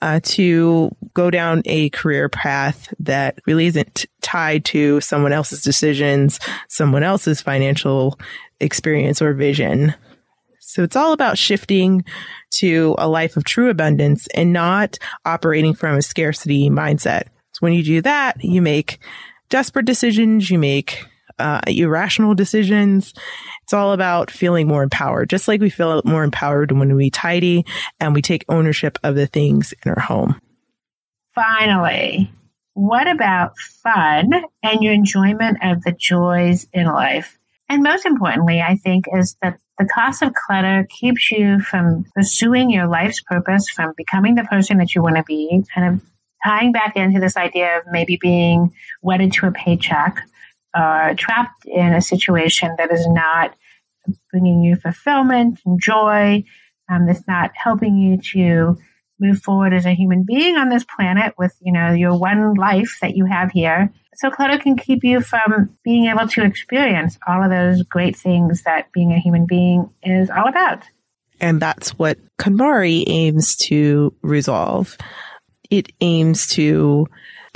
uh, 0.00 0.20
to 0.22 0.94
go 1.12 1.30
down 1.30 1.62
a 1.66 1.90
career 1.90 2.28
path 2.28 2.92
that 2.98 3.38
really 3.46 3.66
isn't 3.66 4.06
tied 4.22 4.64
to 4.64 5.00
someone 5.00 5.32
else's 5.32 5.62
decisions, 5.62 6.40
someone 6.68 7.02
else's 7.02 7.42
financial 7.42 8.18
experience 8.58 9.20
or 9.20 9.34
vision. 9.34 9.94
So 10.60 10.82
it's 10.82 10.96
all 10.96 11.12
about 11.12 11.36
shifting 11.36 12.04
to 12.52 12.94
a 12.96 13.08
life 13.08 13.36
of 13.36 13.44
true 13.44 13.70
abundance 13.70 14.28
and 14.28 14.52
not 14.52 14.98
operating 15.24 15.74
from 15.74 15.96
a 15.96 16.02
scarcity 16.02 16.70
mindset. 16.70 17.24
So 17.52 17.60
when 17.60 17.72
you 17.72 17.82
do 17.82 18.02
that, 18.02 18.42
you 18.42 18.62
make 18.62 18.98
desperate 19.48 19.84
decisions, 19.84 20.50
you 20.50 20.58
make 20.58 21.04
uh, 21.40 21.60
irrational 21.66 22.34
decisions. 22.34 23.14
It's 23.62 23.72
all 23.72 23.92
about 23.92 24.30
feeling 24.30 24.68
more 24.68 24.82
empowered, 24.82 25.30
just 25.30 25.48
like 25.48 25.60
we 25.60 25.70
feel 25.70 26.02
more 26.04 26.24
empowered 26.24 26.72
when 26.72 26.94
we 26.94 27.10
tidy 27.10 27.64
and 27.98 28.14
we 28.14 28.22
take 28.22 28.44
ownership 28.48 28.98
of 29.02 29.14
the 29.14 29.26
things 29.26 29.72
in 29.84 29.92
our 29.92 30.00
home. 30.00 30.40
Finally, 31.34 32.30
what 32.74 33.08
about 33.08 33.58
fun 33.82 34.30
and 34.62 34.82
your 34.82 34.92
enjoyment 34.92 35.58
of 35.62 35.82
the 35.82 35.92
joys 35.92 36.66
in 36.72 36.86
life? 36.86 37.38
And 37.68 37.82
most 37.82 38.04
importantly, 38.04 38.60
I 38.60 38.76
think, 38.76 39.04
is 39.12 39.36
that 39.42 39.58
the 39.78 39.86
cost 39.86 40.22
of 40.22 40.34
clutter 40.34 40.86
keeps 40.90 41.30
you 41.30 41.60
from 41.60 42.04
pursuing 42.14 42.70
your 42.70 42.88
life's 42.88 43.22
purpose, 43.22 43.68
from 43.68 43.94
becoming 43.96 44.34
the 44.34 44.44
person 44.44 44.78
that 44.78 44.94
you 44.94 45.02
want 45.02 45.16
to 45.16 45.22
be, 45.22 45.62
kind 45.74 45.94
of 45.94 46.02
tying 46.44 46.72
back 46.72 46.96
into 46.96 47.20
this 47.20 47.36
idea 47.36 47.78
of 47.78 47.84
maybe 47.90 48.18
being 48.20 48.72
wedded 49.02 49.32
to 49.34 49.46
a 49.46 49.52
paycheck 49.52 50.22
uh, 50.74 51.14
trapped 51.16 51.64
in 51.66 51.92
a 51.92 52.00
situation 52.00 52.74
that 52.78 52.92
is 52.92 53.06
not 53.08 53.54
bringing 54.30 54.62
you 54.62 54.76
fulfillment 54.76 55.60
and 55.66 55.80
joy, 55.80 56.44
um, 56.88 57.06
that's 57.06 57.26
not 57.26 57.50
helping 57.54 57.96
you 57.96 58.18
to 58.32 58.76
move 59.20 59.40
forward 59.42 59.74
as 59.74 59.84
a 59.84 59.94
human 59.94 60.24
being 60.26 60.56
on 60.56 60.70
this 60.70 60.84
planet 60.96 61.34
with, 61.36 61.54
you 61.60 61.72
know, 61.72 61.92
your 61.92 62.18
one 62.18 62.54
life 62.54 62.98
that 63.02 63.14
you 63.16 63.26
have 63.26 63.50
here. 63.52 63.92
So 64.14 64.30
clutter 64.30 64.58
can 64.58 64.76
keep 64.76 65.04
you 65.04 65.20
from 65.20 65.76
being 65.84 66.06
able 66.06 66.26
to 66.28 66.42
experience 66.42 67.18
all 67.26 67.42
of 67.42 67.50
those 67.50 67.82
great 67.82 68.16
things 68.16 68.62
that 68.62 68.92
being 68.92 69.12
a 69.12 69.18
human 69.18 69.46
being 69.46 69.90
is 70.02 70.30
all 70.30 70.48
about. 70.48 70.84
And 71.40 71.60
that's 71.60 71.90
what 71.90 72.18
KonMari 72.38 73.04
aims 73.06 73.56
to 73.68 74.14
resolve. 74.22 74.96
It 75.70 75.92
aims 76.00 76.48
to 76.48 77.06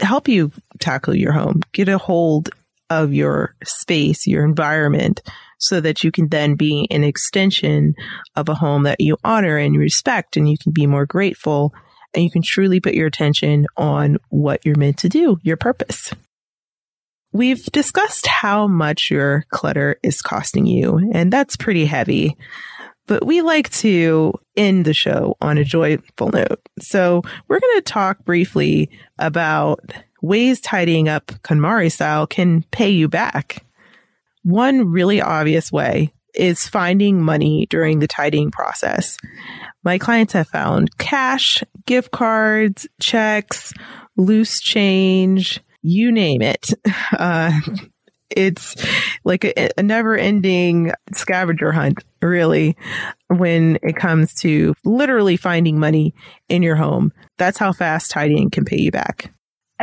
help 0.00 0.28
you 0.28 0.52
tackle 0.80 1.14
your 1.14 1.32
home, 1.32 1.60
get 1.72 1.88
a 1.88 1.98
hold 1.98 2.50
of 2.91 3.12
your 3.12 3.55
space, 3.64 4.26
your 4.26 4.45
environment, 4.45 5.22
so 5.59 5.80
that 5.80 6.05
you 6.05 6.11
can 6.11 6.28
then 6.28 6.55
be 6.55 6.87
an 6.91 7.05
extension 7.05 7.95
of 8.37 8.49
a 8.49 8.55
home 8.55 8.82
that 8.85 9.01
you 9.01 9.16
honor 9.24 9.57
and 9.57 9.78
respect 9.78 10.37
and 10.37 10.49
you 10.49 10.57
can 10.59 10.72
be 10.72 10.87
more 10.87 11.07
grateful 11.07 11.72
and 12.14 12.22
you 12.22 12.30
can 12.30 12.43
truly 12.43 12.80
put 12.80 12.95
your 12.95 13.07
attention 13.07 13.66
on 13.76 14.18
what 14.28 14.64
you're 14.64 14.78
meant 14.78 14.99
to 14.99 15.09
do, 15.09 15.39
your 15.43 15.57
purpose. 15.57 16.12
We've 17.32 17.64
discussed 17.66 18.28
how 18.28 18.68
much 18.68 19.11
your 19.11 19.45
clutter 19.51 19.97
is 20.05 20.22
costing 20.22 20.66
you, 20.66 21.11
and 21.12 21.32
that's 21.32 21.57
pretty 21.57 21.85
heavy. 21.85 22.37
But 23.07 23.26
we 23.26 23.43
like 23.43 23.70
to 23.70 24.35
end 24.57 24.85
the 24.85 24.95
show 24.95 25.37
on 25.41 25.59
a 25.59 25.64
joyful 25.64 26.30
note. 26.30 26.61
So 26.80 27.22
we're 27.49 27.59
going 27.59 27.76
to 27.76 27.82
talk 27.82 28.24
briefly 28.24 28.89
about 29.18 29.80
ways 30.24 30.60
tidying 30.60 31.08
up 31.08 31.26
KonMari 31.42 31.92
style 31.92 32.26
can 32.26 32.62
pay 32.70 32.90
you 32.90 33.08
back. 33.08 33.64
One 34.42 34.90
really 34.90 35.20
obvious 35.20 35.70
way 35.70 36.12
is 36.34 36.66
finding 36.66 37.22
money 37.22 37.66
during 37.70 37.98
the 37.98 38.08
tidying 38.08 38.50
process. 38.50 39.18
My 39.84 39.98
clients 39.98 40.32
have 40.32 40.48
found 40.48 40.96
cash, 40.98 41.62
gift 41.86 42.10
cards, 42.10 42.88
checks, 43.00 43.72
loose 44.16 44.60
change, 44.60 45.60
you 45.82 46.10
name 46.10 46.42
it. 46.42 46.70
Uh, 47.16 47.52
it's 48.30 48.74
like 49.24 49.44
a, 49.44 49.70
a 49.78 49.82
never 49.82 50.16
ending 50.16 50.92
scavenger 51.12 51.70
hunt, 51.70 52.02
really, 52.20 52.76
when 53.28 53.78
it 53.82 53.94
comes 53.96 54.34
to 54.34 54.74
literally 54.84 55.36
finding 55.36 55.78
money 55.78 56.14
in 56.48 56.62
your 56.62 56.74
home. 56.74 57.12
That's 57.38 57.58
how 57.58 57.72
fast 57.72 58.10
tidying 58.10 58.50
can 58.50 58.64
pay 58.64 58.80
you 58.80 58.90
back. 58.90 59.34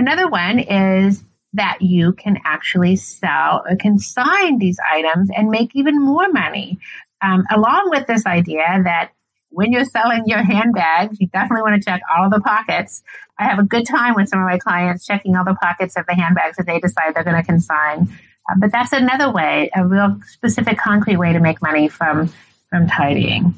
Another 0.02 0.28
one 0.28 0.58
is 0.58 1.24
that 1.54 1.78
you 1.84 2.14
can 2.14 2.40
actually 2.44 2.96
sell 2.96 3.64
or 3.70 3.76
consign 3.76 4.58
these 4.58 4.80
items 4.92 5.30
and 5.30 5.52
make 5.52 5.76
even 5.76 6.02
more 6.04 6.28
money. 6.32 6.80
Um, 7.22 7.44
along 7.52 7.92
with 7.92 8.08
this 8.08 8.26
idea 8.26 8.66
that 8.84 9.12
when 9.50 9.72
you're 9.72 9.86
selling 9.86 10.24
your 10.26 10.42
handbags, 10.42 11.20
you 11.20 11.28
definitely 11.28 11.62
want 11.62 11.80
to 11.80 11.88
check 11.88 12.02
all 12.12 12.32
the 12.32 12.40
pockets. 12.40 13.04
I 13.38 13.44
have 13.44 13.60
a 13.60 13.64
good 13.64 13.86
time 13.86 14.16
with 14.16 14.28
some 14.28 14.40
of 14.40 14.46
my 14.46 14.58
clients 14.58 15.06
checking 15.06 15.36
all 15.36 15.46
the 15.46 15.54
pockets 15.62 15.96
of 15.96 16.08
the 16.08 16.16
handbags 16.16 16.58
that 16.58 16.66
they 16.66 16.80
decide 16.80 17.14
they're 17.14 17.24
going 17.24 17.36
to 17.36 17.44
consign. 17.44 18.10
Uh, 18.50 18.56
but 18.58 18.72
that's 18.72 18.94
another 18.94 19.32
way, 19.32 19.70
a 19.76 19.86
real 19.86 20.20
specific, 20.26 20.80
concrete 20.80 21.18
way 21.18 21.32
to 21.32 21.40
make 21.40 21.62
money 21.62 21.88
from 21.88 22.34
from 22.72 22.88
tidying. 22.88 23.54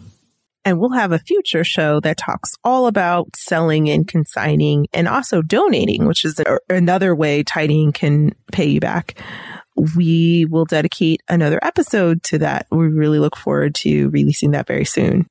And 0.66 0.80
we'll 0.80 0.92
have 0.92 1.12
a 1.12 1.20
future 1.20 1.64
show 1.64 2.00
that 2.02 2.18
talks 2.18 2.56
all 2.64 2.88
about 2.88 3.36
selling 3.36 3.90
and 3.90 4.08
consigning 4.08 4.88
and 4.94 5.08
also 5.08 5.42
donating, 5.42 6.06
which 6.06 6.24
is 6.24 6.42
another 6.70 7.14
way 7.14 7.44
tidying 7.44 7.92
can 7.92 8.34
pay 8.52 8.66
you 8.66 8.80
back. 8.80 9.20
We 9.96 10.46
will 10.46 10.66
dedicate 10.66 11.22
another 11.28 11.60
episode 11.62 12.24
to 12.24 12.38
that. 12.40 12.68
We 12.72 12.88
really 12.88 13.20
look 13.20 13.36
forward 13.36 13.76
to 13.76 14.10
releasing 14.10 14.52
that 14.52 14.68
very 14.68 14.86
soon. 14.86 15.28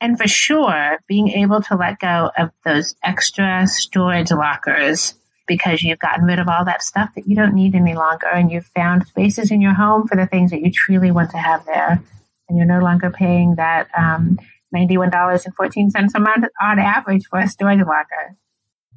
And 0.00 0.16
for 0.16 0.28
sure, 0.28 0.98
being 1.08 1.28
able 1.30 1.60
to 1.62 1.74
let 1.74 1.98
go 1.98 2.30
of 2.38 2.50
those 2.64 2.94
extra 3.02 3.66
storage 3.66 4.30
lockers 4.30 5.14
because 5.48 5.82
you've 5.82 5.98
gotten 5.98 6.24
rid 6.24 6.38
of 6.38 6.46
all 6.46 6.64
that 6.66 6.82
stuff 6.82 7.08
that 7.16 7.26
you 7.26 7.34
don't 7.34 7.54
need 7.54 7.74
any 7.74 7.94
longer 7.94 8.28
and 8.28 8.52
you've 8.52 8.66
found 8.66 9.06
spaces 9.08 9.50
in 9.50 9.60
your 9.60 9.74
home 9.74 10.06
for 10.06 10.14
the 10.14 10.26
things 10.26 10.50
that 10.50 10.60
you 10.60 10.70
truly 10.70 11.10
want 11.10 11.30
to 11.30 11.38
have 11.38 11.64
there. 11.64 12.00
And 12.48 12.56
you're 12.56 12.66
no 12.66 12.80
longer 12.80 13.10
paying 13.10 13.56
that 13.56 13.88
um, 13.96 14.38
$91.14 14.74 16.10
a 16.14 16.20
month 16.20 16.44
on 16.60 16.78
average 16.78 17.26
for 17.28 17.38
a 17.38 17.48
storage 17.48 17.80
locker. 17.80 18.36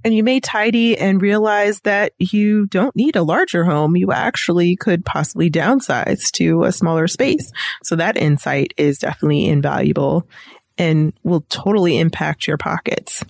And 0.03 0.15
you 0.15 0.23
may 0.23 0.39
tidy 0.39 0.97
and 0.97 1.21
realize 1.21 1.81
that 1.81 2.13
you 2.17 2.65
don't 2.67 2.95
need 2.95 3.15
a 3.15 3.23
larger 3.23 3.63
home. 3.63 3.95
You 3.95 4.11
actually 4.11 4.75
could 4.75 5.05
possibly 5.05 5.51
downsize 5.51 6.31
to 6.31 6.63
a 6.63 6.71
smaller 6.71 7.07
space. 7.07 7.51
So 7.83 7.95
that 7.97 8.17
insight 8.17 8.73
is 8.77 8.97
definitely 8.97 9.45
invaluable 9.45 10.27
and 10.77 11.13
will 11.23 11.41
totally 11.49 11.99
impact 11.99 12.47
your 12.47 12.57
pockets. 12.57 13.23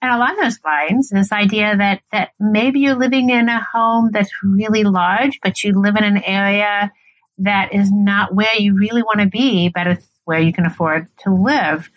And 0.00 0.12
along 0.12 0.36
those 0.40 0.58
lines, 0.64 1.10
this 1.10 1.32
idea 1.32 1.76
that, 1.76 2.00
that 2.12 2.30
maybe 2.38 2.80
you're 2.80 2.94
living 2.94 3.30
in 3.30 3.48
a 3.48 3.62
home 3.72 4.10
that's 4.12 4.30
really 4.42 4.84
large, 4.84 5.38
but 5.42 5.62
you 5.62 5.72
live 5.80 5.96
in 5.96 6.04
an 6.04 6.22
area 6.22 6.92
that 7.38 7.74
is 7.74 7.90
not 7.92 8.34
where 8.34 8.54
you 8.56 8.76
really 8.76 9.02
want 9.02 9.20
to 9.20 9.26
be, 9.26 9.68
but 9.68 9.86
it's 9.86 10.06
where 10.28 10.40
you 10.40 10.52
can 10.52 10.66
afford 10.66 11.08
to 11.20 11.34
live. 11.34 11.90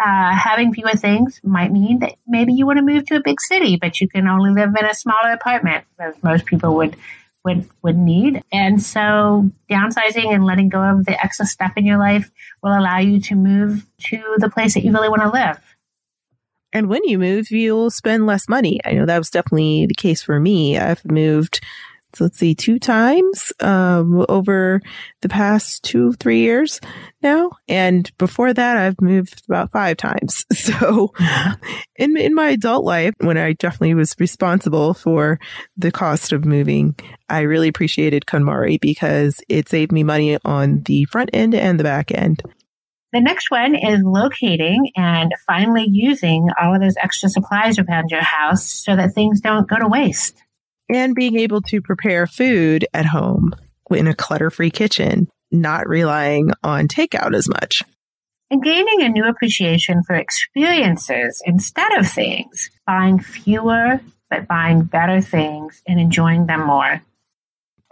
Uh, 0.00 0.32
having 0.34 0.72
fewer 0.72 0.92
things 0.92 1.40
might 1.42 1.72
mean 1.72 1.98
that 1.98 2.14
maybe 2.24 2.52
you 2.52 2.64
want 2.64 2.78
to 2.78 2.84
move 2.84 3.04
to 3.04 3.16
a 3.16 3.22
big 3.22 3.40
city, 3.40 3.76
but 3.76 4.00
you 4.00 4.08
can 4.08 4.28
only 4.28 4.52
live 4.52 4.70
in 4.78 4.86
a 4.86 4.94
smaller 4.94 5.32
apartment, 5.32 5.84
as 5.98 6.14
most 6.22 6.46
people 6.46 6.76
would 6.76 6.94
would 7.44 7.68
would 7.82 7.98
need. 7.98 8.40
And 8.52 8.80
so 8.80 9.50
downsizing 9.68 10.32
and 10.32 10.44
letting 10.44 10.68
go 10.68 10.80
of 10.80 11.04
the 11.06 11.20
extra 11.20 11.44
stuff 11.44 11.72
in 11.76 11.84
your 11.84 11.98
life 11.98 12.30
will 12.62 12.78
allow 12.78 12.98
you 12.98 13.20
to 13.22 13.34
move 13.34 13.84
to 14.04 14.22
the 14.38 14.48
place 14.48 14.74
that 14.74 14.84
you 14.84 14.92
really 14.92 15.08
want 15.08 15.22
to 15.22 15.30
live. 15.30 15.58
And 16.72 16.88
when 16.88 17.02
you 17.02 17.18
move, 17.18 17.50
you'll 17.50 17.90
spend 17.90 18.26
less 18.26 18.48
money. 18.48 18.78
I 18.84 18.92
know 18.92 19.06
that 19.06 19.18
was 19.18 19.28
definitely 19.28 19.86
the 19.86 19.94
case 19.94 20.22
for 20.22 20.38
me. 20.38 20.78
I've 20.78 21.04
moved 21.04 21.60
so 22.14 22.24
let's 22.24 22.38
see, 22.38 22.54
two 22.54 22.78
times 22.78 23.52
um, 23.60 24.24
over 24.28 24.80
the 25.22 25.28
past 25.28 25.84
two, 25.84 26.12
three 26.14 26.40
years 26.40 26.80
now. 27.22 27.50
And 27.68 28.10
before 28.18 28.52
that, 28.52 28.76
I've 28.76 29.00
moved 29.00 29.42
about 29.48 29.70
five 29.72 29.96
times. 29.96 30.44
So 30.60 31.12
in, 31.96 32.16
in 32.16 32.34
my 32.34 32.50
adult 32.50 32.84
life, 32.84 33.14
when 33.18 33.36
I 33.36 33.54
definitely 33.54 33.94
was 33.94 34.14
responsible 34.18 34.94
for 34.94 35.40
the 35.76 35.90
cost 35.90 36.32
of 36.32 36.44
moving, 36.44 36.94
I 37.28 37.40
really 37.40 37.68
appreciated 37.68 38.26
KonMari 38.26 38.80
because 38.80 39.40
it 39.48 39.68
saved 39.68 39.90
me 39.90 40.04
money 40.04 40.38
on 40.44 40.82
the 40.82 41.06
front 41.06 41.30
end 41.32 41.54
and 41.54 41.78
the 41.78 41.84
back 41.84 42.12
end. 42.12 42.42
The 43.12 43.20
next 43.20 43.50
one 43.50 43.74
is 43.74 44.00
locating 44.04 44.92
and 44.96 45.32
finally 45.46 45.86
using 45.90 46.48
all 46.60 46.74
of 46.74 46.80
those 46.80 46.94
extra 47.02 47.28
supplies 47.28 47.78
around 47.78 48.10
your 48.10 48.22
house 48.22 48.64
so 48.64 48.94
that 48.94 49.14
things 49.14 49.40
don't 49.40 49.68
go 49.68 49.76
to 49.76 49.88
waste 49.88 50.40
and 50.94 51.14
being 51.14 51.38
able 51.38 51.62
to 51.62 51.80
prepare 51.80 52.26
food 52.26 52.86
at 52.92 53.06
home 53.06 53.52
in 53.90 54.06
a 54.06 54.14
clutter 54.14 54.50
free 54.50 54.70
kitchen, 54.70 55.28
not 55.50 55.88
relying 55.88 56.50
on 56.62 56.88
takeout 56.88 57.34
as 57.34 57.48
much. 57.48 57.82
And 58.50 58.62
gaining 58.62 59.02
a 59.02 59.08
new 59.08 59.24
appreciation 59.24 60.02
for 60.02 60.16
experiences 60.16 61.42
instead 61.44 61.96
of 61.96 62.08
things, 62.08 62.70
buying 62.86 63.20
fewer 63.20 64.00
but 64.30 64.46
buying 64.46 64.84
better 64.84 65.20
things 65.20 65.82
and 65.86 66.00
enjoying 66.00 66.46
them 66.46 66.64
more. 66.66 67.02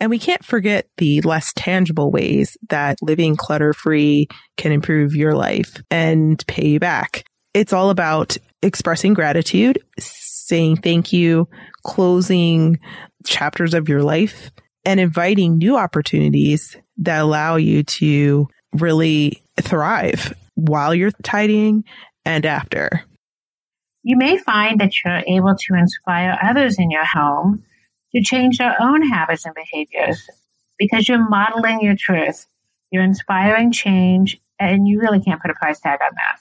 And 0.00 0.10
we 0.10 0.20
can't 0.20 0.44
forget 0.44 0.86
the 0.96 1.20
less 1.22 1.52
tangible 1.56 2.12
ways 2.12 2.56
that 2.68 3.02
living 3.02 3.34
clutter 3.34 3.72
free 3.72 4.28
can 4.56 4.70
improve 4.70 5.16
your 5.16 5.34
life 5.34 5.82
and 5.90 6.42
pay 6.46 6.68
you 6.68 6.80
back. 6.80 7.24
It's 7.52 7.72
all 7.72 7.90
about 7.90 8.36
expressing 8.62 9.14
gratitude, 9.14 9.82
saying 9.98 10.76
thank 10.76 11.12
you, 11.12 11.48
closing 11.88 12.78
chapters 13.24 13.72
of 13.72 13.88
your 13.88 14.02
life, 14.02 14.50
and 14.84 15.00
inviting 15.00 15.56
new 15.56 15.76
opportunities 15.76 16.76
that 16.98 17.20
allow 17.20 17.56
you 17.56 17.82
to 17.82 18.46
really 18.74 19.42
thrive 19.60 20.34
while 20.54 20.94
you're 20.94 21.10
tidying 21.22 21.84
and 22.26 22.44
after. 22.44 23.02
You 24.02 24.18
may 24.18 24.36
find 24.36 24.80
that 24.80 24.92
you're 25.02 25.22
able 25.26 25.56
to 25.56 25.74
inspire 25.74 26.38
others 26.42 26.78
in 26.78 26.90
your 26.90 27.06
home 27.06 27.64
to 28.14 28.22
change 28.22 28.58
their 28.58 28.76
own 28.80 29.02
habits 29.02 29.46
and 29.46 29.54
behaviors 29.54 30.28
because 30.78 31.08
you're 31.08 31.28
modeling 31.28 31.80
your 31.80 31.96
truth. 31.98 32.46
You're 32.90 33.02
inspiring 33.02 33.72
change, 33.72 34.38
and 34.58 34.86
you 34.86 35.00
really 35.00 35.20
can't 35.20 35.40
put 35.40 35.50
a 35.50 35.54
price 35.54 35.80
tag 35.80 36.00
on 36.02 36.10
that. 36.14 36.40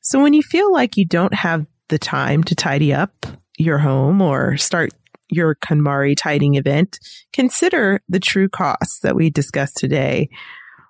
So 0.00 0.22
when 0.22 0.34
you 0.34 0.42
feel 0.42 0.72
like 0.72 0.96
you 0.96 1.04
don't 1.04 1.34
have 1.34 1.66
the 1.88 1.98
time 1.98 2.42
to 2.44 2.54
tidy 2.54 2.92
up 2.92 3.26
your 3.62 3.78
home 3.78 4.20
or 4.20 4.56
start 4.56 4.90
your 5.30 5.54
KonMari 5.54 6.14
tidying 6.16 6.54
event, 6.54 6.98
consider 7.32 8.00
the 8.08 8.20
true 8.20 8.48
costs 8.48 9.00
that 9.00 9.16
we 9.16 9.30
discussed 9.30 9.76
today. 9.76 10.28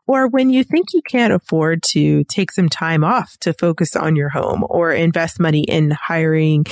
Or 0.07 0.27
when 0.27 0.51
you 0.51 0.65
think 0.65 0.89
you 0.93 1.01
can't 1.09 1.33
afford 1.33 1.83
to 1.91 2.25
take 2.25 2.51
some 2.51 2.69
time 2.69 3.05
off 3.05 3.37
to 3.39 3.53
focus 3.55 3.95
on 3.95 4.17
your 4.17 4.31
home 4.31 4.65
or 4.69 4.93
invest 4.93 5.39
money 5.39 5.63
in 5.63 5.93
hiring 5.93 6.65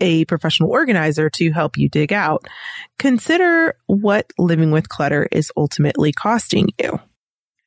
a 0.00 0.24
professional 0.26 0.70
organizer 0.70 1.30
to 1.30 1.52
help 1.52 1.76
you 1.76 1.88
dig 1.88 2.12
out, 2.12 2.46
consider 2.98 3.76
what 3.86 4.32
living 4.38 4.70
with 4.70 4.88
clutter 4.88 5.26
is 5.32 5.50
ultimately 5.56 6.12
costing 6.12 6.68
you. 6.80 7.00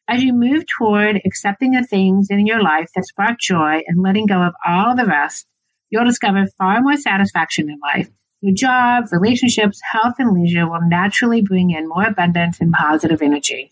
As 0.08 0.24
you 0.24 0.34
move 0.34 0.64
toward 0.66 1.22
accepting 1.26 1.72
the 1.72 1.86
things 1.86 2.28
in 2.30 2.46
your 2.46 2.64
life 2.64 2.90
that 2.96 3.06
spark 3.06 3.40
joy 3.40 3.82
and 3.86 4.02
letting 4.02 4.26
go 4.26 4.42
of 4.42 4.54
all 4.66 4.96
the 4.96 5.06
rest, 5.06 5.48
you'll 5.90 6.06
discover 6.06 6.48
far 6.58 6.82
more 6.82 6.98
satisfaction 6.98 7.70
in 7.70 7.80
life. 7.80 8.10
Your 8.42 8.54
job, 8.54 9.06
relationships, 9.12 9.82
health, 9.84 10.16
and 10.18 10.34
leisure 10.34 10.68
will 10.70 10.82
naturally 10.88 11.42
bring 11.42 11.72
in 11.72 11.90
more 11.90 12.06
abundance 12.06 12.62
and 12.62 12.72
positive 12.72 13.22
energy. 13.22 13.72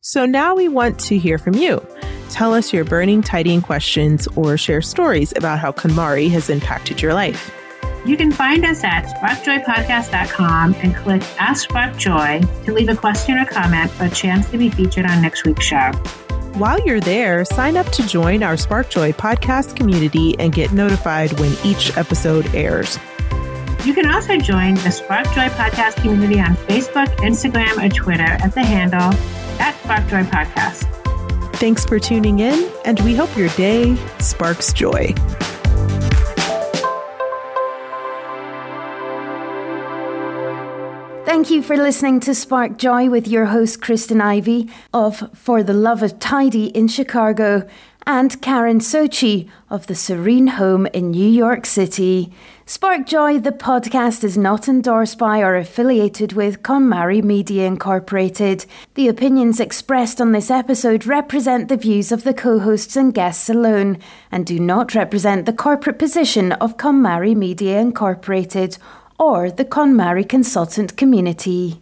So 0.00 0.26
now 0.26 0.54
we 0.54 0.68
want 0.68 0.98
to 1.00 1.18
hear 1.18 1.38
from 1.38 1.54
you. 1.54 1.84
Tell 2.30 2.54
us 2.54 2.72
your 2.72 2.84
burning 2.84 3.22
tidying 3.22 3.62
questions 3.62 4.26
or 4.36 4.56
share 4.56 4.82
stories 4.82 5.32
about 5.36 5.58
how 5.58 5.72
KonMari 5.72 6.30
has 6.30 6.50
impacted 6.50 7.00
your 7.00 7.14
life. 7.14 7.52
You 8.04 8.16
can 8.16 8.30
find 8.30 8.64
us 8.64 8.84
at 8.84 9.04
sparkjoypodcast.com 9.16 10.74
and 10.74 10.94
click 10.94 11.22
Ask 11.40 11.68
Spark 11.68 11.96
Joy 11.96 12.40
to 12.64 12.72
leave 12.72 12.88
a 12.88 12.96
question 12.96 13.36
or 13.36 13.44
comment 13.46 13.90
for 13.90 14.04
a 14.04 14.10
chance 14.10 14.48
to 14.50 14.58
be 14.58 14.70
featured 14.70 15.06
on 15.06 15.22
next 15.22 15.44
week's 15.44 15.64
show. 15.64 15.90
While 16.56 16.80
you're 16.86 17.00
there, 17.00 17.44
sign 17.44 17.76
up 17.76 17.86
to 17.92 18.06
join 18.06 18.42
our 18.42 18.54
SparkJoy 18.54 19.14
podcast 19.16 19.76
community 19.76 20.34
and 20.38 20.54
get 20.54 20.72
notified 20.72 21.38
when 21.38 21.54
each 21.62 21.94
episode 21.98 22.46
airs. 22.54 22.98
You 23.84 23.92
can 23.92 24.06
also 24.06 24.38
join 24.38 24.76
the 24.76 24.88
SparkJoy 24.88 25.50
podcast 25.50 25.96
community 25.96 26.40
on 26.40 26.56
Facebook, 26.56 27.14
Instagram, 27.18 27.76
or 27.84 27.90
Twitter 27.90 28.22
at 28.22 28.54
the 28.54 28.64
handle 28.64 29.12
at 29.60 29.74
SparkJoy 29.82 30.30
Podcast. 30.30 30.90
Thanks 31.56 31.84
for 31.84 31.98
tuning 31.98 32.38
in, 32.38 32.70
and 32.86 32.98
we 33.00 33.14
hope 33.14 33.36
your 33.36 33.50
day 33.50 33.94
sparks 34.18 34.72
joy. 34.72 35.14
Thank 41.36 41.50
you 41.50 41.62
for 41.62 41.76
listening 41.76 42.20
to 42.20 42.34
Spark 42.34 42.78
Joy 42.78 43.10
with 43.10 43.28
your 43.28 43.44
host, 43.44 43.82
Kristen 43.82 44.22
Ivy 44.22 44.70
of 44.94 45.22
For 45.34 45.62
the 45.62 45.74
Love 45.74 46.02
of 46.02 46.18
Tidy 46.18 46.68
in 46.68 46.88
Chicago. 46.88 47.68
and 48.06 48.40
Karen 48.40 48.78
Sochi 48.78 49.50
of 49.68 49.88
the 49.88 49.94
Serene 49.94 50.46
Home 50.46 50.86
in 50.86 51.10
New 51.10 51.28
York 51.28 51.66
City. 51.66 52.32
Spark 52.64 53.04
Joy, 53.04 53.40
the 53.40 53.50
podcast, 53.50 54.22
is 54.22 54.38
not 54.38 54.68
endorsed 54.68 55.18
by 55.18 55.40
or 55.40 55.56
affiliated 55.56 56.32
with 56.32 56.62
KonMari 56.62 57.22
Media 57.22 57.66
Incorporated. 57.66 58.64
The 58.94 59.08
opinions 59.08 59.58
expressed 59.58 60.20
on 60.20 60.32
this 60.32 60.50
episode 60.50 61.04
represent 61.04 61.68
the 61.68 61.76
views 61.76 62.12
of 62.12 62.22
the 62.22 62.32
co 62.32 62.60
hosts 62.60 62.96
and 62.96 63.12
guests 63.12 63.50
alone 63.50 63.98
and 64.30 64.46
do 64.46 64.58
not 64.60 64.94
represent 64.94 65.44
the 65.44 65.52
corporate 65.52 65.98
position 65.98 66.52
of 66.52 66.76
KonMari 66.76 67.36
Media 67.36 67.80
Incorporated 67.80 68.78
or 69.18 69.50
the 69.50 69.64
KonMari 69.64 70.28
consultant 70.28 70.96
community. 70.96 71.80